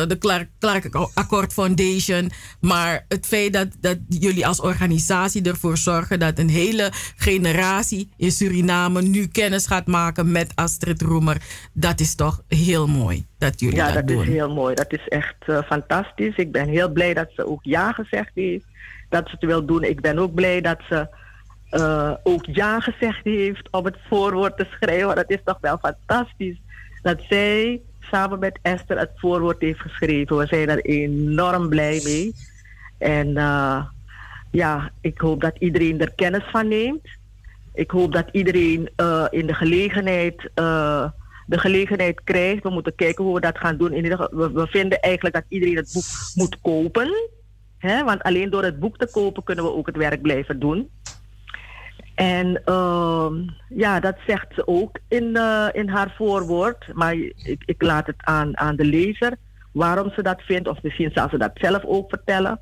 [0.06, 2.30] de Clark, Clark Accord Foundation.
[2.60, 8.30] Maar het feit dat, dat jullie als organisatie ervoor zorgen dat een hele generatie in
[8.30, 11.42] Suriname nu kennis gaat maken met Astrid Roemer.
[11.72, 14.22] Dat is toch heel mooi dat jullie ja, dat, dat doen.
[14.22, 14.74] is heel mooi.
[14.74, 16.36] Dat is echt uh, fantastisch.
[16.36, 18.64] Ik ben heel blij dat ze ook ja gezegd heeft.
[19.08, 19.82] Dat ze het wil doen.
[19.82, 21.08] Ik ben ook blij dat ze
[21.70, 25.14] uh, ook ja gezegd heeft om het voorwoord te schrijven.
[25.14, 26.60] Dat is toch wel fantastisch
[27.02, 30.36] dat zij samen met Esther het voorwoord heeft geschreven.
[30.36, 32.34] We zijn er enorm blij mee.
[32.98, 33.84] En uh,
[34.50, 37.08] ja, ik hoop dat iedereen er kennis van neemt.
[37.74, 41.08] Ik hoop dat iedereen uh, in de gelegenheid, uh,
[41.46, 42.62] de gelegenheid krijgt.
[42.62, 43.90] We moeten kijken hoe we dat gaan doen.
[43.90, 46.04] We, we vinden eigenlijk dat iedereen het boek
[46.34, 47.30] moet kopen.
[47.78, 48.04] Hè?
[48.04, 50.88] Want alleen door het boek te kopen kunnen we ook het werk blijven doen.
[52.18, 53.34] En ehm,
[53.68, 56.94] ja, dat zegt ze ook in, uh, in haar voorwoord.
[56.94, 59.36] Maar ik, ik laat het aan, aan de lezer
[59.72, 60.68] waarom ze dat vindt.
[60.68, 62.58] Of misschien zal ze dat zelf ook vertellen.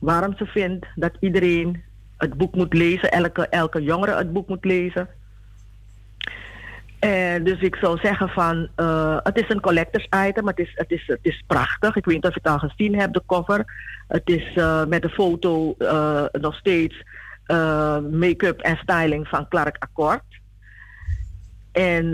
[0.00, 1.82] Waarom ze vindt dat iedereen
[2.16, 3.10] het boek moet lezen.
[3.10, 5.08] Elke, elke jongere het boek moet lezen.
[6.98, 10.90] En dus ik zou zeggen van, uh, het is een collectors item, het is, het,
[10.90, 11.96] is, het is prachtig.
[11.96, 13.64] Ik weet niet of je het al gezien hebt, de cover.
[14.08, 14.54] Het is
[14.88, 15.74] met de foto
[16.32, 17.02] nog steeds
[18.10, 20.22] make-up en styling van Clark Akkoord.
[21.72, 22.08] En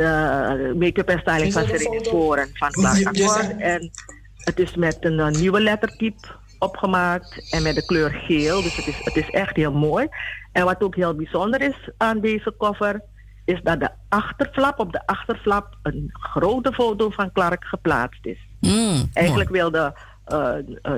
[0.79, 3.57] make-up en styling van Serena Sporen van Clark Akkoord.
[3.57, 3.91] En
[4.37, 8.63] het is met een nieuwe lettertype opgemaakt en met de kleur geel.
[8.63, 10.09] Dus het is, het is echt heel mooi.
[10.53, 13.01] En wat ook heel bijzonder is aan deze cover
[13.45, 18.39] is dat de achterflap, op de achterflap, een grote foto van Clark geplaatst is.
[18.61, 19.95] Mm, Eigenlijk wilde
[20.33, 20.55] uh,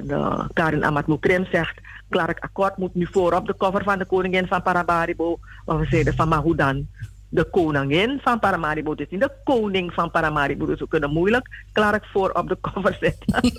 [0.07, 4.05] uh, Karin Amat Moukrim zegt, Clark Akkoord moet nu voor op de cover van de
[4.05, 5.39] koningin van Paramaribo.
[5.67, 6.87] Maar we zeiden van, maar hoe dan?
[7.29, 10.67] De koningin van Paramaribo, dus niet de koning van Paramaribo.
[10.67, 13.41] Dus we kunnen moeilijk Clark voor op de cover zetten.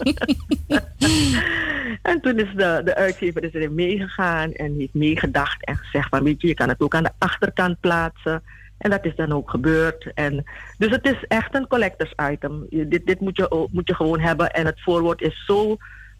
[2.11, 6.23] en toen is de, de uitgever is erin meegegaan en heeft meegedacht en gezegd van,
[6.23, 8.43] weet je, je kan het ook aan de achterkant plaatsen.
[8.77, 10.11] En dat is dan ook gebeurd.
[10.13, 10.43] En,
[10.77, 12.65] dus het is echt een collectors item.
[12.69, 14.53] Dit, dit moet, je, moet je gewoon hebben.
[14.53, 15.77] En het voorwoord is zo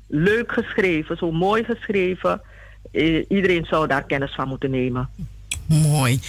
[0.10, 2.42] leuk geschreven, zo mooi geschreven.
[3.28, 5.10] iedereen zou daar kennis van moeten nemen.
[5.66, 6.20] Mooi.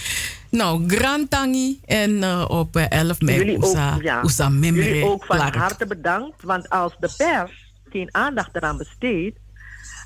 [0.49, 4.21] Nou, Grand Tangi en uh, op 11 mei Jullie ook, ja.
[4.59, 6.43] Jullie ook van harte bedankt.
[6.43, 9.37] Want als de pers geen aandacht eraan besteedt...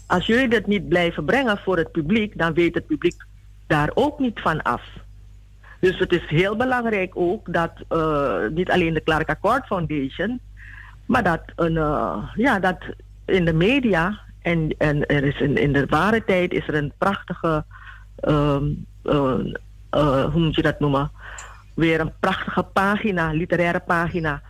[0.08, 2.38] als jullie dat niet blijven brengen voor het publiek...
[2.38, 3.16] dan weet het publiek
[3.68, 4.82] daar ook niet van af.
[5.80, 10.40] Dus het is heel belangrijk ook dat uh, niet alleen de Clark Accord Foundation,
[11.06, 12.78] maar dat, een, uh, ja, dat
[13.26, 16.94] in de media en, en er is in, in de ware tijd is er een
[16.98, 17.66] prachtige,
[18.28, 19.44] um, uh,
[20.24, 21.12] hoe moet je dat noemen?
[21.76, 24.42] Weer een prachtige pagina, literaire pagina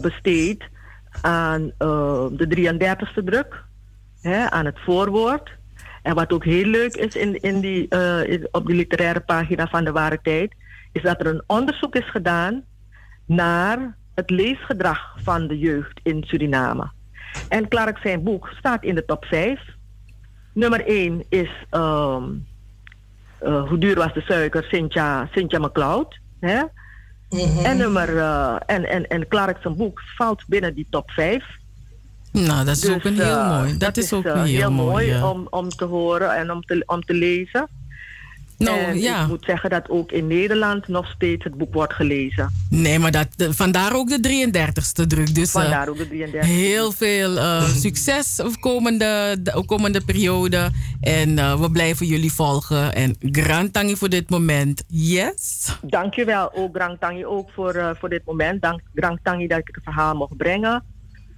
[0.00, 0.64] besteed
[1.20, 3.64] aan de 33ste druk,
[4.20, 5.50] hè, aan het voorwoord.
[6.02, 9.84] En wat ook heel leuk is in, in die, uh, op die literaire pagina van
[9.84, 10.54] de Ware Tijd,
[10.92, 12.64] is dat er een onderzoek is gedaan
[13.24, 16.90] naar het leesgedrag van de jeugd in Suriname.
[17.48, 19.60] En Clark zijn boek staat in de top 5.
[20.52, 22.46] Nummer 1 is um,
[23.42, 24.64] uh, Hoe duur was de suiker?
[24.64, 26.18] Cynthia, Cynthia McCloud.
[26.40, 26.60] Hè?
[27.30, 27.64] Mm -hmm.
[27.64, 31.44] En, nummer, uh, en, en, en Clark zijn boek valt binnen die top 5.
[32.32, 33.70] Nou, dat is dus, ook een heel uh, mooi.
[33.70, 36.50] Dat, dat is, is ook uh, heel, heel mooi, mooi om, om te horen en
[36.50, 37.68] om te, om te lezen.
[38.58, 39.22] Nou, en ja.
[39.22, 42.52] ik moet zeggen dat ook in Nederland nog steeds het boek wordt gelezen.
[42.70, 45.34] Nee, maar dat, vandaar ook de 33ste druk.
[45.34, 46.38] Dus, vandaar uh, ook de 33ste.
[46.38, 50.70] Heel veel uh, succes komende, de komende periode.
[51.00, 52.94] En uh, we blijven jullie volgen.
[52.94, 54.84] En Grand Tangi voor dit moment.
[54.88, 55.76] Yes.
[55.82, 58.62] Dankjewel ook Grand Tangi ook voor, voor dit moment.
[58.62, 60.84] Dank Grand Tangi dat ik het verhaal mocht brengen.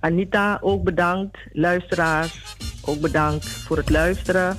[0.01, 1.39] Anita, ook bedankt.
[1.53, 4.57] Luisteraars, ook bedankt voor het luisteren.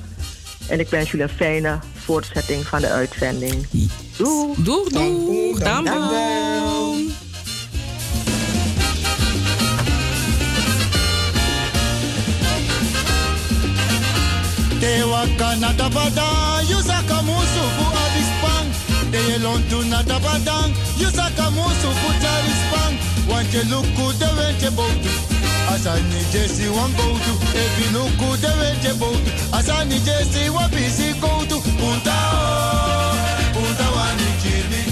[0.70, 1.80] En ik wens jullie een fijne
[2.10, 3.68] voortzetting van de uitzending.
[4.18, 4.58] Doeg!
[4.58, 5.60] Doeg, doeg!
[5.60, 6.96] Dankjewel!
[14.80, 16.30] Te waka na tabada,
[16.68, 18.68] yusaka musu fu abispang.
[19.12, 22.94] Te lontu na tabadang, yusaka musu fu tarispang.
[23.28, 25.39] Want je look good, de went botu.
[25.70, 27.34] Asani Jesse one go to
[27.80, 29.26] you look good the way you bout
[29.58, 33.16] Asani Jesse one busy go to Punta oh
[33.54, 34.84] Punta wani chini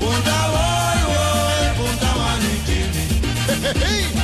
[0.00, 4.21] Punta oi oi Punta wani oi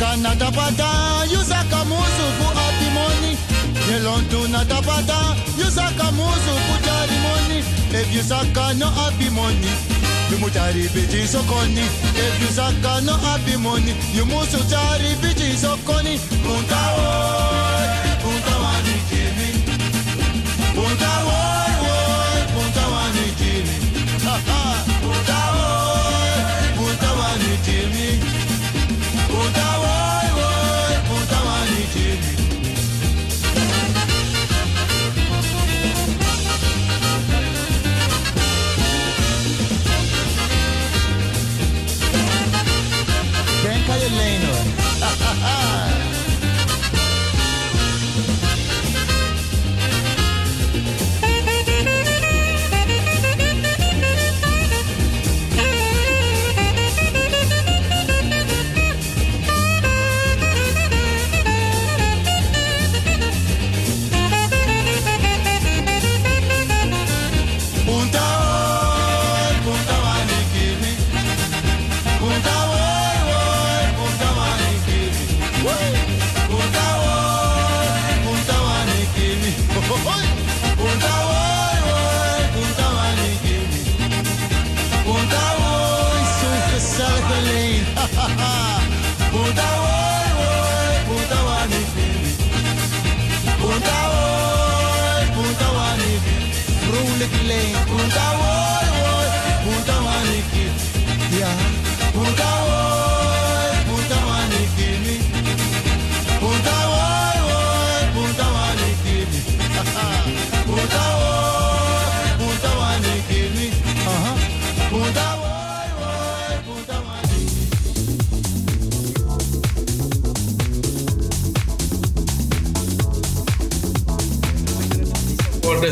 [0.00, 3.36] Te ye waka na tapata, you saka musu fu happy money.
[3.86, 7.58] Ye lontu na tapata, you saka musu fu jari money.
[7.92, 8.22] If you
[8.78, 9.72] no happy money,
[10.30, 11.84] you mutari biti sokoni.
[12.16, 12.48] If you
[13.04, 14.24] no happy money, you
[14.70, 16.18] jari biti sokoni.
[16.44, 17.39] Punta oi,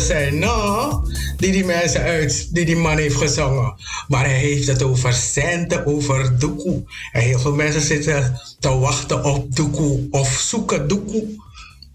[0.09, 0.95] zijn, nou,
[1.37, 3.75] die die mensen uit, die die man heeft gezongen.
[4.09, 6.83] Maar hij heeft het over centen, over doekoe.
[7.13, 11.25] En heel veel mensen zitten te wachten op doekoe of zoeken doekoe.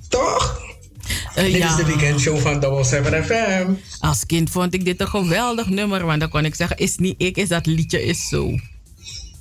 [0.10, 0.62] Toch?
[1.36, 1.70] Eh, Dit ja.
[1.70, 3.72] is de weekendshow van Double 7 FM.
[4.00, 7.16] Als kind vond ik dit een geweldig nummer, want dan kon ik zeggen, is niet
[7.18, 8.60] ik, is dat liedje is zo.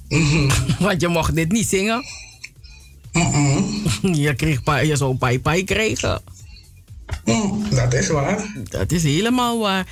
[0.86, 2.04] want je mocht dit niet zingen.
[4.24, 6.22] Je, kreeg pa, je zou pai pai krijgen.
[7.24, 8.52] Mm, dat is waar.
[8.70, 9.86] Dat is helemaal waar.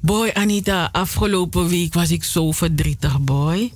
[0.00, 3.72] Boy, Anita, afgelopen week was ik zo verdrietig, boy.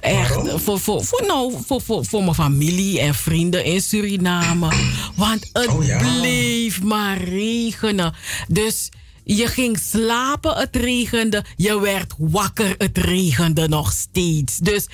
[0.00, 4.68] Echt, voor, voor, voor, nou, voor, voor, voor mijn familie en vrienden in Suriname.
[5.14, 5.98] Want het Oh ja.
[5.98, 8.14] bleef maar regenen.
[8.48, 8.88] Dus
[9.24, 11.44] je ging slapen, het regende.
[11.56, 14.56] Je werd wakker, het regende nog steeds.
[14.56, 14.86] Dus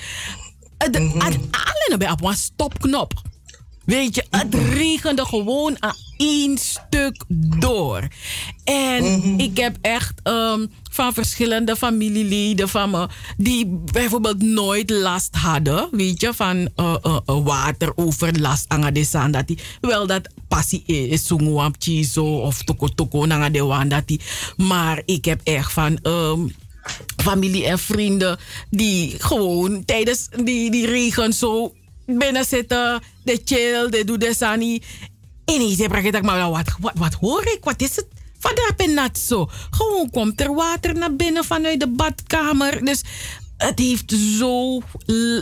[0.77, 2.11] het, Mhm.
[2.11, 3.13] op een stopknop.
[3.85, 7.23] Weet je, het regende gewoon aan één stuk
[7.59, 8.07] door.
[8.63, 9.03] En
[9.39, 16.21] ik heb echt ehm, van verschillende familieleden van me, die bijvoorbeeld nooit last hadden, weet
[16.21, 22.63] je, van eh, eh, wateroverlast aan dat die wel dat passie is, sunguam chizo of
[22.63, 24.19] toko toko dat die.
[24.57, 25.99] Maar ik heb echt van.
[26.01, 26.39] ehm,
[27.17, 28.37] familie en vrienden
[28.69, 31.73] die gewoon tijdens die, die regen zo
[32.05, 34.81] binnen zitten, de chill, de doe de sani.
[35.53, 37.59] Ineens heb ik gedacht, maar wat, wat, wat hoor ik?
[37.61, 38.07] Wat is het?
[38.39, 39.49] Vandaar ben nat zo.
[39.69, 42.85] Gewoon komt er water naar binnen vanuit de badkamer.
[42.85, 43.01] Dus
[43.57, 44.81] het heeft zo,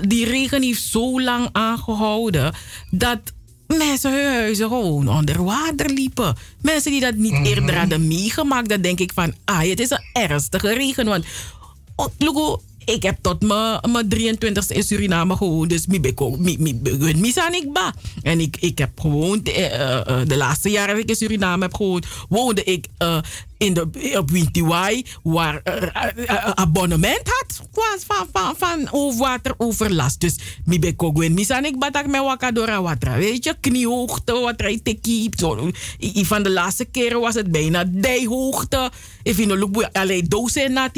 [0.02, 2.54] die regen heeft zo lang aangehouden
[2.92, 3.20] dat
[3.68, 6.36] mensen hun huizen gewoon onder water liepen.
[6.62, 10.06] Mensen die dat niet eerder hadden meegemaakt, dan denk ik van, ah, het is een
[10.14, 11.06] ernstige regen.
[11.06, 11.26] Want,
[11.96, 12.08] oh,
[12.96, 16.00] ik heb tot mijn mijn 23ste in Suriname gewoond, dus mi,
[17.18, 17.94] mi san ik ba.
[18.22, 21.64] En ik, ik heb gewoon, de, eh, eh, de laatste jaren dat ik in Suriname
[21.64, 23.18] heb gewoond, woonde ik eh,
[23.58, 25.84] in de, op Wintiwai, waar eh,
[26.28, 27.62] eh, abonnement had
[28.08, 30.20] van, van, van over wateroverlast.
[30.20, 30.36] Dus
[30.66, 33.18] mi beko gwen, mi san ik batak me wakadora watra.
[33.18, 35.68] Weet je, kniehoogte, wat rijdt te Zo,
[36.00, 38.92] i- i- van de laatste keren was het bijna dijhoogte.
[39.24, 40.92] You know, look, alleen dozen.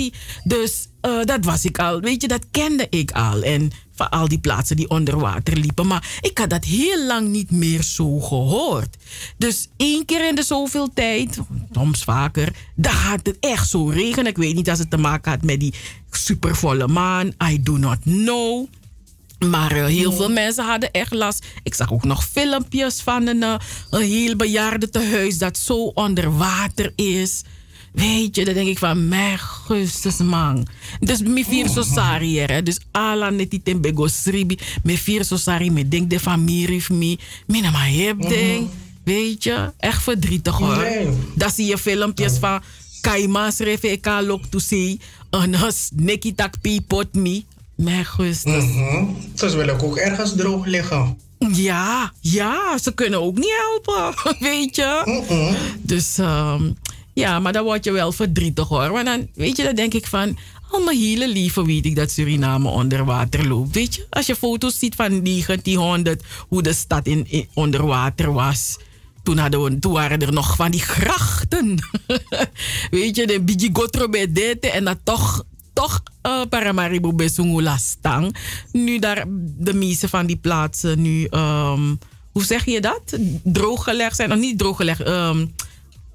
[0.43, 3.41] Dus eh, dat was ik al, weet je, dat kende ik al.
[3.41, 5.87] En van al die plaatsen die onder water liepen.
[5.87, 8.97] Maar ik had dat heel lang niet meer zo gehoord.
[9.37, 11.39] Dus één keer in de zoveel tijd,
[11.71, 14.25] soms vaker, dan gaat het echt zo regenen.
[14.25, 15.73] Ik weet niet als het te maken had met die
[16.11, 17.33] supervolle maan.
[17.51, 18.67] I do not know.
[19.39, 21.45] Maar eh, heel veel mensen hadden echt last.
[21.63, 23.55] Ik zag ook nog filmpjes van een, eh,
[23.89, 27.43] een heel bejaarde tehuis dat zo onder water is.
[27.91, 30.67] Weet je, dan denk ik van, mijn gustus man.
[30.99, 32.63] Dus me vier so hè.
[32.63, 34.57] Dus ala neti tembego sribi.
[34.83, 37.19] Me vier so sari, me denk de familie.
[37.45, 38.69] Me na maar heb ding.
[39.03, 40.87] Weet je, echt verdrietig hoor.
[41.35, 42.61] Dan zie je filmpjes van
[43.01, 44.99] Kaimas Reveka Lok to see.
[45.29, 46.55] En has neki tak
[46.87, 47.43] pot me.
[47.75, 48.63] Mijn gustus.
[48.63, 49.05] Mhm.
[49.35, 51.17] Ze willen ook ergens droog liggen.
[51.51, 54.13] Ja, ja, ze kunnen ook niet helpen,
[54.49, 55.21] weet je.
[55.81, 56.71] Dus ehm,
[57.19, 58.91] ja, maar dan word je wel verdrietig hoor.
[58.91, 60.37] Want dan, weet je, dan denk ik van,
[60.71, 63.75] oh mijn hele weet ik dat Suriname onder water loopt.
[63.75, 68.77] Weet je, als je foto's ziet van 1900, hoe de stad in, onder water was.
[69.23, 71.75] Toen, hadden we, toen waren er nog van die grachten.
[72.91, 78.35] weet je, de Bigi Gotro bij en dat toch toch uh, Paramaribo Besungula stang.
[78.71, 79.25] Nu daar
[79.57, 81.99] de meeste van die plaatsen nu, um,
[82.31, 83.17] hoe zeg je dat?
[83.43, 85.53] Drooggelegd zijn, of niet drooggelegd, um,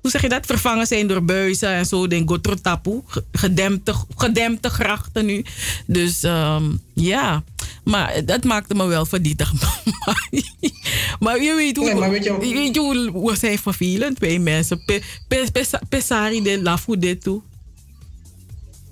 [0.04, 0.46] hoe zeg je dat?
[0.46, 3.02] Vervangen zijn door buizen en zo, denk Gotrotapu.
[3.32, 5.44] Gedempte, gedempte grachten nu.
[5.86, 7.42] Dus um, ja,
[7.84, 9.52] maar dat maakte me wel verdietig.
[11.24, 14.84] maar je weet hoe, nee, weet je, je, weet hoe, hoe zijn vervelend mensen.
[14.84, 17.42] Pe, pe, pe, pesari de lafu dit toe.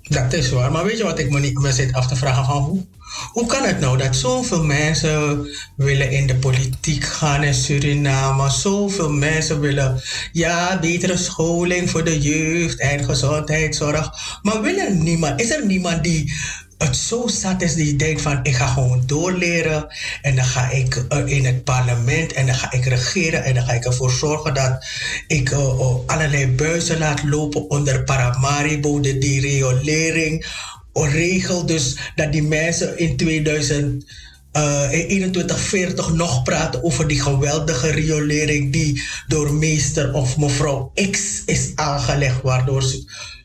[0.01, 0.71] Dat is waar.
[0.71, 2.45] Maar weet je wat ik me, niet, me zit af te vragen?
[2.45, 2.85] Van hoe,
[3.31, 8.49] hoe kan het nou dat zoveel mensen willen in de politiek gaan in Suriname?
[8.49, 14.39] Zoveel mensen willen, ja, betere scholing voor de jeugd en gezondheidszorg.
[14.41, 16.33] Maar willen niemand, is er niemand die
[16.77, 19.87] het zo zat is die denkt van ik ga gewoon doorleren
[20.21, 23.63] en dan ga ik uh, in het parlement en dan ga ik regeren en dan
[23.63, 24.85] ga ik ervoor zorgen dat
[25.27, 30.45] ik uh, uh, allerlei buizen laat lopen onder Paramaribo, de riolering
[30.93, 34.05] regel dus dat die mensen in 2000
[34.53, 41.71] uh, 2140 nog praten over die geweldige riolering die door meester of mevrouw X is
[41.75, 42.83] aangelegd, waardoor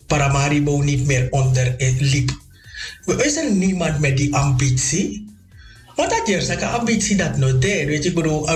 [0.06, 2.30] Paramaribo niet meer onder liep.
[3.16, 5.26] Is er niemand met die ambitie?
[5.96, 7.86] Want dat is een ambitie dat deed.
[7.86, 8.48] Weet je, ik bedoel,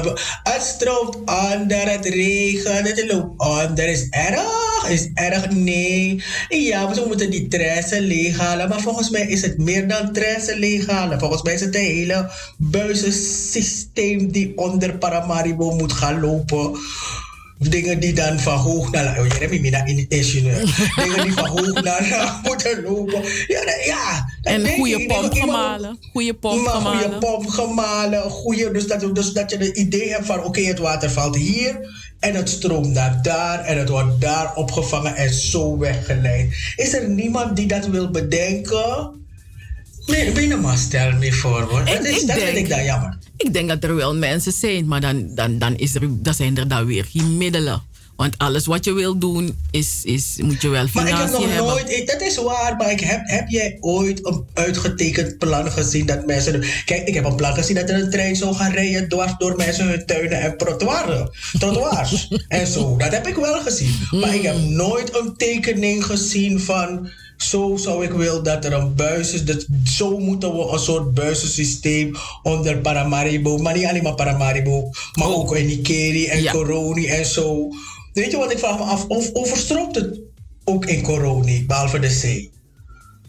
[0.42, 3.88] het stroomt onder, het regent, het loopt onder.
[3.88, 4.71] Is erg?
[4.88, 5.50] Is erg?
[5.50, 6.22] Nee.
[6.48, 8.68] Ja, we moeten die tressen leeghalen.
[8.68, 11.18] Maar volgens mij is het meer dan tressen leeghalen.
[11.18, 16.78] Volgens mij is het een hele buizensysteem die onder Paramaribo moet gaan lopen
[17.68, 19.18] dingen die dan van hoog naar laag.
[19.18, 20.92] Oh, hebt me in ingenieur.
[20.96, 23.22] dingen die van hoog naar laag moeten lopen.
[23.46, 25.98] Ja, ja en goede pomp gemalen.
[26.12, 27.00] Goede pomp gemalen.
[27.00, 28.30] Goede pomp gemalen.
[28.30, 32.00] Goede, dus, dat, dus dat je het idee hebt van: oké, het water valt hier.
[32.20, 33.64] En het stroomt naar daar.
[33.64, 36.74] En het wordt daar opgevangen en zo weggeleid.
[36.76, 39.20] Is er niemand die dat wil bedenken?
[40.06, 41.84] Nee, binnen maar stel me voor hoor.
[41.84, 43.18] Dat, is, dat vind ik dan jammer.
[43.36, 46.56] Ik denk dat er wel mensen zijn, maar dan, dan, dan, is er, dan zijn
[46.56, 47.82] er dan weer geen middelen.
[48.16, 51.32] Want alles wat je wil doen, is, is, moet je wel financiën hebben.
[51.32, 51.96] Maar ik heb nog hebben.
[51.96, 56.26] nooit, dat is waar, maar ik heb, heb jij ooit een uitgetekend plan gezien dat
[56.26, 56.64] mensen...
[56.84, 59.56] Kijk, ik heb een plan gezien dat er een trein zou gaan rijden dwars door
[59.56, 61.30] mensen hun tuinen en trottoirs.
[61.58, 62.96] trottoirs en zo.
[62.96, 63.94] Dat heb ik wel gezien.
[64.10, 67.10] Maar ik heb nooit een tekening gezien van
[67.42, 69.44] zo zou ik willen dat er een buis is.
[69.44, 73.58] Dat, zo moeten we een soort buizensysteem onder Paramaribo.
[73.58, 75.38] Maar niet alleen maar Paramaribo, maar oh.
[75.38, 76.52] ook in Nikeri en ja.
[76.52, 77.68] Coroni en zo.
[78.12, 79.06] Weet je wat ik vraag me af?
[79.06, 80.20] Of overstroomt het
[80.64, 82.50] ook in Coroni, behalve de zee?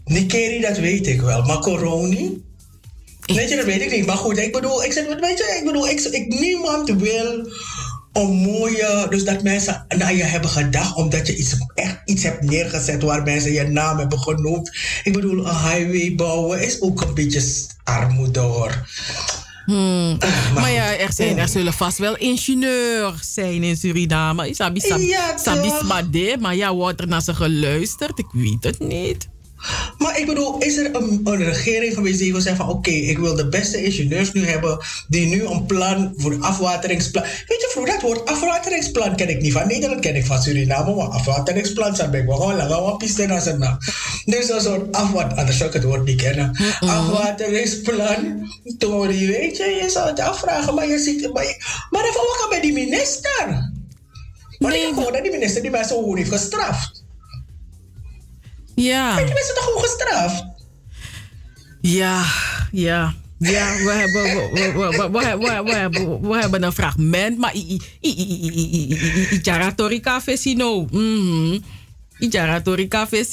[0.06, 1.44] Nikeri, dat weet ik wel.
[1.44, 2.44] Maar Coroni?
[3.26, 4.06] Weet je, dat weet ik niet.
[4.06, 7.48] Maar goed, ik bedoel, ik, zeg, weet je, ik bedoel, ik, ik, niemand wil
[8.14, 12.42] een mooie, dus dat mensen naar je hebben gedacht omdat je iets, echt iets hebt
[12.42, 14.72] neergezet waar mensen je naam hebben genoemd.
[15.04, 18.88] Ik bedoel, een highway bouwen is ook een beetje armoede hoor.
[19.66, 20.18] Hmm.
[20.54, 24.50] Maar, ja, er, zijn, er zullen vast wel ingenieurs zijn in Suriname.
[24.50, 28.20] Isabi, sabi, ja, sabi, maar ja, wordt er naar ze geluisterd?
[28.20, 29.32] Ik weet het niet.
[29.98, 33.18] Maar ik bedoel, is er een, een regering geweest die wil zeggen van oké, ik
[33.18, 34.78] wil de beste ingenieurs nu hebben
[35.08, 37.24] die nu een plan voor afwateringsplan.
[37.24, 40.96] Weet je, vroeger dat woord afwateringsplan ken ik niet van Nederland, ken ik van Suriname,
[40.96, 43.78] maar afwateringsplan zijn ik wel gewoon langer wat piste naar zijn naam.
[44.26, 46.58] Dus een soort afwater, anders zou ik het woord niet kennen.
[46.80, 52.48] Afwateringsplan, Tori, weet je, je zou het afvragen, maar je ziet, maar, maar even wat
[52.50, 53.72] bij die minister?
[54.60, 57.03] Maar nee, ik hoor dat die minister die mensen gewoon heeft gestraft.
[58.76, 59.20] Ja.
[59.20, 60.46] En die mensen toch gewoon gestraft?
[61.82, 62.26] Ja,
[62.72, 63.14] ja.
[63.38, 67.54] Ja, we hebben, we, we, we, we, hebben, we hebben een fragment, maar
[69.32, 70.88] Ijara Café no.
[72.20, 73.26] Ijara Café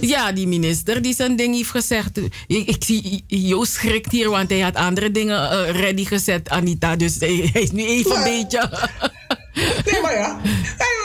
[0.00, 2.18] Ja, die minister die zijn ding heeft gezegd.
[2.46, 6.96] Ik, ik zie Joost schrikt hier, want hij had andere dingen uh, ready gezet, Anita.
[6.96, 8.88] Dus hij is nu even een beetje...
[9.84, 10.40] Nee, maar ja.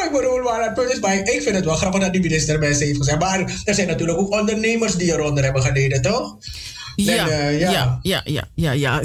[0.05, 2.59] Ik bedoel, maar het punt is, maar ik vind het wel grappig dat die minister
[2.59, 3.19] mensen heeft gezegd.
[3.19, 6.37] Maar er zijn natuurlijk ook ondernemers die eronder hebben geleden, toch?
[6.95, 7.71] Ja, uh, ja.
[7.71, 9.03] ja, ja, ja, ja, ja,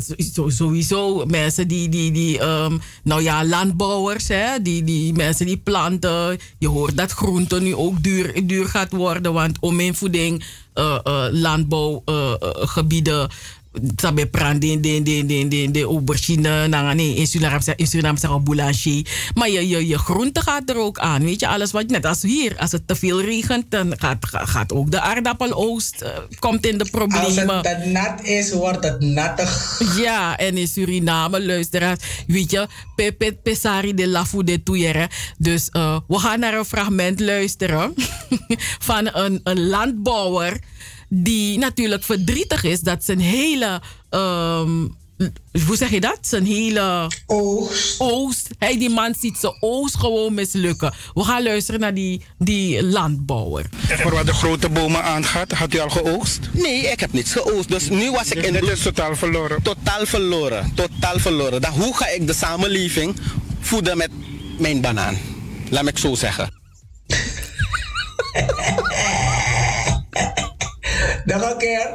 [0.48, 6.38] sowieso mensen die, die, die um, nou ja, landbouwers, hè, die, die mensen die planten.
[6.58, 10.44] Je hoort dat groente nu ook duur, duur gaat worden, want om in voeding,
[10.74, 13.28] uh, uh, landbouwgebieden
[13.96, 18.44] sabe prang de de de de de aubergine nanga nee in Suriname in Suriname zeggen
[18.44, 19.02] boulanger.
[19.34, 22.22] Maar je, je je groente gaat er ook aan weet je alles wat net als
[22.22, 26.78] hier als het te veel regent dan gaat, gaat ook de aardappeloogst uh, komt in
[26.78, 29.80] de problemen als het nat is wordt het nattig.
[29.96, 35.98] Ja en in Suriname luisteraars weet je pepe pesari de lafu de tuyere dus uh,
[36.08, 37.94] we gaan naar een fragment luisteren
[38.88, 40.60] van een, een landbouwer
[41.08, 43.80] die natuurlijk verdrietig is dat zijn hele.
[44.10, 44.86] ehm,
[45.66, 46.18] hoe zeg je dat?
[46.20, 47.94] Zijn hele Oost.
[48.00, 48.48] oost.
[48.58, 50.94] Hij, die man ziet zijn oost gewoon mislukken.
[51.14, 53.66] We gaan luisteren naar die, die landbouwer.
[53.88, 56.38] Voor wat de grote bomen aangaat, had u al geoogst?
[56.52, 57.68] Nee, ik heb niets geoogst.
[57.68, 59.62] Dus nu was ik in Het totaal verloren.
[59.62, 60.72] totaal verloren.
[60.74, 61.60] Totaal verloren.
[61.60, 63.16] Dan hoe ga ik de samenleving
[63.60, 64.10] voeden met
[64.58, 65.18] mijn banaan?
[65.70, 66.52] Laat me het zo zeggen.
[71.24, 71.88] Nog een keer.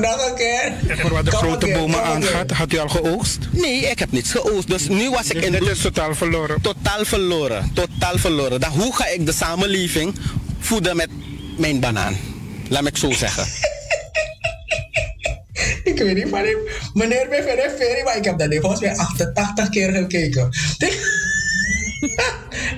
[0.00, 0.72] Nog een keer.
[0.98, 3.38] Voor wat de Kom grote bomen aangaat, had u al geoogst?
[3.50, 4.68] Nee, ik heb niets geoogst.
[4.68, 6.60] Dus nu was ik in Het de is totaal verloren.
[6.60, 7.70] totaal verloren.
[7.74, 8.60] Totaal verloren.
[8.60, 10.14] Dan hoe ga ik de samenleving
[10.58, 11.08] voeden met
[11.58, 12.16] mijn banaan?
[12.68, 13.46] Laat me het zo zeggen.
[15.84, 16.56] Ik weet niet van hem.
[16.94, 20.48] Meneer ben verder ferry, maar ik heb dat volgens mij 88 keer gekeken.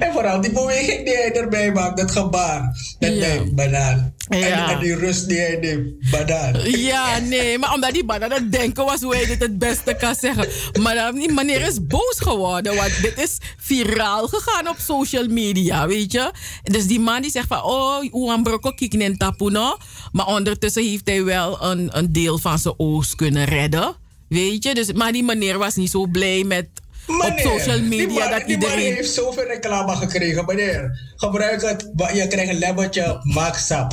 [0.05, 2.77] en vooral die beweging die hij erbij maakt, dat gebaar.
[2.99, 3.27] Met Ja.
[3.27, 4.14] mijn banaan.
[4.29, 4.71] En, Ja.
[4.73, 6.71] en die rust die hij neemt, banaan.
[6.71, 9.97] Ja, nee, maar omdat die man aan het denken was hoe hij dit het beste
[9.99, 10.49] kan zeggen.
[10.83, 15.87] Maar dan, die meneer is boos geworden, want dit is viraal gegaan op social media,
[15.87, 16.31] weet je.
[16.63, 19.77] Dus die man die zegt van, oh, Oean Broko kijk in tapu no.
[20.13, 23.95] Maar ondertussen heeft hij wel een, een deel van zijn oost kunnen redden,
[24.29, 24.75] weet je.
[24.75, 26.67] Dus, maar die meneer was niet zo blij met
[27.07, 28.95] op Meneer, social die media dat die iedereen...
[28.95, 31.13] heeft zoveel reclame gekregen, meneer.
[31.17, 33.93] Gebruik het, je krijgt een lemmertje, maak sap.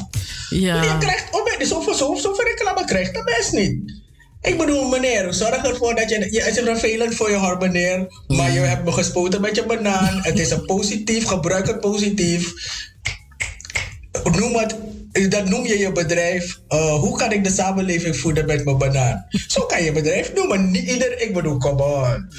[0.50, 0.82] Ja.
[0.84, 4.00] Je krijgt, oh zoveel, zoveel, zoveel reclame krijgt dat best niet.
[4.42, 6.32] Ik bedoel, meneer, zorg ervoor dat je...
[6.32, 8.08] je het is vervelend voor je hoor, meneer.
[8.28, 10.20] Maar je hebt me gespoten met je banaan.
[10.22, 12.54] Het is een positief, gebruik het positief.
[14.24, 14.76] Noem het,
[15.12, 16.60] dat noem je je bedrijf.
[16.68, 19.26] eh, hoe kan ik de samenleving voeden met mijn banaan?
[19.48, 20.72] Zo kan je bedrijf noemen.
[20.72, 22.30] Niet ieder, ik bedoel, come on.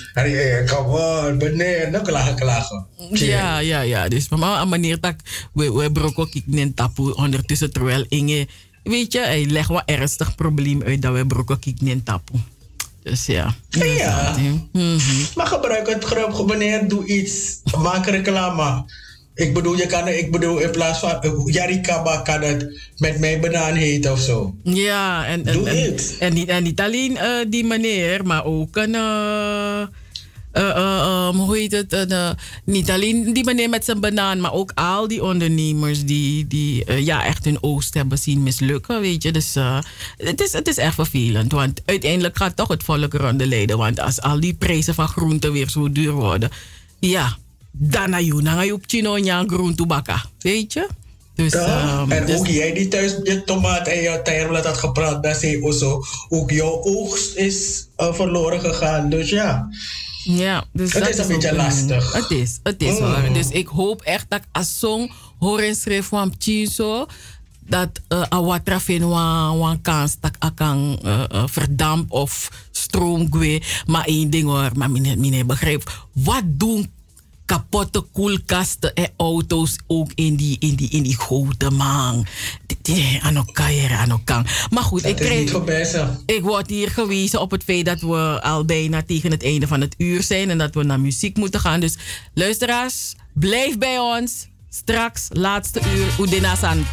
[0.66, 1.90] Come on, meneer.
[1.90, 2.86] Nou klagen, klagen.
[3.10, 4.08] Ja, ja, ja.
[4.08, 5.14] Dus mama, aan manier dat
[5.52, 8.46] we, we nen tapu ondertussen terwijl Inge,
[8.82, 12.32] weet je, hij legt wel ernstig probleem uit dat we broko ik nen tapu.
[13.02, 13.54] Dus ja.
[13.68, 14.36] Ja.
[14.72, 14.98] Mhm.
[15.34, 17.60] Maar gebruik het grap, meneer, doe iets.
[17.78, 18.84] Maak reclame.
[19.34, 23.40] Ik bedoel, je kan, ik bedoel, in plaats van uh, Yarikaba kan het met mijn
[23.40, 24.54] banaan heten of zo.
[24.62, 28.94] Ja, en, en, en, en niet, en niet alleen eh, die meneer, maar ook een.
[28.94, 29.80] eh,
[30.52, 31.92] eh, eh, ehm, hoe heet het?
[31.92, 32.30] eh,
[32.64, 37.04] niet alleen die meneer met zijn banaan, maar ook al die ondernemers die, die eh,
[37.06, 39.00] ja, echt hun oost hebben zien mislukken.
[39.00, 39.78] Weet je, dus eh,
[40.16, 41.52] het, is, het is echt vervelend.
[41.52, 43.78] Want uiteindelijk gaat toch het volk eronder lijden.
[43.78, 46.50] Want als al die prijzen van groenten weer zo duur worden,
[47.00, 47.36] ja,
[47.72, 50.22] dan na je, dan ga je op chino en groente bakken.
[50.38, 50.88] Weet je?
[51.34, 55.36] Dus, ehm, en dus- ook jij die thuis je tomaat en je termlet had gepraat,
[55.36, 56.02] zei Osso.
[56.28, 59.10] Ook jouw oogst is eh, verloren gegaan.
[59.10, 59.68] Dus ja.
[60.24, 62.12] Ja, dus Het dat is een beetje lastig.
[62.12, 63.32] Het is, het is Mm.
[63.32, 67.06] Dus ik hoop echt dat als song hoor en schreef van Chiso
[67.66, 73.26] dat uh, awatra vind wan wan kans dat ik kan uh, uh, verdamp of stroom
[73.30, 73.62] gwe.
[73.86, 76.06] Maar één ding hoor, maar meneer, meneer begrijp.
[76.12, 76.90] Wat doen
[77.46, 81.70] kapotte koelkasten en auto's ook in die, in die, in die grote
[82.82, 84.66] die- Aan elkaar, aan elkaar.
[84.70, 85.50] Maar goed, ik kreeg...
[86.26, 89.80] Ik word hier gewezen op het feit dat we al bijna tegen het einde van
[89.80, 91.80] het uur zijn en dat we naar muziek moeten gaan.
[91.80, 91.96] Dus
[92.34, 94.46] luisteraars, blijf bij ons.
[94.70, 96.84] Straks, laatste uur, Udina San.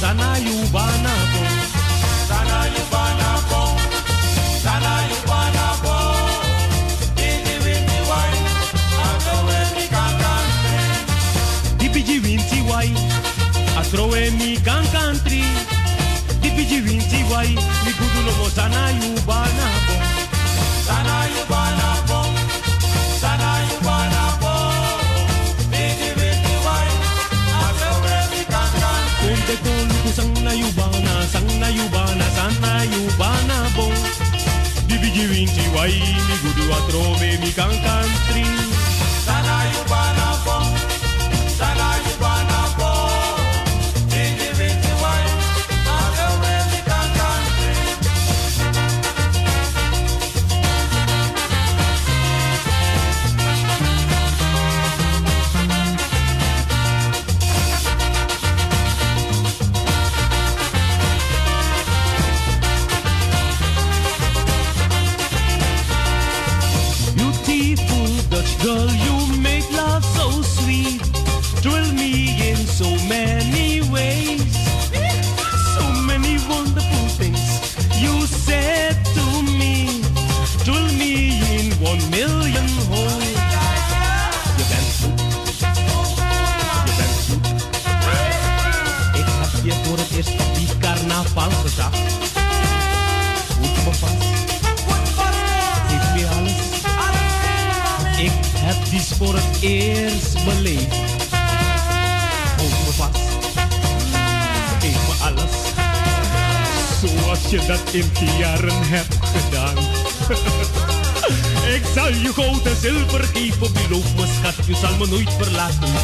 [0.00, 1.42] Sana yu bana bo.
[2.28, 3.62] Sana yu bana bo,
[4.64, 5.96] sana yu bana bo.
[7.18, 8.34] Dibiji winti wai,
[9.08, 10.78] atroe mi kan country.
[11.78, 12.90] Dibiji winti wai,
[13.80, 15.42] atroe mi kan country.
[16.42, 17.50] Dibiji winti wai,
[31.28, 33.86] bana, sang na yu bana, sang na yu bana bo.
[34.88, 37.72] Dibiji winti wai, mi gudu atroe mi kan.
[39.24, 40.17] Sana yu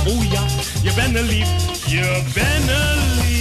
[0.07, 0.43] Oh ja,
[0.83, 1.49] je bent een lief,
[1.87, 3.35] je bent een lief.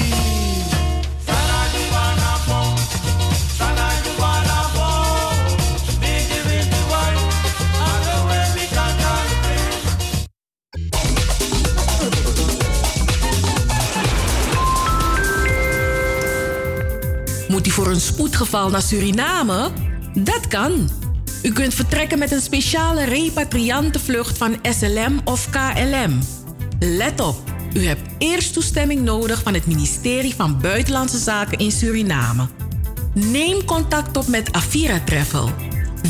[17.48, 19.72] Moet u voor een spoedgeval naar Suriname?
[20.14, 21.03] Dat kan.
[21.44, 26.20] U kunt vertrekken met een speciale repatriantenvlucht van SLM of KLM.
[26.80, 27.36] Let op,
[27.74, 32.48] u hebt eerst toestemming nodig van het ministerie van Buitenlandse Zaken in Suriname.
[33.14, 35.50] Neem contact op met Avira Travel.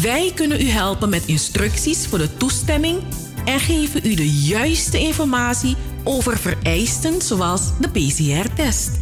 [0.02, 3.00] Wij kunnen u helpen met instructies voor de toestemming
[3.46, 9.00] en geven u de juiste informatie over vereisten zoals de PCR-test.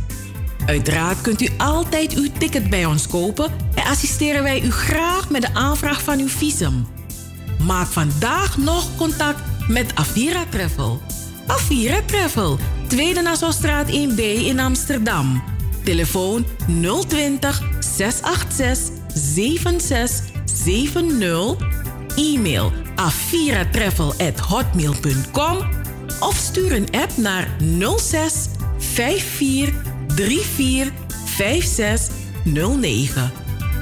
[0.65, 3.51] Uiteraard kunt u altijd uw ticket bij ons kopen
[3.85, 6.87] assisteren wij u graag met de aanvraag van uw visum.
[7.65, 11.01] Maak vandaag nog contact met Avira Travel.
[11.47, 15.43] Avira Travel, Tweede Nassaustraat 1B in Amsterdam.
[15.83, 16.45] Telefoon
[17.07, 21.55] 020 686 7670.
[22.15, 25.57] E-mail aviratravel.hotmail.com
[26.19, 27.47] of stuur een app naar
[27.97, 28.47] 06
[28.77, 29.73] 54
[30.07, 30.91] 34
[31.25, 32.13] 56
[32.43, 33.40] 09.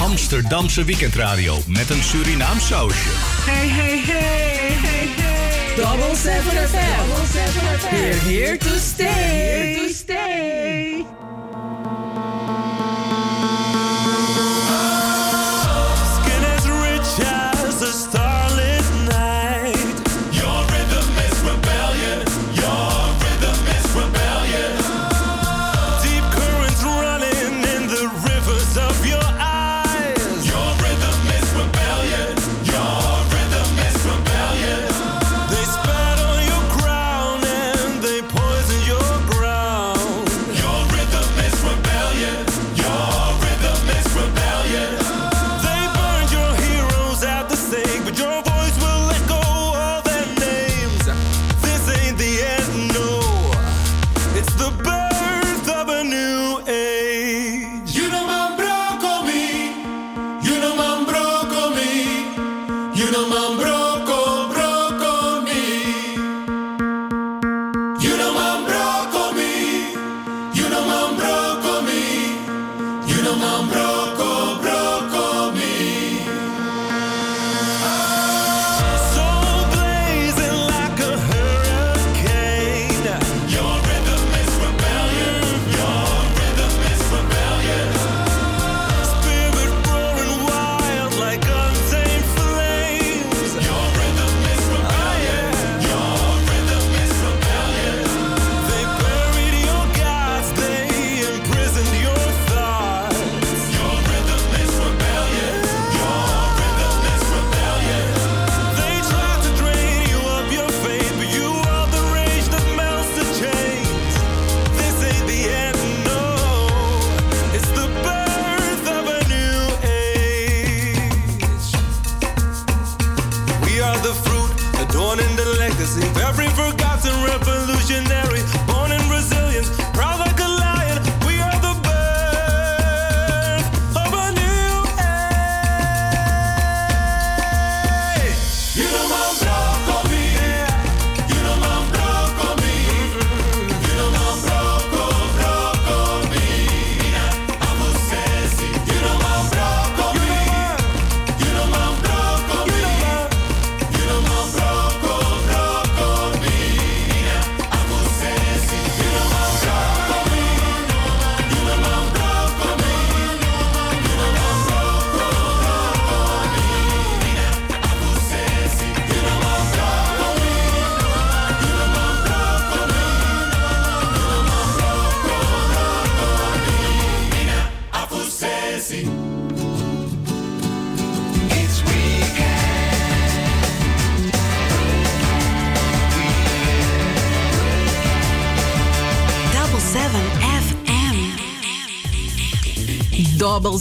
[0.00, 3.08] Amsterdamse weekendradio met een Surinaam sausje.
[3.50, 5.74] Hey, hey, hey, hey, hey.
[5.76, 7.90] Double 7 FM.
[7.90, 9.06] We're here to stay.
[9.06, 10.89] Here to stay.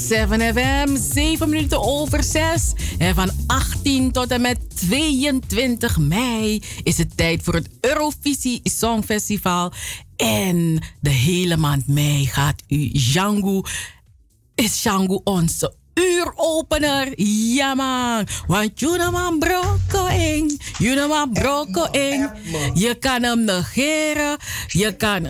[0.10, 2.74] 7 FM, 7 minuten over 6.
[2.98, 9.72] En van 18 tot en met 22 mei is het tijd voor het Eurovisie Songfestival.
[10.16, 13.62] En de hele maand mei gaat u Django,
[14.56, 17.22] is Django onze uuropener.
[17.56, 21.10] Ja man, want you know man broko ing, you know
[22.52, 22.76] man.
[22.76, 24.38] Je kan hem negeren,
[24.68, 25.28] je kan,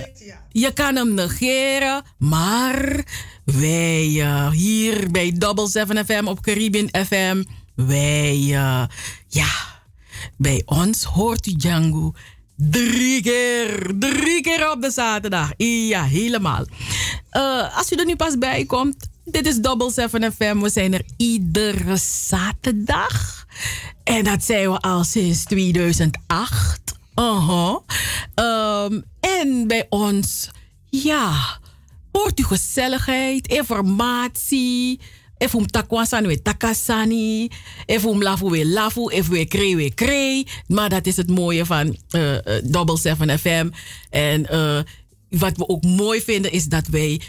[0.52, 3.06] je kan hem negeren, maar
[3.52, 7.44] wij uh, hier bij Double 7 FM op Caribbean FM,
[7.76, 8.84] wij, uh,
[9.28, 9.50] ja,
[10.38, 12.14] bij ons hoort u Django
[12.56, 15.52] drie keer, drie keer op de zaterdag.
[15.58, 16.66] Ja, helemaal.
[17.32, 20.60] Uh, als u er nu pas bij komt, dit is Double 7 FM.
[20.60, 21.98] We zijn er iedere
[22.28, 23.46] zaterdag.
[24.04, 26.80] En dat zijn we al sinds 2008.
[27.16, 27.78] Uh -huh.
[29.20, 30.50] en bij ons,
[30.90, 31.59] ja,
[32.12, 35.00] hoort u gezelligheid, informatie.
[35.38, 37.50] If um takwasan we takasani.
[37.86, 39.12] If um lafu we lafu.
[39.12, 40.48] If we kree we kree.
[40.68, 43.70] Maar dat is het mooie van uh, uh, Double 7 FM.
[44.10, 44.80] En uh,
[45.30, 47.22] wat we ook mooi vinden is dat wij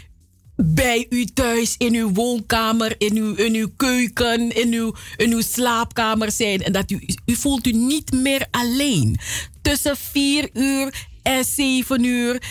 [0.55, 5.41] bij u thuis, in uw woonkamer, in uw, in uw keuken, in uw, in uw
[5.41, 6.63] slaapkamer zijn.
[6.63, 9.19] En dat u, u voelt u niet meer alleen.
[9.61, 12.41] Tussen 4 uur en 7 uur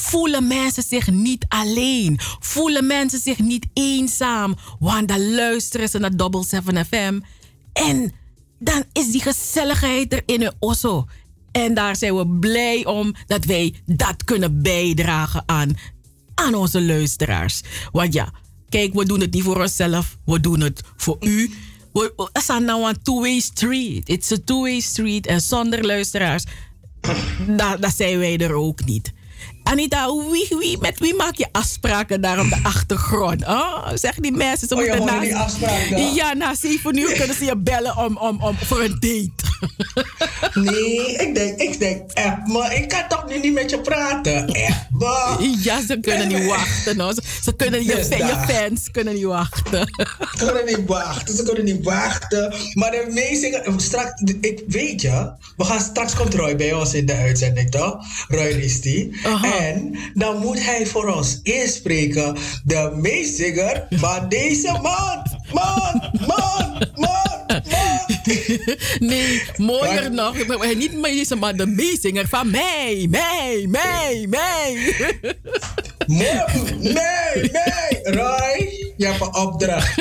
[0.00, 2.18] voelen mensen zich niet alleen.
[2.38, 4.54] Voelen mensen zich niet eenzaam.
[4.78, 7.20] Want dan luisteren ze naar Double 7 FM.
[7.72, 8.12] En
[8.58, 11.06] dan is die gezelligheid er in hun osso.
[11.52, 15.76] En daar zijn we blij om dat wij dat kunnen bijdragen aan
[16.34, 17.60] aan onze luisteraars.
[17.92, 18.32] Want ja,
[18.68, 21.50] kijk, we doen het niet voor onszelf, we doen het voor u.
[21.92, 24.08] Het is nou een two-way street.
[24.08, 25.26] It's a two-way street.
[25.26, 26.44] En zonder luisteraars,
[27.80, 29.12] dat zijn wij er ook niet.
[29.70, 33.46] Anita, wie, wie, met wie maak je afspraken daar op de achtergrond?
[33.46, 36.14] Oh, zeg die mensen, ze oh, moeten na, die afspraken?
[36.14, 39.32] Ja, na zeven uur kunnen ze je bellen om, om, om, voor een date.
[40.70, 44.48] nee, ik denk, ik denk echt, maar ik kan toch nu niet met je praten?
[44.48, 45.36] Echt, maar.
[45.62, 47.00] Ja, ze kunnen niet wachten.
[47.00, 47.14] Hoor.
[47.14, 49.88] Ze, ze kunnen, je, je, fans kunnen niet wachten.
[50.38, 52.54] Ze kunnen niet wachten, ze kunnen niet wachten.
[52.74, 57.06] Maar de meezingen, straks, ik weet je, we gaan straks komt Roy bij ons in
[57.06, 57.96] de uitzending, toch?
[58.28, 59.10] Roy Risti.
[59.24, 59.57] Uh -huh.
[59.58, 65.36] En dan moet hij voor ons inspreken, de meezinger van deze maand.
[65.52, 67.98] Maand, maand, maand, maand.
[68.98, 70.34] nee, mooier nog.
[70.76, 74.94] Niet meezinger, maar de meezinger van mij, mij, mij, mij.
[76.06, 76.42] nee,
[76.78, 77.48] nee.
[78.02, 79.94] Roy, je hebt een opdracht.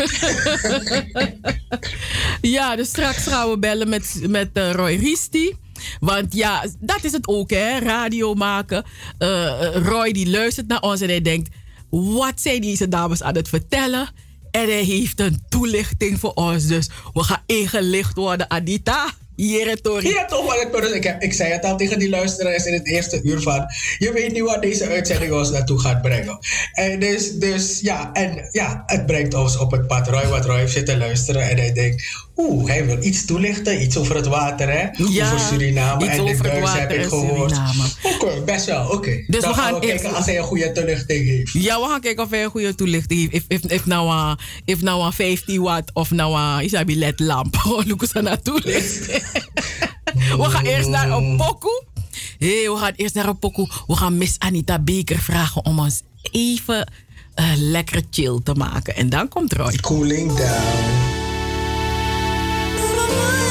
[2.41, 5.55] ja, dus straks gaan we bellen met, met uh, Roy Risti.
[5.99, 7.79] Want ja, dat is het ook, hè?
[7.79, 8.83] Radio maken.
[9.19, 11.49] Uh, Roy die luistert naar ons en hij denkt:
[11.89, 14.09] wat zijn deze dames aan het vertellen?
[14.51, 16.65] En hij heeft een toelichting voor ons.
[16.65, 19.13] Dus we gaan ingelicht worden, Anita.
[19.37, 20.01] Hier, toch.
[20.93, 23.65] Ik, heb, ik zei het al tegen die luisteraars in het eerste uur van...
[23.97, 26.39] Je weet niet waar deze uitzending ons naartoe gaat brengen.
[26.73, 30.07] En dus, dus ja, en ja, het brengt ons op het pad.
[30.07, 32.26] Roy, wat Roy heeft zitten luisteren en hij denkt...
[32.37, 33.81] Oeh, hij wil iets toelichten.
[33.81, 34.87] Iets over het water, hè?
[35.09, 36.03] Ja, over Suriname.
[36.03, 37.51] Iets en de over het buis heb ik gehoord.
[37.51, 38.83] Oké, okay, best wel.
[38.83, 38.95] Oké.
[38.95, 39.23] Okay.
[39.27, 41.53] Dus Dan we gaan we kijken als hij een goede toelichting heeft.
[41.53, 43.45] Ja, we gaan kijken of hij een goede toelichting heeft.
[43.47, 47.19] If, if, if nou een if nou een 50 watt of nou een Isabi LED
[47.19, 47.55] lamp.
[47.67, 49.23] Oh, look eens naar toelichting.
[50.13, 51.83] we gaan eerst naar een pokoe.
[52.37, 53.69] Hey, we gaan eerst naar een pokoe.
[53.87, 56.01] We gaan Miss Anita Baker vragen om ons
[56.31, 56.91] even
[57.33, 58.95] eh, lekker chill te maken.
[58.95, 59.75] En dan komt Roy.
[59.75, 61.16] Cooling down.
[63.09, 63.46] one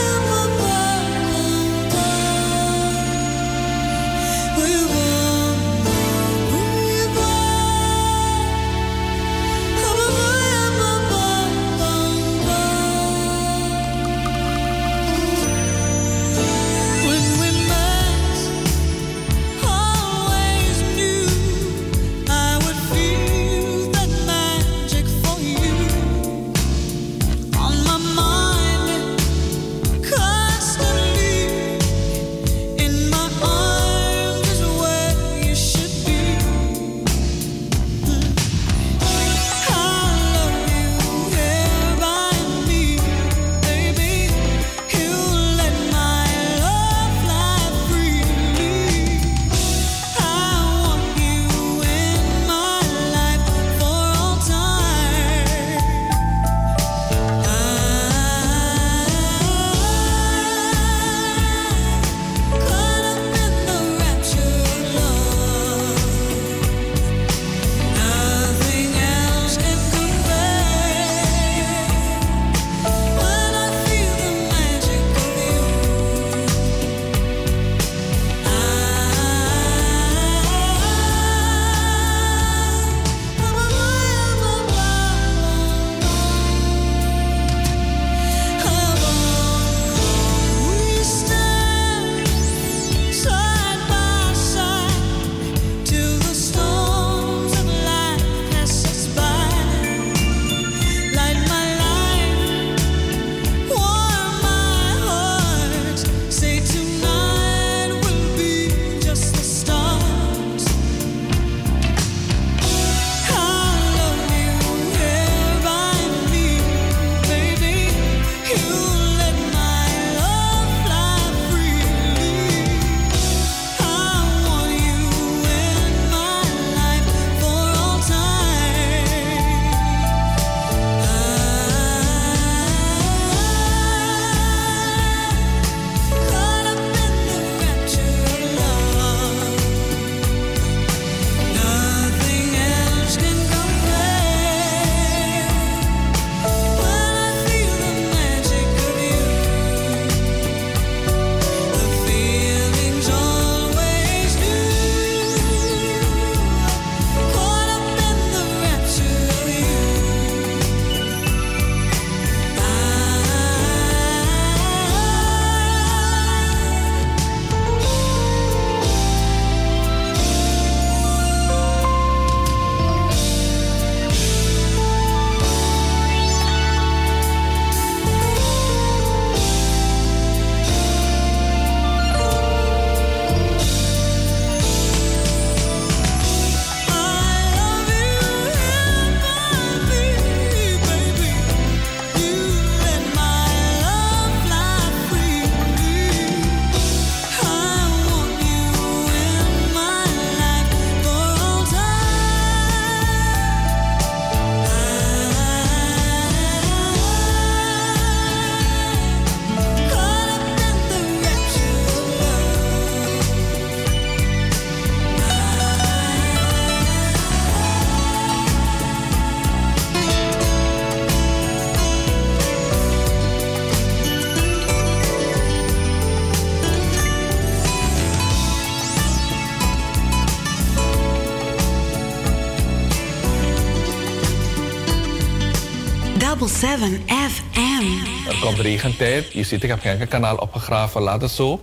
[236.67, 238.29] FM.
[238.29, 239.33] Er komt regentijd.
[239.33, 241.03] Je ziet, ik heb geen kanaal opgegraven.
[241.03, 241.61] Laat het zo.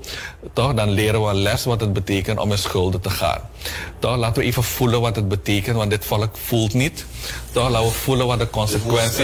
[0.53, 3.39] Toch, dan leren we een les wat het betekent om in schulden te gaan.
[3.99, 7.05] Toch, laten we even voelen wat het betekent, want dit volk voelt niet.
[7.51, 9.17] Toch, laten we voelen wat de consequenties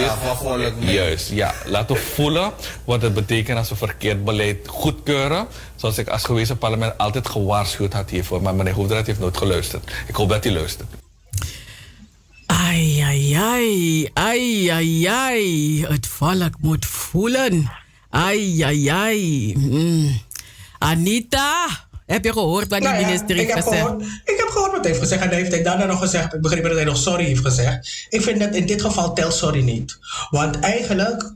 [0.78, 0.90] niet.
[0.90, 1.54] Juist, ja.
[1.64, 2.52] Laten we voelen
[2.84, 5.46] wat het betekent als we verkeerd beleid goedkeuren.
[5.76, 8.42] Zoals ik als gewezen parlement altijd gewaarschuwd had hiervoor.
[8.42, 9.90] Maar meneer Hoefdraad heeft nooit geluisterd.
[10.06, 10.88] Ik hoop dat hij luistert.
[13.60, 15.06] Ai, ai, ai.
[15.06, 15.86] Ai.
[15.86, 17.70] Het volk moet voelen.
[18.10, 19.54] Ai, ai, ai.
[19.58, 20.20] Mm.
[20.78, 21.66] Anita,
[22.06, 23.82] heb je gehoord wat die Nou minister ik heeft heb, gezegd?
[23.82, 25.22] gehoord, ik heb gehoord wat hij heeft gezegd.
[25.22, 26.34] En hij heeft daarna nog gezegd.
[26.34, 28.06] Ik begreep dat hij nog sorry heeft gezegd.
[28.08, 29.98] Ik vind dat in dit geval telt sorry niet.
[30.30, 31.32] Want eigenlijk,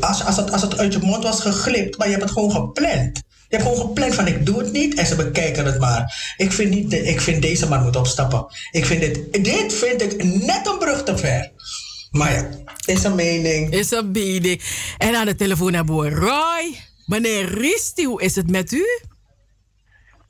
[0.00, 2.52] als, als, het, als het uit je mond was geglipt, maar je hebt het gewoon
[2.52, 3.22] gepland.
[3.52, 6.34] Je hebt gewoon gepland van ik doe het niet en ze bekijken het maar.
[6.36, 8.46] Ik vind, niet, de- ik vind deze man moet opstappen.
[8.70, 11.50] Ik vind dit, dit vind ik net een brug te ver.
[12.10, 12.48] Maar ja,
[12.86, 13.70] is een mening.
[13.72, 14.62] Is een mening.
[14.98, 16.76] En aan de telefoon hebben we Roy.
[17.06, 18.84] Meneer Risti, hoe is het met u?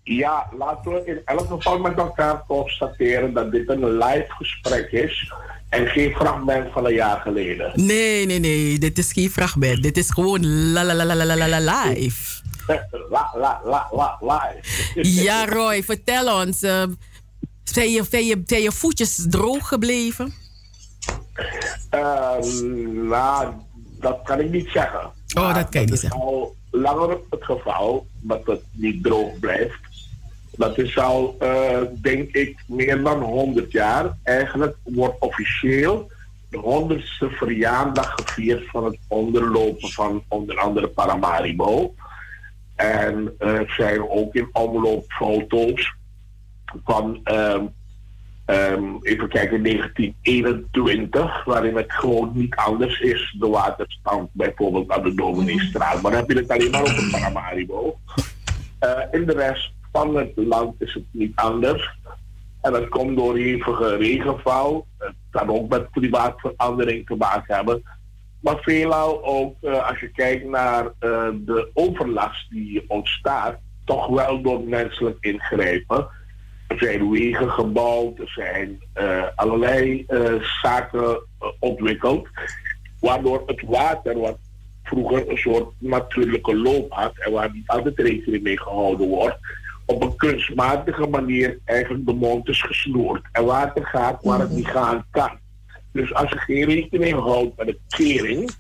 [0.03, 5.33] Ja, laten we in elk geval met elkaar constateren dat dit een live gesprek is
[5.69, 7.73] en geen fragment van een jaar geleden.
[7.75, 8.79] Nee, nee, nee.
[8.79, 9.83] Dit is geen fragment.
[9.83, 11.91] Dit is gewoon la la la la la la la
[12.67, 13.31] la.
[13.35, 14.55] La, la, la, la.
[14.95, 16.63] Ja, Roy, vertel ons.
[16.63, 16.83] eh,
[17.65, 20.33] zijn, je, zijn, je, zijn je voetjes droog gebleven?
[21.91, 23.53] Ehm, nou,
[24.01, 25.11] dat kan ik niet zeggen.
[25.35, 26.21] Oh, dat kan je niet is zeggen.
[26.21, 29.81] al langer het geval dat het niet droog blijft.
[30.57, 34.17] Dat is al, eh, denk ik, meer dan 100 jaar.
[34.23, 36.11] Eigenlijk wordt officieel
[36.49, 41.95] de 100ste verjaardag gevierd van het onderlopen van onder andere Paramaribo.
[42.83, 45.95] En eh, er zijn ook in omloop foto's
[46.85, 47.65] van, ehm,
[48.45, 55.15] ehm, even kijken, 1921, waarin het gewoon niet anders is, de waterstand bijvoorbeeld aan de
[55.15, 56.03] Domineestraat.
[56.03, 57.99] Maar dan heb je het alleen maar over Paramaribo.
[58.79, 61.99] Eh, in de rest van het land is het niet anders.
[62.61, 64.87] En dat komt door hevige regenval.
[64.99, 67.83] Het kan ook met klimaatverandering te maken hebben.
[68.43, 74.43] Maar veelal ook, eh, als je kijkt naar eh, de overlast die ontstaat, toch wel
[74.43, 76.09] door menselijk ingrijpen.
[76.67, 80.07] Er zijn wegen gebouwd, er zijn eh, allerlei
[80.63, 81.23] zaken
[81.59, 82.29] ontwikkeld,
[83.01, 84.39] waardoor het water, wat
[84.83, 89.39] vroeger een soort natuurlijke loop had en waar niet altijd rekening mee gehouden wordt,
[89.85, 93.23] op een kunstmatige manier eigenlijk de mond is gesnoerd.
[93.33, 95.41] En water gaat waar het niet gaan kan.
[95.93, 98.51] Dus als je geen rekening houdt met de kering,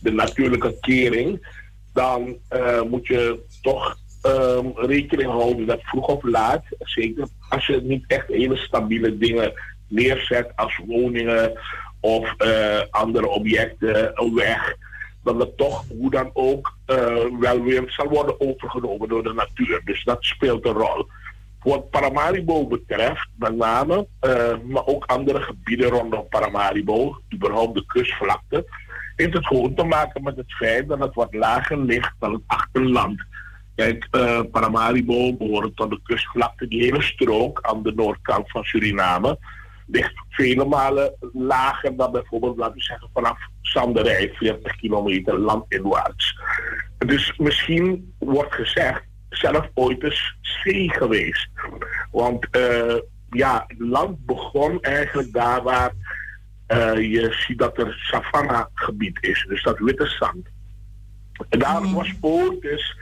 [0.00, 1.60] de natuurlijke kering,
[1.92, 7.80] dan eh, moet je toch ehm, rekening houden dat vroeg of laat, zeker als je
[7.82, 9.52] niet echt hele stabiele dingen
[9.88, 11.52] neerzet als woningen
[12.00, 14.76] of eh, andere objecten, een weg,
[15.22, 19.80] dat het toch hoe dan ook eh, wel weer zal worden overgenomen door de natuur.
[19.84, 21.06] Dus dat speelt een rol.
[21.62, 28.64] Wat Paramaribo betreft, met name, eh, maar ook andere gebieden rondom Paramaribo, überhaupt de kustvlakte,
[29.16, 32.42] heeft het gewoon te maken met het feit dat het wat lager ligt dan het
[32.46, 33.24] achterland.
[33.74, 39.38] Kijk, eh, Paramaribo behoort tot de kustvlakte, die hele strook aan de noordkant van Suriname,
[39.86, 46.38] ligt vele malen lager dan bijvoorbeeld, laten we zeggen, vanaf Sanderij, 40 kilometer landinwaarts.
[46.98, 49.02] Dus misschien wordt gezegd,
[49.32, 51.48] zelf ooit eens zee geweest.
[52.10, 52.96] Want eh,
[53.30, 55.92] ja, het land begon eigenlijk daar waar
[56.66, 60.46] eh, je ziet dat er savanna-gebied is, dus dat witte zand.
[61.48, 62.96] En daar was ooit dus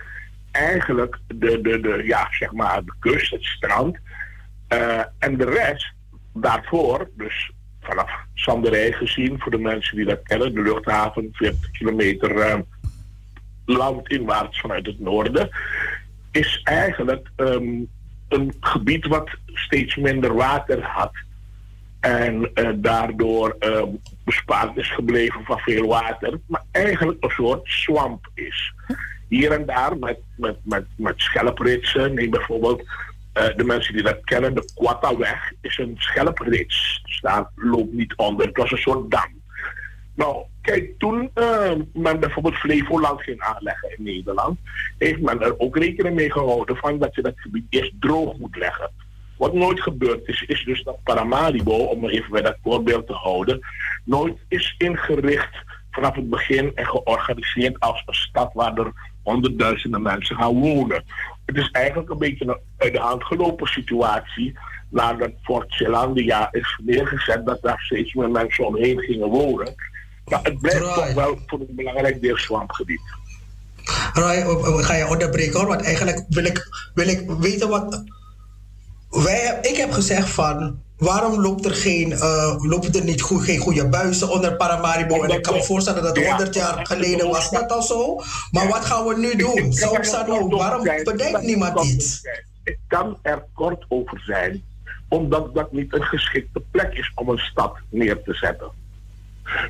[0.51, 3.99] eigenlijk de, de, de, ja, zeg maar de kust, het strand.
[4.69, 5.93] Eh, en de rest
[6.33, 12.39] daarvoor, dus vanaf Sanderij gezien, voor de mensen die dat kennen, de luchthaven, 40 kilometer
[12.39, 12.59] eh,
[13.65, 15.51] landinwaarts vanuit het noorden,
[16.31, 17.83] is eigenlijk ehm,
[18.29, 21.13] een gebied wat steeds minder water had.
[22.01, 23.89] En eh, daardoor ehm,
[24.25, 28.73] bespaard is gebleven van veel water, maar eigenlijk een soort swamp is.
[29.29, 32.83] Hier en daar met, met, met, met schelpritsen, neem bijvoorbeeld
[33.33, 37.01] eh, de mensen die dat kennen, de Quattaweg is een schelprits.
[37.05, 38.47] Dus daar loopt niet onder.
[38.47, 39.40] Het was een soort dam.
[40.15, 44.59] Nou, kijk, toen eh, men bijvoorbeeld Flevoland ging aanleggen in Nederland,
[44.99, 48.57] heeft men er ook rekening mee gehouden van dat je dat gebied eerst droog moet
[48.57, 48.91] leggen.
[49.37, 53.61] Wat nooit gebeurd is, is dus dat Paramaribo, om even bij dat voorbeeld te houden,
[54.05, 55.57] nooit is ingericht
[55.91, 58.93] vanaf het begin en georganiseerd als een stad waar er
[59.23, 61.05] honderdduizenden mensen gaan wonen.
[61.47, 64.59] Het is eigenlijk een beetje een uit de hand gelopen situatie
[64.89, 69.75] nadat Fort Zeelandia is neergezet, dat daar steeds meer mensen omheen gingen wonen.
[70.31, 73.01] Maar het blijft toch wel voor een belangrijk deel zwampgebied.
[74.13, 78.05] Roy, ga je onderbreken hoor, want eigenlijk wil ik, wil ik weten wat.
[79.11, 80.83] Wij, ik heb gezegd van.
[81.01, 85.23] Waarom loopt er, geen, uh, loopt er niet goed, geen goede buizen onder Paramaribo?
[85.23, 88.21] En ik kan me voorstellen dat 100 jaar geleden was dat al zo.
[88.51, 89.73] Maar wat gaan we nu doen?
[89.73, 89.97] Zo
[90.49, 92.21] waarom bedenkt niemand iets?
[92.65, 94.65] Ik kan er kort over zijn,
[95.09, 98.71] omdat dat niet een geschikte plek is om een stad neer te zetten.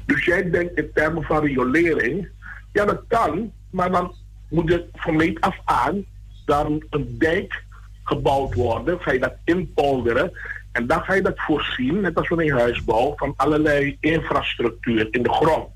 [0.07, 2.29] Dus jij denkt in termen van riolering,
[2.73, 4.15] ja dat kan, maar dan
[4.49, 6.05] moet er van meet af aan
[6.45, 7.65] dan een dijk
[8.05, 9.01] gebouwd worden.
[9.01, 10.33] Ga je dat inpolderen.
[10.73, 15.33] En dan ga je dat voorzien, net als wanneer huisbouw, van allerlei infrastructuur in de
[15.33, 15.69] grond.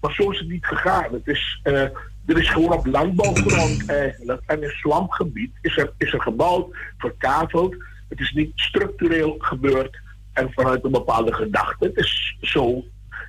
[0.00, 1.12] Maar zo is het niet gegaan.
[1.12, 1.80] Het is, uh,
[2.26, 4.42] er is gewoon op landbouwgrond eigenlijk.
[4.46, 7.74] En in swampgebied is er, is er gebouwd, verkaveld.
[8.08, 9.98] Het is niet structureel gebeurd
[10.32, 11.84] en vanuit een bepaalde gedachte.
[11.84, 12.84] Het is zo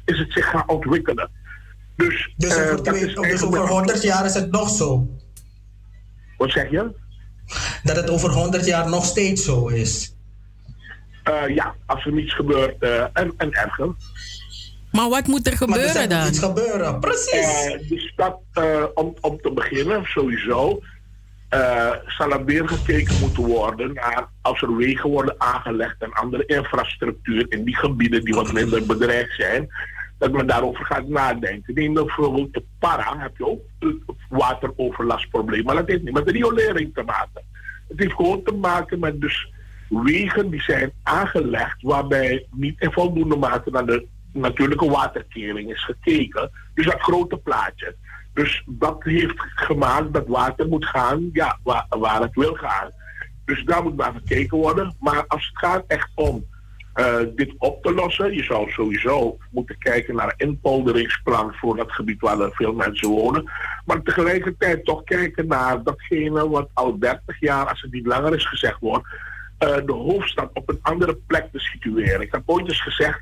[0.06, 1.30] is het zich gaan ontwikkelen.
[1.96, 5.08] Dus, dus over, uh, twee, dus over 100 jaar is het nog zo?
[6.38, 6.92] Wat zeg je?
[7.84, 10.16] Dat het over 100 jaar nog steeds zo is.
[11.30, 13.96] Uh, ja, als er niets gebeurt uh, en, en erger.
[14.92, 16.28] Maar wat moet er gebeuren maar er dan?
[16.28, 17.66] Iets gebeuren, precies.
[17.66, 18.40] Uh, de stad,
[18.94, 20.82] om, om te beginnen, sowieso,
[22.08, 27.46] zal er weer gekeken moeten worden naar als er wegen worden aangelegd en andere infrastructuur
[27.50, 29.70] in die gebieden die wat minder bedreigd zijn,
[30.18, 31.74] dat men daarover gaat nadenken.
[31.74, 33.62] Neem bijvoorbeeld de para, heb je ook
[34.30, 37.44] wateroverlastprobleem, maar dat heeft niet met de riolering te maken.
[37.88, 39.54] Het heeft gewoon te maken met dus
[39.90, 46.52] wegen die zijn aangelegd waarbij niet in voldoende mate naar de natuurlijke waterkering is gekeken.
[46.74, 47.96] Dus dat grote plaatje.
[48.34, 52.92] Dus dat heeft gemaakt dat water moet gaan ja, waar, waar het wil gaan.
[53.46, 54.96] Dus daar moet naar gekeken worden.
[55.00, 56.46] Maar als het gaat echt om
[56.96, 61.92] uh, dit op te lossen, je zou sowieso moeten kijken naar een inpolderingsplan voor dat
[61.92, 63.52] gebied waar er veel mensen wonen.
[63.86, 68.48] Maar tegelijkertijd toch kijken naar datgene wat al 30 jaar, als het niet langer is
[68.48, 69.08] gezegd wordt,
[69.60, 72.22] uh, de hoofdstad op een andere plek te situeren.
[72.22, 73.20] Ik heb ooit eens gezegd,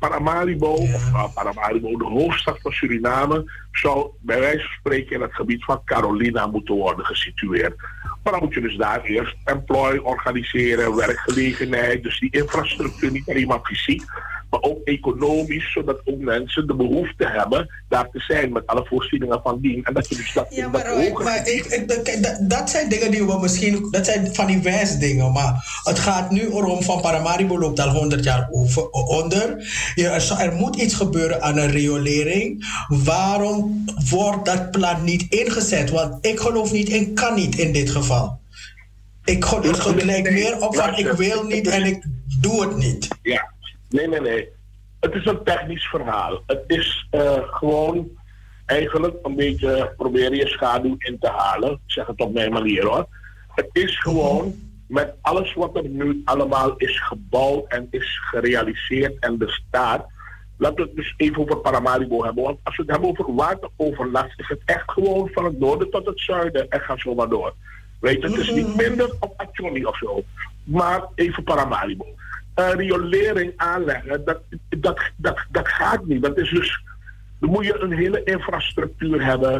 [0.00, 5.34] Paramaribo, of uh, Paramaribo, de hoofdstad van Suriname, zou bij wijze van spreken in het
[5.34, 7.74] gebied van Carolina moeten worden gesitueerd.
[8.22, 13.46] Maar dan moet je dus daar eerst employ organiseren, werkgelegenheid, dus die infrastructuur niet alleen
[13.46, 14.02] maar fysiek,
[14.50, 19.40] maar ook economisch, zodat ook mensen de behoefte hebben daar te zijn met alle voorzieningen
[19.42, 19.84] van dien.
[19.84, 21.88] En dat je dus dat, ja, maar, dat maar ik, ik,
[22.22, 26.30] dat, dat zijn dingen die we misschien, dat zijn van die wijsdingen, maar het gaat
[26.30, 29.72] nu erom van Paramaribo loopt al 100 jaar over, onder.
[29.94, 32.66] Ja, er, er moet iets gebeuren aan een riolering.
[32.88, 35.90] Waarom wordt dat plan niet ingezet?
[35.90, 38.38] Want ik geloof niet en kan niet in dit geval.
[39.24, 42.04] Ik geloof het lijkt meer op van ik wil niet en ik
[42.40, 43.08] doe het niet.
[43.22, 43.58] Ja.
[43.90, 44.48] Nee, nee, nee.
[45.00, 46.42] Het is een technisch verhaal.
[46.46, 48.08] Het is uh, gewoon
[48.66, 51.70] eigenlijk een beetje proberen je schaduw in te halen.
[51.70, 53.06] Ik zeg het op mijn manier hoor.
[53.48, 54.54] Het is gewoon
[54.86, 60.06] met alles wat er nu allemaal is gebouwd en is gerealiseerd en bestaat.
[60.56, 62.44] Laten we het dus even over Paramaribo hebben.
[62.44, 66.06] Want als we het hebben over wateroverlast, is het echt gewoon van het noorden tot
[66.06, 67.54] het zuiden en ga zo maar door.
[68.00, 70.22] Weet je, het is niet minder op Acholi of zo.
[70.64, 72.06] Maar even Paramaribo
[72.68, 76.22] riolering aanleggen, dat, dat, dat, dat gaat niet.
[76.22, 76.82] Dat is dus,
[77.38, 79.52] dan moet je een hele infrastructuur hebben.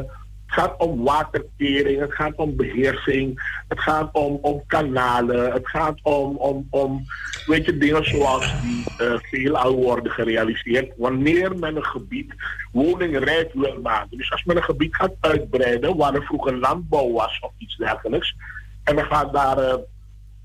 [0.47, 5.98] Het gaat om waterkering, het gaat om beheersing, het gaat om, om kanalen, het gaat
[6.02, 7.05] om, om, om
[7.47, 10.93] weet je, dingen zoals die uh, veelal worden gerealiseerd.
[10.97, 12.35] Wanneer men een gebied
[12.72, 14.16] woningrijk wil maken.
[14.16, 18.36] Dus als men een gebied gaat uitbreiden waar er vroeger landbouw was of iets dergelijks.
[18.85, 19.74] En men gaat daar uh,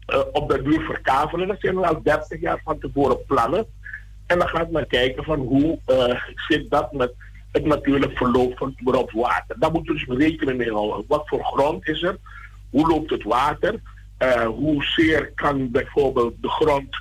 [0.07, 1.47] uh, op de duur verkavelen.
[1.47, 3.65] Dat zijn al 30 jaar van tevoren plannen.
[4.25, 7.13] En dan gaat men kijken van hoe uh, zit dat met
[7.51, 9.55] het natuurlijk verloop van überhaupt water.
[9.59, 11.05] Daar moeten we dus rekening mee houden.
[11.07, 12.17] Wat voor grond is er?
[12.69, 13.79] Hoe loopt het water?
[14.19, 16.95] Uh, hoezeer kan bijvoorbeeld de grond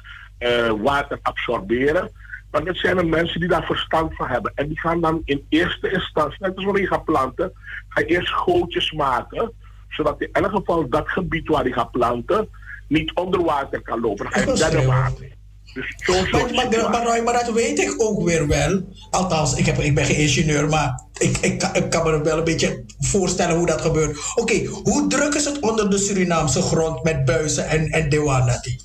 [0.82, 2.10] water absorberen?
[2.54, 4.52] Maar dat zijn er mensen die daar verstand van hebben.
[4.54, 7.52] En die gaan dan in eerste instantie, net als wanneer je gaat planten,
[7.88, 9.52] ga eerst gootjes maken.
[9.88, 12.48] Zodat in elk geval dat gebied waar je gaat planten,
[12.88, 14.24] niet onder water kan lopen.
[14.24, 15.32] Dan ga je derde water.
[15.74, 18.82] Dus zo maar, maar, maar, Roy, maar dat weet ik ook weer wel.
[19.10, 22.44] Althans, ik, heb, ik ben geen ingenieur, maar ik, ik, ik kan me wel een
[22.44, 24.18] beetje voorstellen hoe dat gebeurt.
[24.34, 28.80] Oké, okay, hoe druk is het onder de Surinaamse grond met buizen en, en dewanati?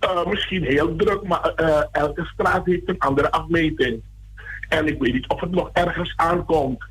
[0.00, 4.02] Uh, misschien heel druk, maar uh, elke straat heeft een andere afmeting.
[4.68, 6.84] En ik weet niet of het nog ergens aankomt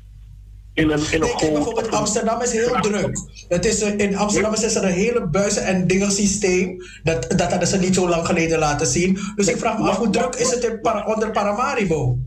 [0.74, 3.18] in een, in een nee, bijvoorbeeld Amsterdam is heel druk.
[3.48, 6.82] Het is, in Amsterdam is er een hele buizen- en dingen systeem.
[7.02, 9.18] Dat, dat hadden ze niet zo lang geleden laten zien.
[9.36, 12.18] Dus ik vraag me af, hoe druk is het in onder Paramaribo?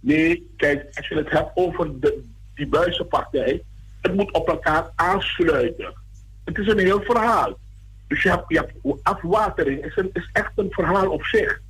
[0.00, 2.22] Nee, kijk, als je het hebt over de,
[2.54, 3.62] die buizenpartij,
[4.00, 5.94] het moet op elkaar aansluiten.
[6.44, 7.58] Het is een heel verhaal.
[8.08, 11.60] Dus je hebt, je hebt afwatering is, een, is echt een verhaal op zich.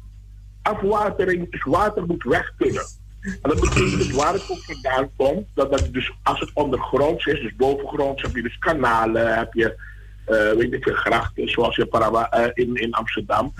[0.63, 2.85] Afwatering is water moet weg kunnen.
[3.21, 7.27] En dat betekent dus waar het ook vandaan komt, dat, dat dus als het ondergronds
[7.27, 9.89] is, dus bovengronds heb je dus kanalen, heb je
[10.31, 13.55] eh, weet ik veel, grachten zoals je Parawa, eh, in, in Amsterdam.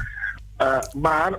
[0.57, 1.39] Eh, maar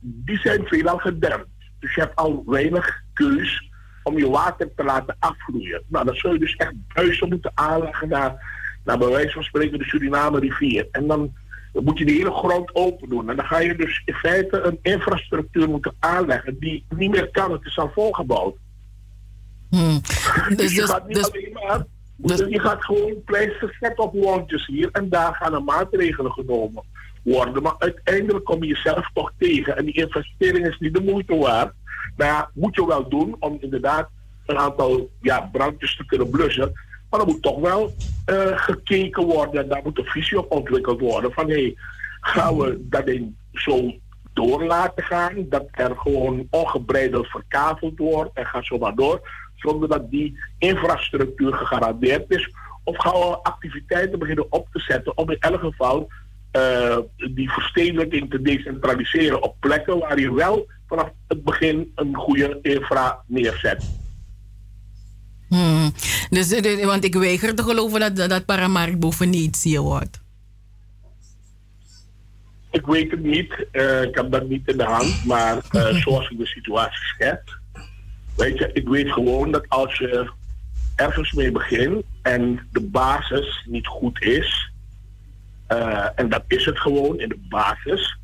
[0.00, 1.46] die zijn veelal gedempt.
[1.78, 3.70] Dus je hebt al weinig keus
[4.02, 5.82] om je water te laten afvloeien.
[5.86, 8.42] Nou, dan zul je dus echt buizen moeten aanleggen naar,
[8.84, 10.88] naar bij wijze van spreken de Suriname rivier.
[10.90, 11.34] En dan
[11.72, 13.30] moet je de hele grond open doen.
[13.30, 17.52] En dan ga je dus in feite een infrastructuur moeten aanleggen die niet meer kan.
[17.52, 18.56] Het is al volgebouwd.
[19.70, 20.00] Hmm.
[20.56, 21.84] Dus, je gaat niet alleen maar...
[22.20, 26.84] Dus je gaat gewoon pleister zetten op wondjes hier en daar gaan er maatregelen genomen
[27.22, 27.62] worden.
[27.62, 29.76] Maar uiteindelijk kom je jezelf toch tegen.
[29.76, 31.72] En die investering is niet de moeite waard.
[32.16, 34.08] Ja, moet je wel doen om inderdaad
[34.46, 36.72] een aantal ja, brandjes te kunnen blussen.
[37.10, 39.62] Maar er moet toch wel eh, gekeken worden.
[39.62, 41.32] En daar moet een visie op ontwikkeld worden.
[41.32, 41.76] Van hé, hey,
[42.20, 43.94] gaan we dat ding zo
[44.32, 45.46] door laten gaan?
[45.48, 49.20] Dat er gewoon ongebreideld verkaveld wordt en ga zo maar door.
[49.56, 52.50] Zonder dat die infrastructuur gegarandeerd is.
[52.84, 56.08] Of gaan we activiteiten beginnen op te zetten om in elk geval
[56.50, 56.98] eh,
[57.34, 63.22] die verstedelijking te decentraliseren op plekken waar je wel vanaf het begin een goede infra
[63.26, 64.07] neerzet.
[65.48, 65.92] Hmm.
[66.30, 70.20] Dus, eh, want ik weiger te geloven dat, dat Paramark boven Venetië wordt.
[72.70, 76.30] Ik weet het niet, eh, ik heb dat niet in de hand, maar eh, zoals
[76.30, 77.58] ik de situatie schets,
[78.36, 80.30] weet je, ik weet gewoon dat als je
[80.96, 84.72] ergens mee begint en de basis niet goed is,
[85.66, 88.18] eh, en dat is het gewoon in de basis,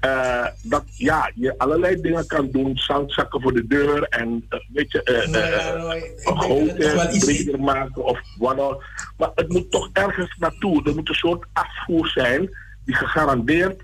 [0.00, 4.92] eh, dat ja, je allerlei dingen kan doen, zandzakken voor de deur en eh, weet
[4.92, 8.82] je, eh, eh, een groter, breder maken of wat dan.
[9.16, 10.84] Maar het moet toch ergens naartoe.
[10.84, 12.50] Er moet een soort afvoer zijn
[12.84, 13.82] die gegarandeerd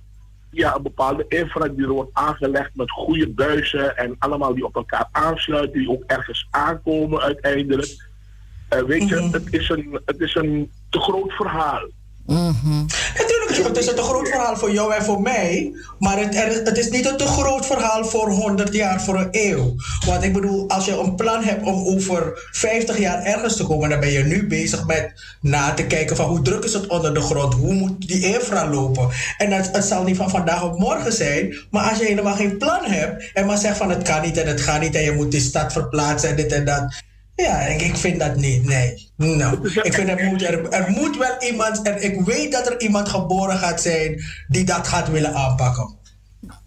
[0.57, 4.77] ja, een bepaalde infra die er wordt aangelegd met goede buizen en allemaal die op
[4.77, 8.09] elkaar aansluiten, die ook ergens aankomen uiteindelijk.
[8.69, 11.89] Eh, weet je, het, is een, het is een te groot verhaal.
[13.15, 16.91] Het is een te groot verhaal voor jou en voor mij, maar het, het is
[16.91, 19.75] niet een te groot verhaal voor 100 jaar, voor een eeuw.
[20.07, 23.89] Want ik bedoel, als je een plan hebt om over 50 jaar ergens te komen,
[23.89, 27.15] dan ben je nu bezig met na te kijken van hoe druk is het onder
[27.15, 29.09] de grond, hoe moet die infra lopen.
[29.36, 32.59] En het, het zal niet van vandaag op morgen zijn, maar als je helemaal geen
[32.59, 35.12] plan hebt en maar zegt van het kan niet en het gaat niet en je
[35.12, 37.05] moet die stad verplaatsen en dit en dat.
[37.36, 39.08] Ja, ik, ik vind dat niet, nee.
[39.16, 42.81] Nou, ik vind er moet, er, er moet wel iemand, en ik weet dat er
[42.81, 45.94] iemand geboren gaat zijn die dat gaat willen aanpakken.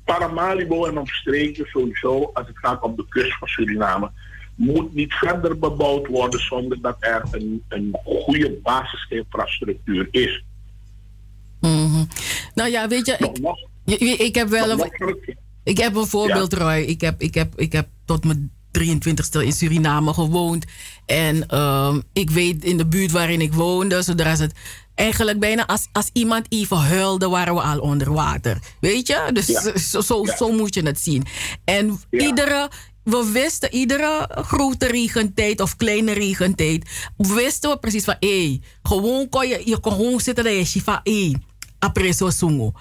[0.05, 4.11] Paramaribo en omstreken sowieso, als het gaat om de kust van Suriname,
[4.55, 10.43] moet niet verder bebouwd worden zonder dat er een, een goede basisinfrastructuur is.
[11.59, 12.03] Mhm.
[12.53, 13.31] Nou ja, weet je,
[13.85, 14.91] ik, ik heb wel een,
[15.63, 16.77] ik heb een voorbeeld, Roy.
[16.77, 20.65] Ik heb, ik, heb, ik heb tot mijn 23ste in Suriname gewoond.
[21.05, 24.53] En ehm, ik weet in de buurt waarin ik woonde, zodra het
[24.95, 28.57] eigenlijk bijna als, als iemand even huilde, waren we al onder water.
[28.79, 29.29] Weet je?
[29.33, 29.77] Dus Ja.
[29.77, 30.35] zo, zo, Ja.
[30.37, 31.25] zo moet je het zien.
[31.65, 32.69] En iedere,
[33.03, 39.47] we wisten iedere grote regentijd of kleine regentijd, wisten we precies van, hé, gewoon kon
[39.47, 41.31] je, je kon gewoon zitten en je shifa, hé,
[41.79, 42.71] apreso sungo.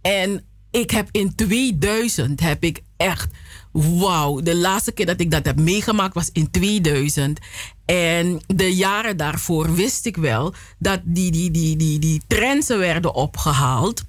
[0.00, 3.30] En ik heb in 2000 heb ik echt,
[3.72, 7.38] wauw, de laatste keer dat ik dat heb meegemaakt was in 2000.
[7.84, 13.14] En de jaren daarvoor wist ik wel dat die, die, die, die, die trensen werden
[13.14, 14.02] opgehaald.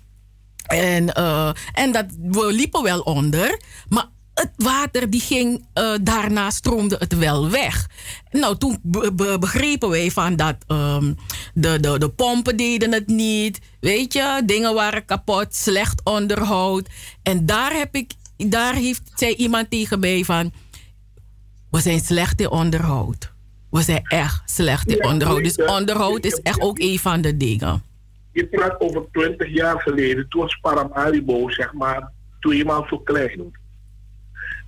[0.63, 3.59] En, eh, en dat, we liepen wel onder,
[3.89, 7.89] maar het water die ging, eh, daarna stroomde het wel weg.
[8.31, 11.13] Nou, toen be- be- begrepen wij van dat ehm,
[11.53, 13.59] de, de, de pompen deden het niet.
[13.79, 16.89] Weet je, dingen waren kapot, slecht onderhoud.
[17.23, 18.11] En daar heb ik,
[18.49, 20.51] daar heeft, zei iemand tegen mij van,
[21.71, 23.33] we zijn slecht in onderhoud.
[23.69, 25.43] We zijn echt slecht in Ja, onderhoud.
[25.43, 27.83] Dus onderhoud is echt ook een van de dingen.
[28.31, 33.51] Je praat over 20 jaar geleden, toen was Paramaribo zeg maar tweemaal zo klein.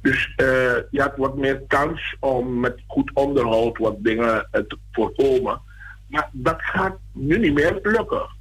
[0.01, 0.45] Dus eh,
[0.91, 5.61] je had wat meer kans om met goed onderhoud wat dingen eh, te voorkomen.
[6.07, 8.34] Maar dat gaat nu niet meer lukken.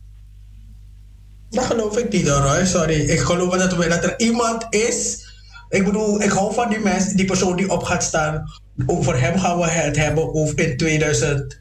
[1.55, 2.94] Dat geloof ik niet hoor, sorry.
[3.00, 5.26] Ik geloof dat, we- dat er iemand is.
[5.68, 8.44] Ik bedoel, ik hou van die mensen, die persoon die op gaat staan.
[8.86, 11.58] Over hem gaan we het hebben in 2000,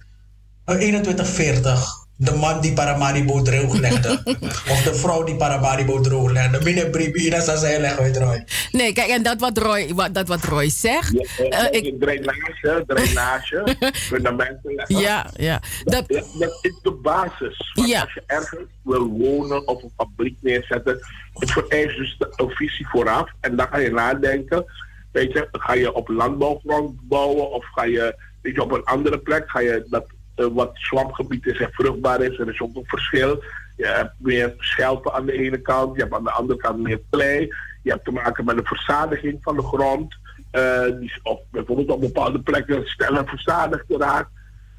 [0.65, 2.02] eh, 2140.
[2.25, 4.21] De man die Paramaribo drooglegde.
[4.69, 6.63] of de vrouw die Paramaribo drooglegde.
[6.63, 8.45] Meneer Bribi, dat zou zij leggen uit Roy.
[8.71, 11.39] Nee, kijk, en dat wat Roy, wat, dat wat Roy zegt.
[11.39, 14.99] Eh, eh, ik, Drainage, drainage, fundamenten leggen.
[14.99, 15.61] Ja, ja.
[15.83, 17.71] Dat, dat, dat is de basis.
[17.73, 18.01] Want Ja.
[18.01, 20.99] Als je ergens wil wonen of een fabriek neerzetten,
[21.33, 23.29] het vereist dus de een visie vooraf.
[23.39, 24.65] En dan ga je nadenken,
[25.11, 29.17] weet je, ga je op landbouwgrond bouwen of ga je, weet je, op een andere
[29.17, 30.05] plek, ga je dat
[30.35, 33.43] wat swampgebied is en vruchtbaar is, er is ook een verschil.
[33.77, 37.01] Je hebt meer schelpen aan de ene kant, je hebt aan de andere kant meer
[37.09, 37.53] klei.
[37.83, 40.15] Je hebt te maken met de verzadiging van de grond.
[40.51, 44.29] eh, die op, bijvoorbeeld op bepaalde plekken sneller verzadigd raakt.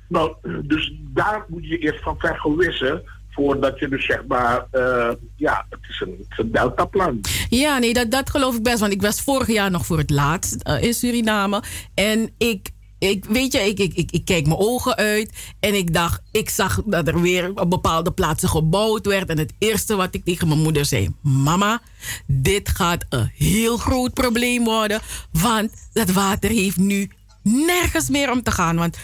[0.08, 3.02] Nou, dus daar moet je eerst van vergewissen
[3.34, 6.04] voordat je dus zeg maar, eh, ja, het is
[6.36, 7.20] een, deltaplan.
[7.48, 8.78] Ja, nee, dat, dat geloof ik best.
[8.80, 11.62] Want ik was vorig jaar nog voor het laatst eh, in Suriname.
[11.94, 12.70] En ik,
[13.08, 15.32] ik weet je, ik, ik, ik, kijk mijn ogen uit.
[15.60, 19.28] En ik dacht, ik zag dat er weer op bepaalde plaatsen gebouwd werd.
[19.28, 21.82] En het eerste wat ik tegen mijn moeder zei: Mama,
[22.26, 25.00] dit gaat een heel groot probleem worden.
[25.30, 27.10] Want dat water heeft nu
[27.42, 28.76] nergens meer om te gaan.
[28.76, 28.96] Want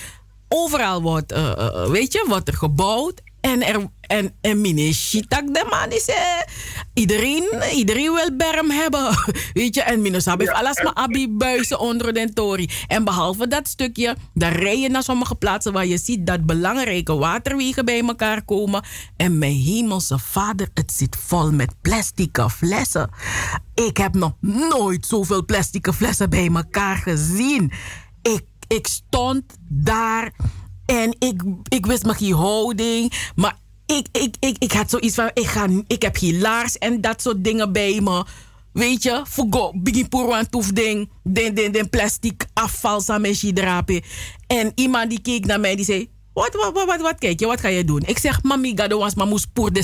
[0.48, 3.22] overal wordt, eh, eh, weet je, wordt er gebouwd.
[3.40, 6.08] En, er, en, en meneer Shitak, de man is...
[6.08, 6.16] eh,
[6.94, 9.14] iedereen, iedereen wil berm hebben.
[9.52, 12.70] Weet je, en Sab heeft alles maar abi buizen onder den tori.
[12.86, 15.72] En behalve dat stukje, daar rij je naar sommige plaatsen...
[15.72, 18.84] waar je ziet dat belangrijke waterwegen bij elkaar komen.
[19.16, 23.10] En mijn hemelse vader, het zit vol met plastic flessen.
[23.74, 27.72] Ik heb nog nooit zoveel plastic flessen bij elkaar gezien.
[28.22, 30.32] Ik, ik stond daar...
[30.90, 33.12] En ik, ik wist me geen houding.
[33.34, 37.00] Maar ik, ik, ik, ik had zoiets van: ik, ga, ik heb geen laars en
[37.00, 38.24] dat soort dingen bij me.
[38.72, 44.02] Weet je, fugo, bigi purwan toef ding, den, den, den plastic afval samen drapen.
[44.46, 47.46] En iemand die keek naar mij, die zei: wat, wat, wat, wat, wat kijk je,
[47.46, 48.02] wat ga je doen?
[48.06, 49.82] Ik zeg: Mami, gado was maar moest poer de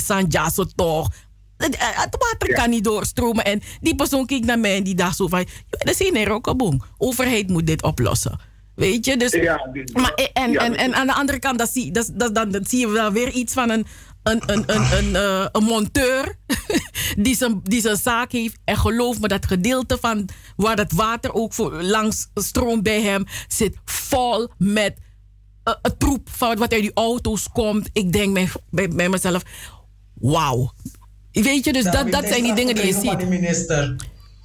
[0.53, 1.09] zo toch.
[1.57, 3.45] Het, eh, water kan niet doorstromen.
[3.45, 6.25] En die persoon keek naar mij en die dacht zo van: "Joh, dat is een
[6.25, 6.81] rokaboom.
[6.97, 8.39] Overheid moet dit oplossen.
[8.77, 9.31] Weet je, dus.
[9.31, 12.35] Ja, maar, en, ja, en, dat- en aan de andere kant, dat zie, dat, dat,
[12.35, 13.85] dan, dan zie je wel weer iets van een,
[14.23, 16.35] een, een, een, een, eh, een monteur
[17.17, 18.57] die zijn, die zijn zaak heeft.
[18.63, 23.25] En geloof me, dat gedeelte van waar het water ook voor, langs stroomt bij hem,
[23.47, 24.93] zit vol met
[25.63, 27.89] eh, het troep van wat uit die auto's komt.
[27.93, 29.41] Ik denk bij, bij, bij mezelf,
[30.13, 30.71] wauw.
[31.31, 33.03] Weet je, dus dat, dat zijn die dingen die je ziet.
[33.05, 33.95] Van die minister.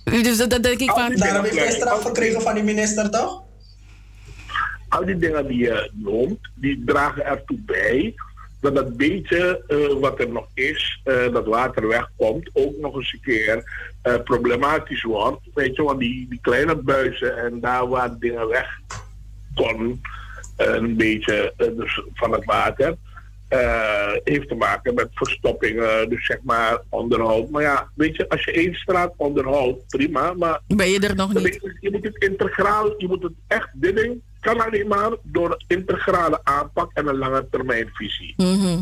[0.05, 1.17] Dus dat, dat denk ik van...
[1.17, 3.43] Daarom heeft hij straf gekregen van die minister, toch?
[4.93, 8.15] Al die dingen die je noemt, die dragen ertoe bij
[8.61, 13.13] dat dat beetje eh, wat er nog is, eh, dat water wegkomt, ook nog eens
[13.13, 13.63] een keer
[14.03, 15.41] eh, problematisch wordt.
[15.55, 18.81] Weet je, want die, die kleine buizen en daar waar dingen weg
[19.55, 20.01] kon,
[20.57, 22.97] eh, een beetje eh, dus van het water,
[23.49, 27.51] eh, heeft te maken met verstoppingen, dus zeg maar onderhoud.
[27.51, 31.35] Maar ja, weet je, als je één straat onderhoudt, prima, maar Ben je er nog
[31.35, 31.77] niet?
[31.81, 35.79] je moet het integraal, je moet het echt, dit ding kan alleen maar door een
[35.79, 38.35] integrale aanpak en een lange termijn visie.
[38.37, 38.81] Mhm.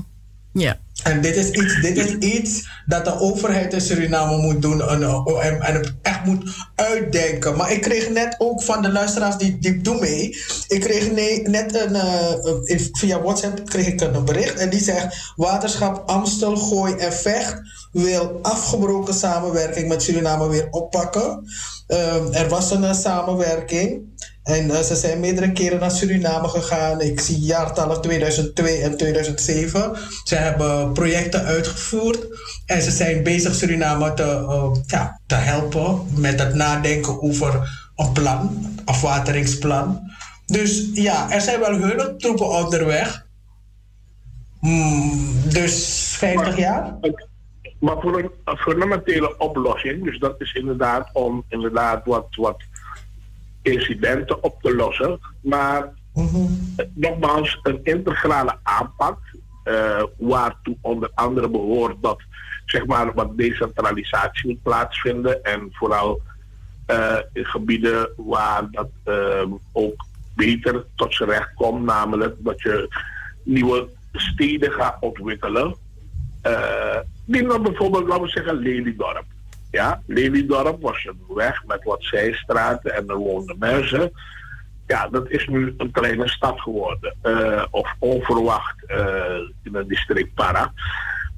[0.53, 0.79] Ja.
[1.03, 5.03] En dit is, iets, dit is iets dat de overheid in Suriname moet doen en,
[5.03, 7.57] en, en echt moet uitdenken.
[7.57, 10.37] Maar ik kreeg net ook van de luisteraars die, die doen mee.
[10.69, 12.33] Ik kreeg nee, net een, eh,
[12.75, 17.61] eh, via WhatsApp kreeg ik een bericht en die zegt: Waterschap Amstel, Gooi en Vecht
[17.93, 21.45] wil afgebroken samenwerking met Suriname weer oppakken.
[21.87, 24.09] Ehm, er was een eh, samenwerking.
[24.51, 27.01] En eh, ze zijn meerdere keren naar Suriname gegaan.
[27.01, 29.97] Ik zie jaartallen 2002 en 2007.
[30.25, 32.27] Ze hebben projecten uitgevoerd.
[32.67, 38.13] En ze zijn bezig Suriname te, eh, ja, te helpen met het nadenken over een
[38.13, 40.01] plan, afwateringsplan.
[40.47, 43.27] Dus ja, er zijn wel hulptroepen onderweg.
[44.61, 46.99] Hmm, dus 50 jaar?
[47.81, 52.63] Maar voor een, een fundamentele oplossing, dus dat is inderdaad om inderdaad wat, wat
[53.63, 55.21] incidenten op te lossen.
[55.41, 56.25] Maar eh,
[56.95, 59.19] nogmaals, een integrale aanpak,
[59.71, 62.23] eh, waartoe onder andere behoort dat
[62.67, 66.21] zeg maar wat decentralisatie moet plaatsvinden en vooral
[66.87, 72.89] eh, in gebieden waar dat eh, ook beter tot zijn recht komt, namelijk dat je
[73.43, 75.75] nieuwe steden gaat ontwikkelen.
[77.25, 79.25] Neem dan bijvoorbeeld, laten we zeggen, Lelydorp.
[79.71, 84.13] Ja, Lelydorp was een weg met wat zijstraten en er woonden mensen.
[84.87, 87.15] Ja, dat is nu een kleine stad geworden.
[87.23, 90.73] eh, of onverwacht eh, in het district Para.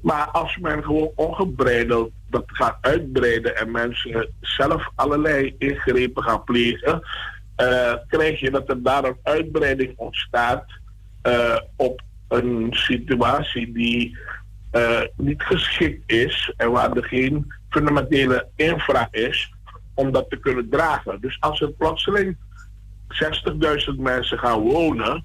[0.01, 7.01] Maar als men gewoon ongebreideld dat gaat uitbreiden en mensen zelf allerlei ingrepen gaan plegen,
[7.55, 10.65] eh, krijg je dat er daar een uitbreiding ontstaat
[11.75, 14.17] op een situatie die
[15.15, 19.53] niet geschikt is en waar er geen fundamentele infra is
[19.93, 21.21] om dat te kunnen dragen.
[21.21, 22.37] Dus als er plotseling
[23.07, 25.23] 60.000 mensen gaan wonen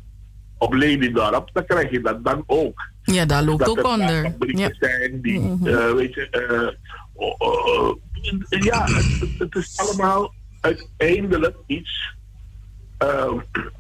[0.59, 2.81] op Lelydorp, dan krijg je dat dan ook.
[3.03, 4.23] Ja, daar loopt dat ook er onder.
[4.23, 4.71] fabrieken Ja.
[4.79, 5.67] zijn die, Mhm.
[5.67, 6.75] eh, weet je, eh,
[8.63, 12.17] ja, het, het is allemaal uiteindelijk iets.
[12.99, 13.33] eh,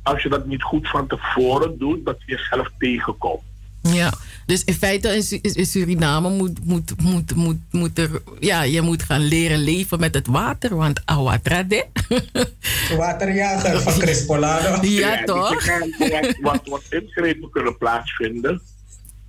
[0.02, 3.42] als je dat niet goed van tevoren doet, dat je jezelf tegenkomt.
[3.82, 4.12] Ja,
[4.46, 8.80] dus in feite in, Su- in Suriname moet, moet, moet, moet, moet er, ja, je
[8.80, 11.86] moet gaan leren leven met het water, want awatrade.
[12.96, 14.86] Waterjager van Chris Polado.
[14.86, 15.66] Ja, dus toch?
[15.66, 18.62] er Wat, wat, wat ingrepen kunnen plaatsvinden.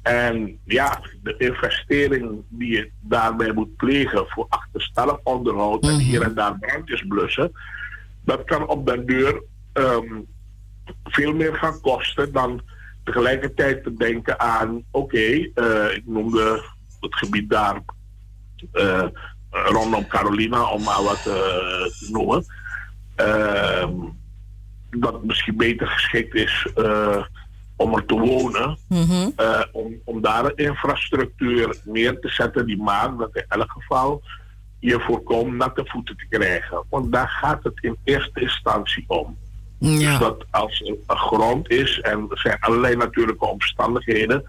[0.01, 6.33] En ja, de investering die je daarbij moet plegen voor achterstallig onderhoud en hier en
[6.33, 7.51] daar brandjes blussen,
[8.25, 10.21] dat kan op den deur ehm,
[11.03, 12.61] veel meer gaan kosten dan
[13.09, 16.63] tegelijkertijd te denken aan, oké, eh, ik noemde
[16.99, 17.81] het gebied daar
[18.71, 19.07] eh,
[19.49, 21.23] rondom Carolina, om maar wat eh,
[21.99, 22.45] te noemen.
[23.15, 23.93] Ehm,
[24.89, 26.67] dat misschien beter geschikt is
[27.75, 28.77] om er te wonen.
[28.88, 29.29] Mhm.
[29.71, 34.23] om, om daar een infrastructuur neer te zetten die maakt dat in elk geval
[34.79, 36.83] je voorkomt natte voeten te krijgen.
[36.89, 39.38] Want daar gaat het in eerste instantie om.
[39.80, 44.43] Dus dat als er een grond is en er zijn allerlei natuurlijke omstandigheden,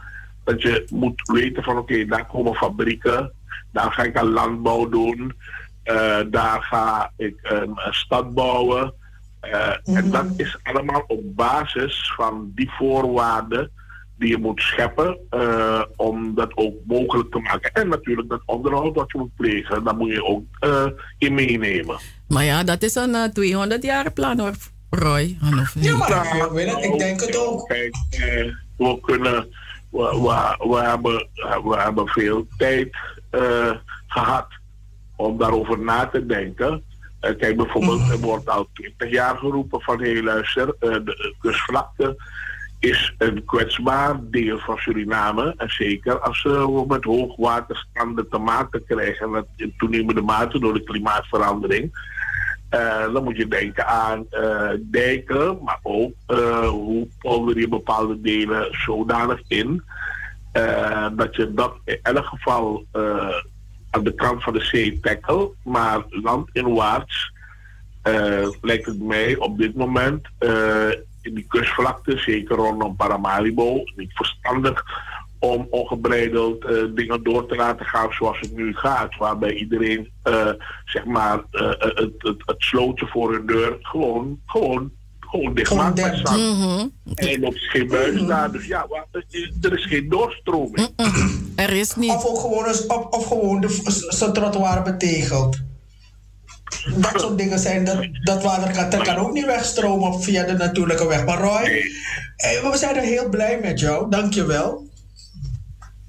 [0.44, 3.32] dat je moet weten van oké, daar komen fabrieken,
[3.72, 5.32] daar ga ik aan landbouw doen,
[5.82, 8.94] eh, daar ga ik een, een stad bouwen.
[9.40, 13.70] Eh, En dat is allemaal op basis van die voorwaarden
[14.18, 17.72] die je moet scheppen eh, om dat ook mogelijk te maken.
[17.72, 20.44] En natuurlijk dat onderhoud wat je moet plegen, daar moet je ook
[21.18, 21.98] in meenemen.
[22.28, 24.54] Maar ja, dat is een eh, 200 jaar plan hoor,
[24.90, 25.38] Roy.
[25.40, 25.74] Niet?
[25.74, 27.68] Ja, maar ik, weet het, ik denk het ook.
[27.68, 29.48] Kijk, eh, we kunnen,
[29.90, 31.28] we, we, we hebben,
[31.64, 32.96] we hebben veel tijd
[33.30, 33.70] eh,
[34.06, 34.46] gehad
[35.16, 36.84] om daarover na te denken.
[37.20, 42.16] Eh, kijk, bijvoorbeeld, er wordt al 20 jaar geroepen van, hé luister, eh, de kustvlakte
[42.78, 45.54] is een kwetsbaar deel van Suriname.
[45.56, 50.74] En zeker als we met hoogwaterstanden te maken krijgen, en dat in toenemende mate door
[50.74, 52.08] de klimaatverandering.
[52.70, 58.20] Eh, dan moet je denken aan eh, dijken, maar ook eh, hoe polder je bepaalde
[58.20, 59.82] delen zodanig in.
[61.12, 62.84] dat je dat in elk geval
[63.90, 67.32] aan de kant van de zee tackle, maar landinwaarts
[68.60, 70.28] lijkt het mij op dit moment
[71.22, 74.84] in die kustvlakte, zeker rondom Paramaribo, niet verstandig
[75.40, 79.16] om ongebreideld eh, dingen door te laten gaan zoals het nu gaat.
[79.16, 80.48] Waarbij iedereen, eh,
[80.84, 86.02] zeg maar, eh, het, het, het slootje voor hun deur gewoon, gewoon, gewoon dicht maakt
[86.02, 86.58] met zand.
[86.58, 86.88] Mhm.
[87.14, 88.86] En er loopt geen buis daar, dus ja,
[89.60, 90.88] er is geen doorstroming.
[91.56, 92.10] Er is niet.
[92.10, 95.58] Of ook gewoon, of, of gewoon de, trottoir betegeld.
[96.96, 100.52] Dat soort dingen zijn, dat, dat water kan, dat kan ook niet wegstromen via de
[100.52, 101.24] natuurlijke weg.
[101.24, 101.82] Maar Roy,
[102.36, 104.10] eh, we zijn er heel blij met jou.
[104.10, 104.89] Dank je wel.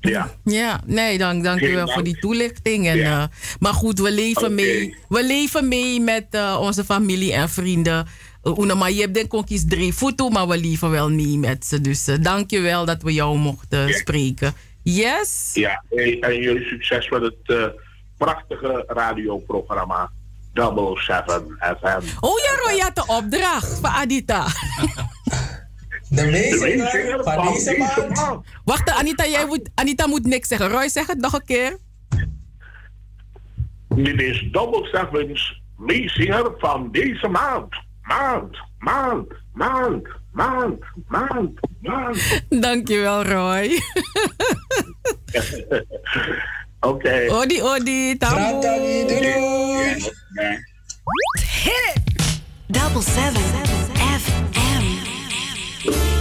[0.02, 0.32] Ja.
[0.44, 1.92] Ja, nee, dank, dank u wel dank.
[1.92, 2.88] voor die toelichting.
[2.88, 3.24] En, eh,
[3.60, 8.08] maar goed, we leven, mee, we leven mee met eh, onze familie en vrienden.
[8.44, 11.38] Uh, Una maar je hebt denk ik eens drie voeten, maar we leven wel mee
[11.38, 11.82] met ze.
[11.82, 14.54] Dus eh, dank je wel dat we jou mochten spreken.
[14.84, 15.52] Yes?
[15.54, 17.66] Ja, en, en jullie succes met het eh,
[18.18, 20.12] prachtige radioprogramma
[20.54, 22.02] Double Seven FM.
[22.20, 24.48] Oh ja, Roy had de opdracht van Adita.
[26.12, 28.46] De weezinger van deze maand.
[28.64, 30.70] Wacht, Anita, jij moet, Anita moet niks zeggen.
[30.70, 31.78] Roy, zeg het nog een keer.
[33.96, 37.76] Dit is Double Seven's meezinger van deze maand.
[38.02, 42.44] Maand, maand, maand, maand, maand, maand.
[42.64, 43.70] Dankjewel, Roy.
[46.80, 47.28] Oké.
[47.30, 48.62] Odi, odi, tamu.
[48.62, 50.12] doei doei.
[51.64, 52.42] Hit it!
[52.68, 53.42] Double seven
[54.20, 54.51] FM.
[55.84, 56.21] De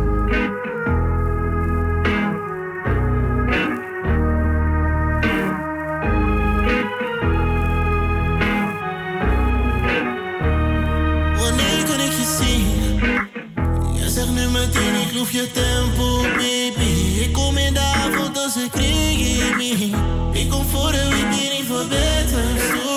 [15.21, 17.19] Loef je tempo, baby.
[17.19, 19.89] Ik kom in de avond als ik kreeg me.
[20.31, 22.90] Ik kom voor de weekend better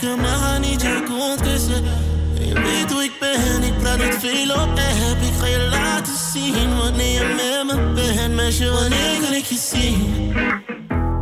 [0.00, 1.84] likken, maar niet je kont kussen.
[2.40, 5.22] Je weet hoe ik ben, ik praat niet veel op app.
[5.22, 8.34] Ik ga je laten zien wanneer je met me bent.
[8.34, 10.32] Meisje, wanneer kan ik je zien?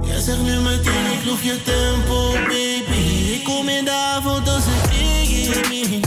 [0.03, 3.33] Jij zegt nu meteen, ik loef je tempo, baby.
[3.33, 6.01] Ik kom in de avond als kreeg me.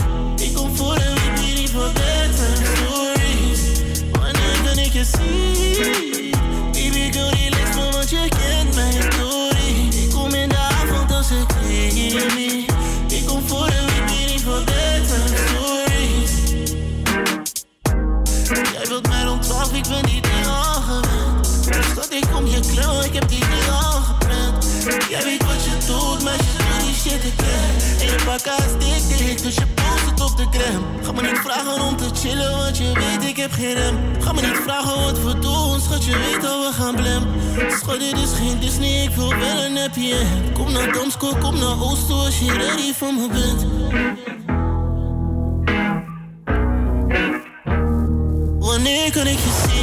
[0.44, 3.60] Ik kom voor een weekend niet voor better stories.
[4.12, 6.19] Wanneer kan ik je zien?
[23.12, 24.66] Ik heb die ding al gepland.
[25.08, 27.40] Jij weet wat je doet, maar je doet die shit ik.
[28.00, 30.84] En je pak als dik dik, dus je post het op de gram.
[31.02, 33.96] Ga me niet vragen om te chillen, want je weet ik heb geen rem.
[34.20, 37.22] Ga me niet vragen wat we doen, schat, je weet dat we gaan blem.
[37.80, 40.52] Schat, dit is geen Disney, ik wil wel een happy end.
[40.52, 43.66] Kom naar Damsko, kom naar Oost als je ready voor me bent.
[48.58, 49.79] Wanneer kan ik je zien?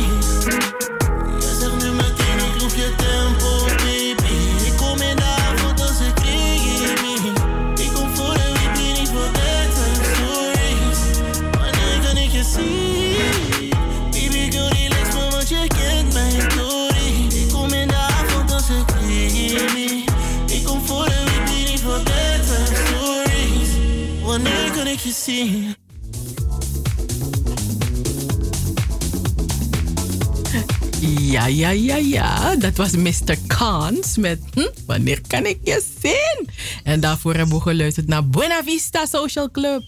[31.01, 32.56] Ja, ja, ja, ja.
[32.56, 33.38] Dat was Mr.
[33.48, 36.49] Kans met hm, Wanneer kan ik je zien?
[36.83, 39.83] En daarvoor hebben we geluisterd naar Buena Vista Social Club.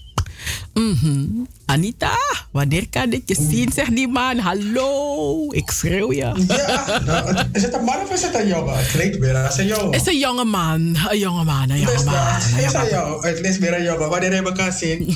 [0.74, 1.26] Mhm.
[1.66, 2.18] Anita,
[2.52, 3.72] wanneer kan ik je zien?
[3.74, 4.38] Zegt die man.
[4.38, 6.46] Hallo, ik schreeuw je.
[6.48, 8.78] Ja, nou, is het een man of is het een jongen?
[8.78, 9.92] Het klinkt weer als een jongen.
[9.92, 10.98] Het is een jonge man.
[11.10, 12.16] Een jonge man, een jonge Dus man.
[12.16, 13.28] een is een jongen.
[13.28, 14.10] Het is weer een jongen.
[14.10, 15.16] Wanneer hij me kan zien.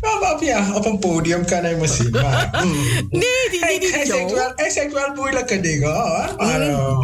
[0.00, 2.10] Maar op, ja, op een podium kan hij me zien.
[2.10, 2.72] Maar, mm.
[3.10, 6.34] Nee, die, hij, die, hij, die, zegt wel, hij zegt wel moeilijke dingen hoor.
[6.36, 6.98] Maar, uh,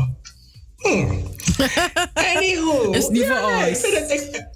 [0.77, 1.23] hmm.
[2.37, 2.91] Anywho.
[2.91, 3.67] Is niet voor ja, ons.
[3.67, 4.51] ik vind het echt-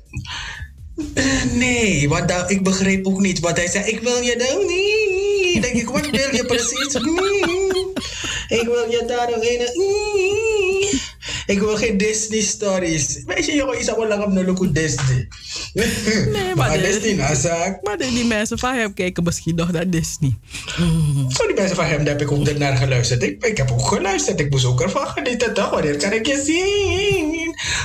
[1.52, 3.84] Nee, want dat, ik begreep ook niet wat hij zei.
[3.84, 5.62] Ik wil je dan niet.
[5.62, 6.94] Denk ik, wat wil je precies?
[8.48, 9.68] Ik wil je daar nog een.
[11.46, 13.22] Ik wil geen Disney stories.
[13.26, 14.32] Weet je, jongen, zou wel lang op
[14.74, 15.28] Disney.
[15.74, 17.82] Nee, maar de- Disney, nou, zaak.
[17.82, 20.36] Maar de- die mensen van hem kijken misschien nog naar Disney.
[21.28, 23.22] Voor die mensen van hem daar heb ik ook naar geluisterd.
[23.22, 24.40] Ik, ik heb ook geluisterd.
[24.40, 25.54] Ik moest ook ervan genieten.
[25.54, 25.70] Toch?
[25.70, 27.35] Wanneer kan ik je zien?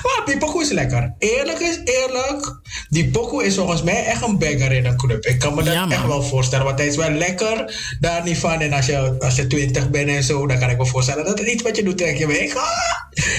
[0.03, 1.13] Maar die pokoe is lekker.
[1.19, 2.59] Eerlijk is eerlijk.
[2.89, 5.25] Die pokoe is volgens mij echt een bagger in een club.
[5.25, 6.65] Ik kan me dat echt wel voorstellen.
[6.65, 7.79] Want hij is wel lekker.
[7.99, 8.59] Daar niet van.
[8.61, 11.39] En als je, als je 20 bent en zo, dan kan ik me voorstellen dat
[11.39, 11.97] het iets wat je doet.
[11.97, 12.55] denk je weg.
[12.55, 12.63] Ah,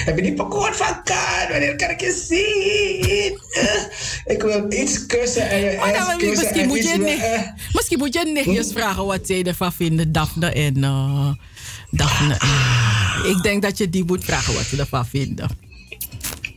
[0.05, 1.49] heb je die pokoe van kan?
[1.49, 3.39] Wanneer kan ik je zien?
[3.63, 6.97] Eh, ik wil iets kussen en je Maar ass dan, kussen misschien, en moet je
[6.97, 7.41] nicht, eh.
[7.73, 11.31] misschien moet je nichtjes vragen wat zij ervan vinden, Daphne en uh,
[11.91, 12.33] Daphne.
[12.33, 15.49] en- ik denk dat je die moet vragen wat ze ervan vinden.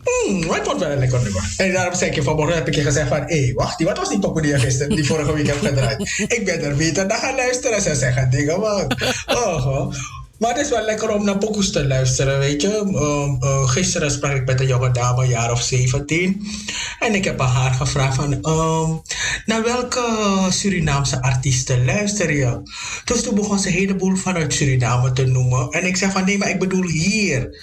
[0.06, 1.54] Hmm, het wordt wel lekker nummer.
[1.56, 3.22] En daarom zei ik vanmorgen heb ik je gezegd van...
[3.26, 6.00] Hé, wacht, die, wat was die pokoe die je gisteren, die vorige week hebt gedraaid?
[6.36, 7.82] ik ben er beter naar gaan luisteren.
[7.82, 8.92] Ze zeggen dingen, man.
[9.26, 9.94] Oh, oh.
[10.38, 12.76] Maar het is wel lekker om naar pokoes te luisteren, weet je.
[12.76, 16.46] Um, uh, gisteren sprak ik met een jonge dame, een jaar of 17.
[16.98, 18.32] En ik heb aan haar gevraagd van...
[18.32, 19.02] Um,
[19.46, 20.04] naar welke
[20.48, 22.62] Surinaamse artiesten luister je?
[23.04, 25.70] Dus toen begon ze een heleboel vanuit Suriname te noemen.
[25.70, 27.58] En ik zei van, nee, maar ik bedoel hier.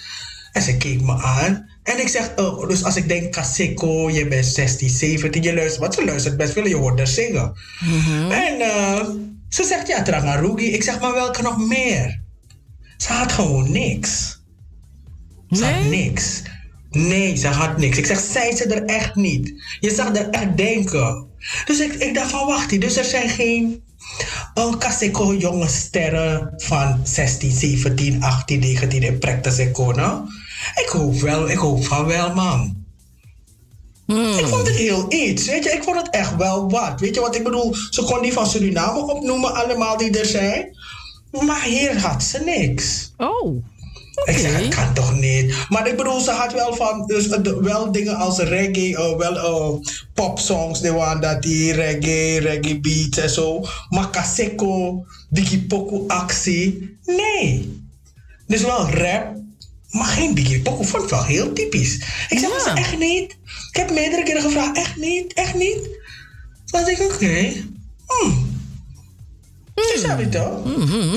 [0.51, 1.71] En ze keek me aan.
[1.83, 5.79] En ik zeg, oh, dus als ik denk Kaseko, je bent 16, 17, je luistert,
[5.81, 7.53] wat ze luistert best veel, je hoort haar zingen.
[8.29, 9.09] En eh,
[9.49, 10.73] Ze zegt ja, Trangarugi.
[10.73, 12.21] Ik zeg maar welke nog meer?
[12.97, 14.41] Ze had gewoon niks.
[15.51, 16.41] Ze had niks.
[16.89, 17.97] Nee, ze had niks.
[17.97, 19.53] Ik zeg, zei ze er echt niet.
[19.79, 21.27] Je zag er echt denken.
[21.65, 23.83] Dus ik, ik dacht van, wacht, dus er zijn geen
[24.53, 30.21] een Kaseko jonge sterren van 16, 17, 18, 19 in practice nou?
[30.75, 32.81] Ik hoop wel, ik hoop van wel, man.
[34.07, 35.69] Ik vond het heel iets, weet je.
[35.69, 36.99] Ik vond het echt wel wat.
[36.99, 37.75] Weet je wat ik bedoel?
[37.89, 40.77] Ze kon die van Suriname opnoemen, allemaal die er zijn.
[41.31, 43.13] Maar hier had ze niks.
[43.17, 43.63] Oh.
[44.25, 45.55] Ik zeg, het kan toch niet.
[45.69, 49.37] Maar ik bedoel, ze had wel van, dus, eh, wel dingen als reggae, eh, wel
[49.37, 53.65] eh, popsongs, die waren dat die reggae, reggae beats en zo.
[53.89, 57.81] Maar Kaseko, Digi Poku actie, nee.
[58.47, 59.35] Dus wel rap,
[59.93, 60.85] maar geen Digi Poku.
[60.85, 61.95] Vond het wel heel typisch.
[62.29, 63.37] Ik zeg, was echt niet?
[63.69, 65.79] Ik heb meerdere keren gevraagd, echt niet, echt niet?
[66.65, 67.53] Toen dacht ik, oké.
[68.07, 68.51] Hmm.
[69.95, 70.65] Snap je toch?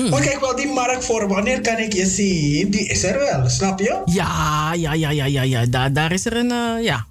[0.09, 3.49] Maar kijk wel, die markt voor wanneer kan ik je zien, die is er wel,
[3.49, 4.01] snap je?
[4.05, 5.65] Ja, ja, ja, ja, ja, ja.
[5.65, 7.05] Daar, daar is er een, eh, ja.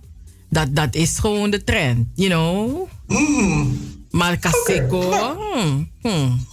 [0.50, 2.88] Dat, dat is gewoon de trend, you know.
[4.10, 5.10] Maar Kaseko,
[5.52, 6.46] hmm, hmm.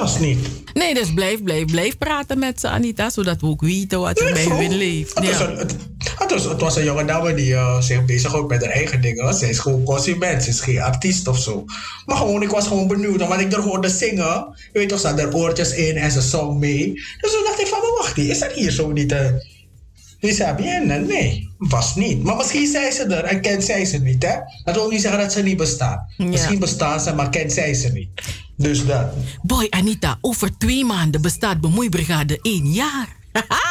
[0.00, 0.38] Is niet.
[0.74, 4.32] Nee, dus blijf, blijf, blijf praten met ze, Anita, zodat we ook weten wat er
[4.32, 5.14] bij hun leeft.
[5.14, 5.48] Het, was Ja.
[5.48, 5.76] een, het,
[6.18, 9.34] het was, het was een jonge dame die eh, zich bezighoudt met haar eigen dingen.
[9.34, 11.64] Ze is gewoon consument, ze is geen artiest of zo.
[12.06, 14.46] Maar gewoon, ik was gewoon benieuwd, omdat ik er hoorde zingen.
[14.72, 16.92] Je weet toch, ze had er oortjes in en ze zong mee.
[17.20, 19.42] Dus toen dacht ik van, wacht, is er hier zo niet een...
[20.22, 20.98] Isabienne?
[20.98, 22.22] Nee, was niet.
[22.22, 24.34] Maar misschien zei ze er en kent zij ze niet, hè?
[24.64, 26.06] Dat wil niet zeggen dat ze niet bestaan.
[26.16, 28.08] Misschien bestaan ze, maar kent zij ze niet.
[28.56, 29.06] Dus dat.
[29.42, 33.08] Boy, Anita, over twee maanden bestaat Bemoeibrigade één jaar.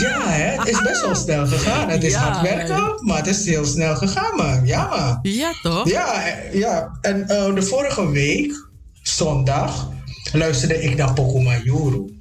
[0.00, 0.58] Ja, hè?
[0.58, 1.88] het is best wel snel gegaan.
[1.88, 4.66] Het is Ja, hard werken, maar het is heel snel gegaan, man.
[4.66, 5.18] Ja, man.
[5.22, 5.88] Ja, toch?
[5.88, 6.22] Ja,
[6.52, 6.98] ja.
[7.00, 8.68] en eh, de vorige week,
[9.02, 9.90] zondag,
[10.32, 12.13] luisterde ik naar Pokuma Yuru.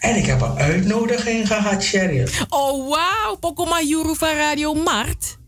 [0.00, 2.28] En ik heb een uitnodiging gehad, Sherry.
[2.48, 3.36] Oh, wauw.
[3.40, 5.40] Pokoma Juru van Radio Mart.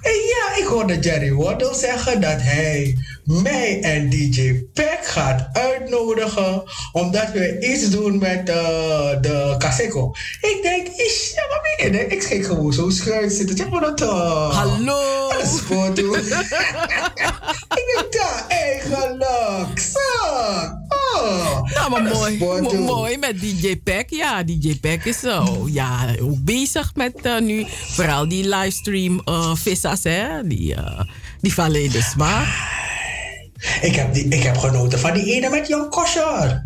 [0.00, 6.62] En ja, ik hoorde Jerry Waddle zeggen dat hij mij en DJ Peck gaat uitnodigen
[6.92, 10.14] omdat we iets doen met eh, de Kaseko.
[10.40, 13.56] Ik denk, is, ja, maar je, ik ging gewoon zo schuin zitten.
[13.56, 14.00] Zeg maar dat.
[14.00, 15.28] eh, Hallo!
[15.28, 15.60] Wat is
[17.78, 19.78] ik denk, ja, eigenlijk.
[19.78, 20.32] Zo.
[21.14, 21.62] Oh.
[21.74, 22.38] Nou, maar mooi.
[22.78, 24.10] mooi met DJ Peck.
[24.10, 25.68] Ja, DJ Peck is zo.
[25.70, 30.46] Ja, ook bezig met eh, nu vooral die livestream eh vissa's, hè.
[30.46, 31.00] Die, eh
[31.40, 32.46] die vallen in de smaak.
[33.80, 36.64] Ik heb, die, ik heb genoten van die ene met Jan Kosher.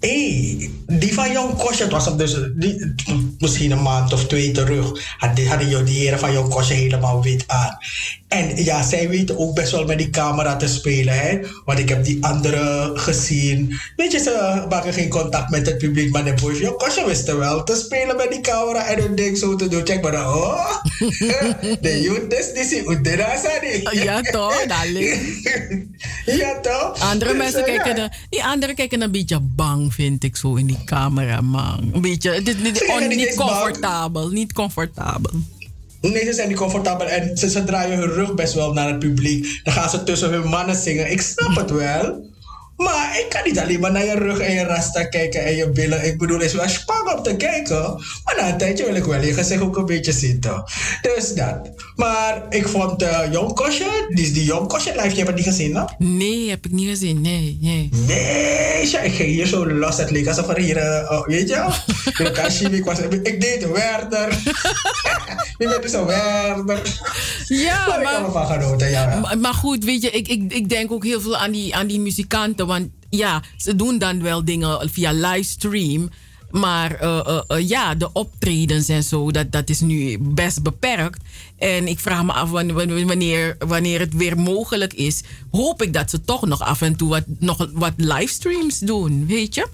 [0.00, 2.94] Hé, die van Jan Kosher, was op dus, die,
[3.38, 7.44] misschien een maand of twee terug, had hadden die heren van Jan Kosher helemaal wit
[7.46, 7.78] aan.
[8.28, 11.38] En ja, zij weten ook best wel met die camera te spelen, hè.
[11.64, 13.78] Want ik heb die andere gezien.
[13.96, 17.64] Weet je, ze maken geen contact met het publiek, maar de boys Kosher wisten wel
[17.64, 19.86] te spelen met die camera en hun ding zo te doen.
[19.86, 20.76] Check maar dan, oh,
[21.80, 22.64] de youth is die
[23.42, 24.04] zijn.
[24.04, 24.66] Ja, toch?
[24.66, 25.14] Darling.
[26.26, 26.98] Ja, toch?
[27.00, 28.02] Andere Dus, mensen eh, kijken, ja.
[28.02, 31.90] er- die anderen kijken een beetje bang, vind ik zo, in die camera, man.
[31.92, 35.30] Een beetje, dit, dit, on- niet comfortabel, niet comfortabel.
[36.12, 39.60] Nee, ze zijn niet comfortabel en ze, draaien hun rug best wel naar het publiek.
[39.64, 41.10] Dan gaan ze tussen hun mannen zingen.
[41.10, 42.34] Ik snap het wel.
[42.76, 45.70] Maar ik kan niet alleen maar naar je rug en je rasta kijken en je
[45.70, 46.04] billen.
[46.06, 48.04] Ik bedoel, het is wel spannend om te kijken.
[48.24, 50.64] Maar na een tijdje wil ik wel je gezicht ook een beetje zitten.
[51.02, 51.70] Dus dat.
[51.96, 55.36] Maar ik vond uh, Jong Kosje, die is die Jong Kosje live, je hebt het
[55.36, 55.82] niet gezien, hè?
[55.98, 57.88] Nee, heb ik niet gezien, nee, nee.
[58.06, 59.96] Nee, ja, ik ging hier zo los.
[59.96, 61.54] Het leek alsof er hier, eh, oh, weet je,
[62.76, 64.32] ik, was, ik deed Werder.
[65.58, 66.80] ik ben dus een Werder.
[67.48, 68.00] Ja, maar...
[68.00, 69.10] Ik heb ervan genoten, ja.
[69.10, 69.20] ja.
[69.20, 71.86] Maar, maar goed, weet je, ik, ik, ik denk ook heel veel aan die, aan
[71.86, 72.65] die muzikanten.
[72.66, 76.10] Want ja, ze doen dan wel dingen via livestream.
[76.50, 81.22] Maar eh, eh, eh, ja, de optredens en zo, dat, dat is nu best beperkt.
[81.58, 85.22] En ik vraag me af wan- wan- wanneer, wanneer het weer mogelijk is.
[85.50, 89.54] Hoop ik dat ze toch nog af en toe wat, nog wat livestreams doen, weet
[89.54, 89.66] je?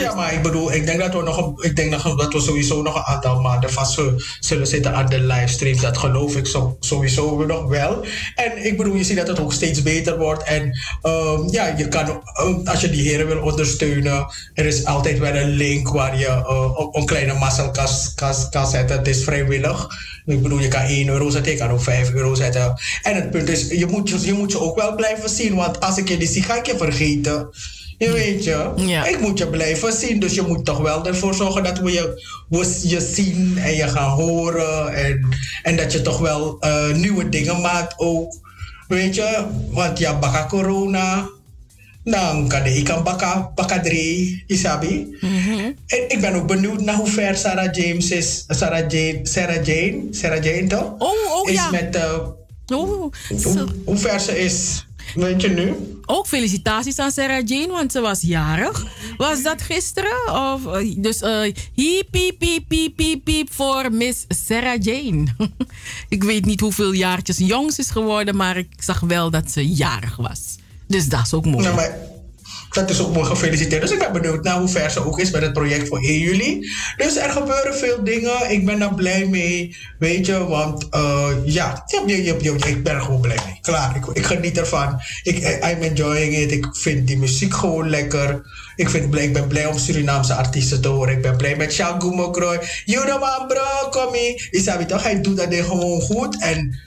[0.00, 2.94] Ja, maar ik bedoel, ik denk dat we nog, ik denk dat we sowieso nog
[2.94, 4.00] een aantal maanden vast
[4.40, 5.80] zullen- zitten aan de livestreams.
[5.80, 6.46] Dat geloof ik
[6.80, 8.04] sowieso nog wel.
[8.34, 10.42] En ik bedoel, je ziet dat het ook steeds beter wordt.
[10.42, 12.22] En ehm, ja, je kan,
[12.64, 16.96] als je die heren wil ondersteunen, er is altijd wel een link waar je op
[16.96, 17.88] een kleine mazzel kan,
[18.50, 18.98] kan, zetten.
[18.98, 19.86] Het is vrijwillig.
[20.26, 22.74] Ik bedoel, je kan 1 euro zetten, je kan ook 5 euro zetten.
[23.02, 25.54] En het punt is, je moet je, moet je ook wel blijven zien.
[25.54, 27.48] Want als ik je niet zie, ga ik je vergeten.
[28.02, 28.72] Je weet je,
[29.08, 30.20] ik moet je blijven zien.
[30.20, 33.88] Dus je moet toch wel ervoor zorgen dat we je, we je zien en je
[33.88, 34.94] gaan horen.
[34.94, 35.28] En,
[35.62, 38.34] en dat je toch wel eh, nieuwe dingen maakt ook.
[38.88, 41.28] Weet je, want ja, baka corona.
[42.04, 45.16] Dan kan ik kan baka, baka drie, isabi.
[45.86, 48.44] En ik ben ook benieuwd naar hoe ver Sarah James is.
[48.48, 50.94] Sarah Jane, Sarah Jane, Sarah Jane toch?
[50.98, 51.70] Oh, oh is ja.
[51.70, 52.18] Met, eh,
[52.66, 55.74] Oh, hoe, hoe ver ze is, weet je nu?
[56.06, 58.86] Ook felicitaties aan Sarah Jane, want ze was jarig.
[59.16, 60.52] Was dat gisteren?
[60.52, 61.20] Of, eh, dus
[61.74, 65.24] hiep, piep, piep, piep, piep, piep voor Miss Sarah Jane.
[66.08, 69.68] ik weet niet hoeveel jaartjes jong ze is geworden, maar ik zag wel dat ze
[69.68, 70.56] jarig was.
[70.86, 71.64] Dus dat is ook mooi.
[71.64, 72.11] Nou, maar
[72.72, 73.82] dat is ook mooi gefeliciteerd.
[73.82, 76.18] Dus ik ben benieuwd naar hoe ver ze ook is met het project voor 1
[76.18, 76.70] juli.
[76.96, 78.50] Dus er gebeuren veel dingen.
[78.50, 79.76] Ik ben daar blij mee.
[79.98, 83.58] Weet je, want eh, ja, ja, ja, ja, ik ben er gewoon blij mee.
[83.60, 85.00] Klaar, ik, ik geniet ervan.
[85.22, 86.52] Ik, I'm enjoying it.
[86.52, 88.42] Ik vind die muziek gewoon lekker.
[88.76, 91.14] Ik, vind, ik ben blij om Surinaamse artiesten te horen.
[91.14, 92.60] Ik ben blij met Shangu Mokroy.
[92.84, 94.14] Juno man bro, kom.
[94.50, 96.40] Isabi toch, hij doet dat ding gewoon goed.
[96.40, 96.80] En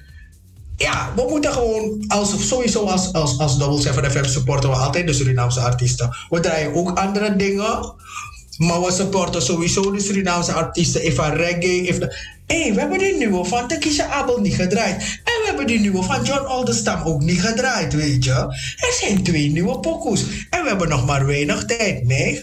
[0.77, 5.07] ja, we moeten gewoon, als, sowieso als, als, als Double 7 FM supporten we altijd
[5.07, 6.15] de Surinaamse artiesten.
[6.29, 7.93] We draaien ook andere dingen,
[8.57, 11.01] maar we supporten sowieso de Surinaamse artiesten.
[11.01, 12.15] Even reggae, even...
[12.47, 14.95] Hé, hey, we hebben die nieuwe van Takisha Abel niet gedraaid.
[15.01, 18.31] En we hebben die nieuwe van John Oldestam ook niet gedraaid, weet je.
[18.77, 20.23] Er zijn twee nieuwe pokoes.
[20.49, 22.05] En we hebben nog maar weinig tijd.
[22.07, 22.39] Nee,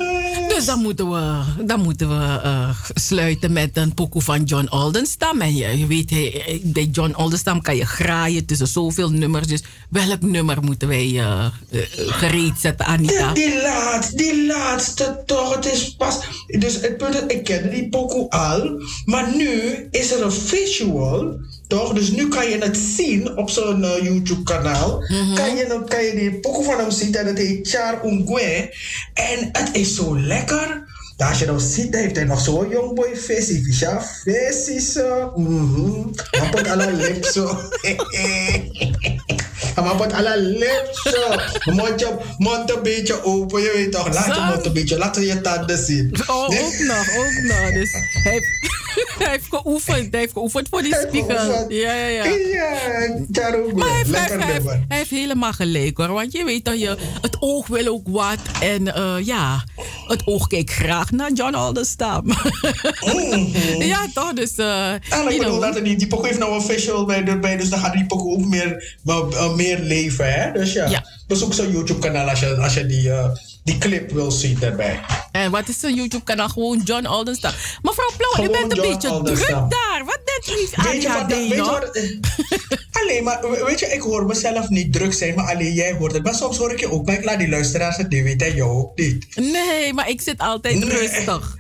[0.49, 5.41] Dus dan moeten we, dan moeten we eh, sluiten met een pokoe van John Oldenstam.
[5.41, 9.47] En je, je weet, hij- bij John Oldenstam kan je graaien tussen zoveel nummers.
[9.47, 11.47] Dus welk nummer moeten wij eh,
[11.97, 13.33] gereed zetten, Anita?
[13.33, 16.19] Die, die laatste, die laatste toch, het is pas...
[16.47, 21.41] Dus het punt is, ik kende die pokoe al, maar nu is er een visual,
[21.67, 21.93] toch?
[21.93, 25.05] Dus nu kan je het zien op zo'n eh, YouTube-kanaal.
[25.35, 28.75] kan, je, kan je die pokoe van hem zien en het heet Char Ungwe.
[29.15, 30.91] En het is zo lekker.
[31.17, 33.63] Ja, als je nou ziet, heeft hij nog zo'n jongboy face.
[33.63, 35.33] Visha face zo.
[35.37, 36.09] Mhm.
[36.31, 37.59] Hij put alle lip zo.
[39.75, 41.71] Hij put alle lip zo.
[41.73, 44.15] Mondje, mond een beetje open, je weet toch.
[44.15, 44.41] Laat je Zo.
[44.45, 46.11] mond een beetje, laat je tanden zien.
[46.27, 47.73] Oh, ook nog, ook nog.
[47.73, 47.91] Dus
[48.23, 48.41] hij,
[49.19, 50.11] hij heeft geoefend.
[50.11, 51.67] Hij heeft geoefend voor die spiegel.
[51.69, 52.25] Ja, ja, ja.
[52.25, 56.09] Ja, Maar hij heeft, hij, heeft, hij, heeft, helemaal gelijk hoor.
[56.09, 58.39] Want je weet dat je, het oog wil ook wat.
[58.61, 59.65] En eh, ja,
[60.07, 62.25] het oog kijkt graag naar John Oldestam.
[63.93, 64.33] ja, toch?
[64.33, 67.57] Dus, eh En ik bedoel, dat die, die pokoe heeft nou een visual bij erbij,
[67.57, 68.99] dus dan gaat die pokoe ook meer,
[69.57, 70.53] meer leven, hè?
[70.53, 73.31] Dus ja, bezoek zijn YouTube-kanaal als je, als je die, eh,
[73.65, 75.01] die clip wil zien daarbij.
[75.33, 76.49] En wat is zijn YouTube-kanaal?
[76.49, 77.53] Gewoon John Oldenstam.
[77.83, 80.03] Mevrouw Blauw, u Gewoon bent een John beetje druk daar.
[80.05, 81.91] Wat bent u Weet je wat, ADHD, dat- weet je wat,
[83.03, 86.13] alleen maar, we- weet je, ik hoor mezelf niet druk zijn, maar alleen jij hoort
[86.13, 86.23] het.
[86.23, 88.71] Maar soms hoor ik je ook, maar ik laat die luisteraars het niet weten, jou
[88.71, 89.27] ook niet.
[89.37, 90.89] Nee, maar ik zit altijd Nee.
[90.89, 91.57] rustig.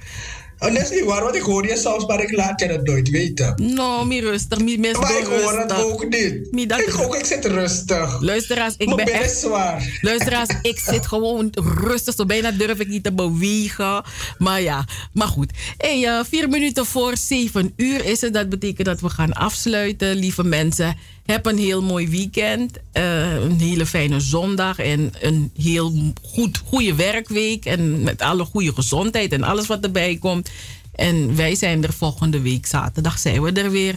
[0.62, 2.86] En dat is niet waar, want ik hoor je soms, maar ik laat je het
[2.86, 3.55] nooit weten.
[3.74, 4.58] No, meer rustig.
[4.58, 5.60] Meer, meer Maar ik hoor rustig.
[5.62, 6.68] het ook niet.
[6.68, 8.20] Dat- Ik ook, ik zit rustig.
[8.20, 9.36] Luisteraars, ik ben echt...
[9.36, 9.99] zwaar.
[10.00, 11.52] Luisteraars, ik zit gewoon
[11.84, 12.15] rustig.
[12.15, 14.02] Zo bijna durf ik niet te bewegen.
[14.39, 15.50] Maar ja, maar goed.
[15.76, 18.34] Hey, eh, vier minuten voor zeven uur is het.
[18.34, 20.15] Dat betekent dat we gaan afsluiten.
[20.16, 22.78] Lieve mensen, heb een heel mooi weekend.
[22.92, 24.78] eh, een hele fijne zondag.
[24.78, 25.92] En een heel
[26.23, 27.65] goed, goede werkweek.
[27.65, 30.51] En met alle goede gezondheid en alles wat erbij komt.
[30.94, 33.18] En wij zijn er volgende week zaterdag.
[33.18, 33.94] Zijn we er weer.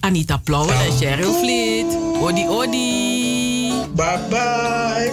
[0.00, 1.98] Anita Plauwen en Cheryl Vliet.
[2.20, 3.72] Odi, odi.
[3.94, 5.12] Bye bye.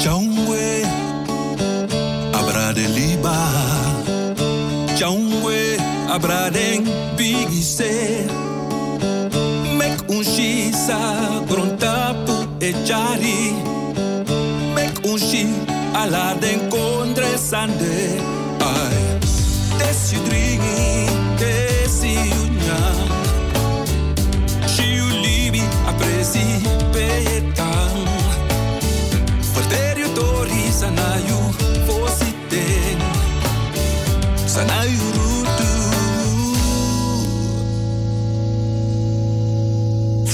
[0.00, 0.82] Chongwe,
[2.32, 3.50] abrade liba.
[4.96, 5.76] Chongwe,
[6.08, 6.84] abraden
[7.16, 8.37] bigise.
[10.88, 13.54] casa e puteggiari
[14.74, 15.46] Mec unși
[15.92, 18.20] ala de încontre sande.
[18.58, 19.18] Ai
[19.78, 22.82] Te si dringi, te si unia
[24.72, 27.96] Și iulibi a presi pe etan
[29.52, 31.54] Fărteriu dori să n-ai
[31.86, 32.66] fosite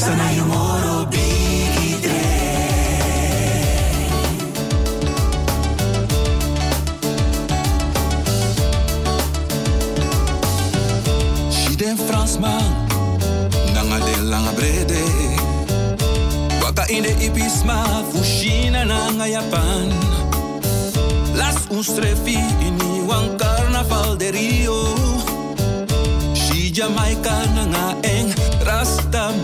[0.05, 2.25] Sanayu moro bigidre
[11.49, 12.69] She den Fransman
[13.73, 15.05] Nanga de langa brede.
[16.61, 19.89] Waka in de ipisma Fushina nanga Japan.
[21.35, 25.05] Las un strefi in Iwan carnaval de Rio.
[26.75, 28.35] Jamaica nanga eng.
[28.67, 29.44] Rastaman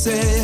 [0.00, 0.39] say.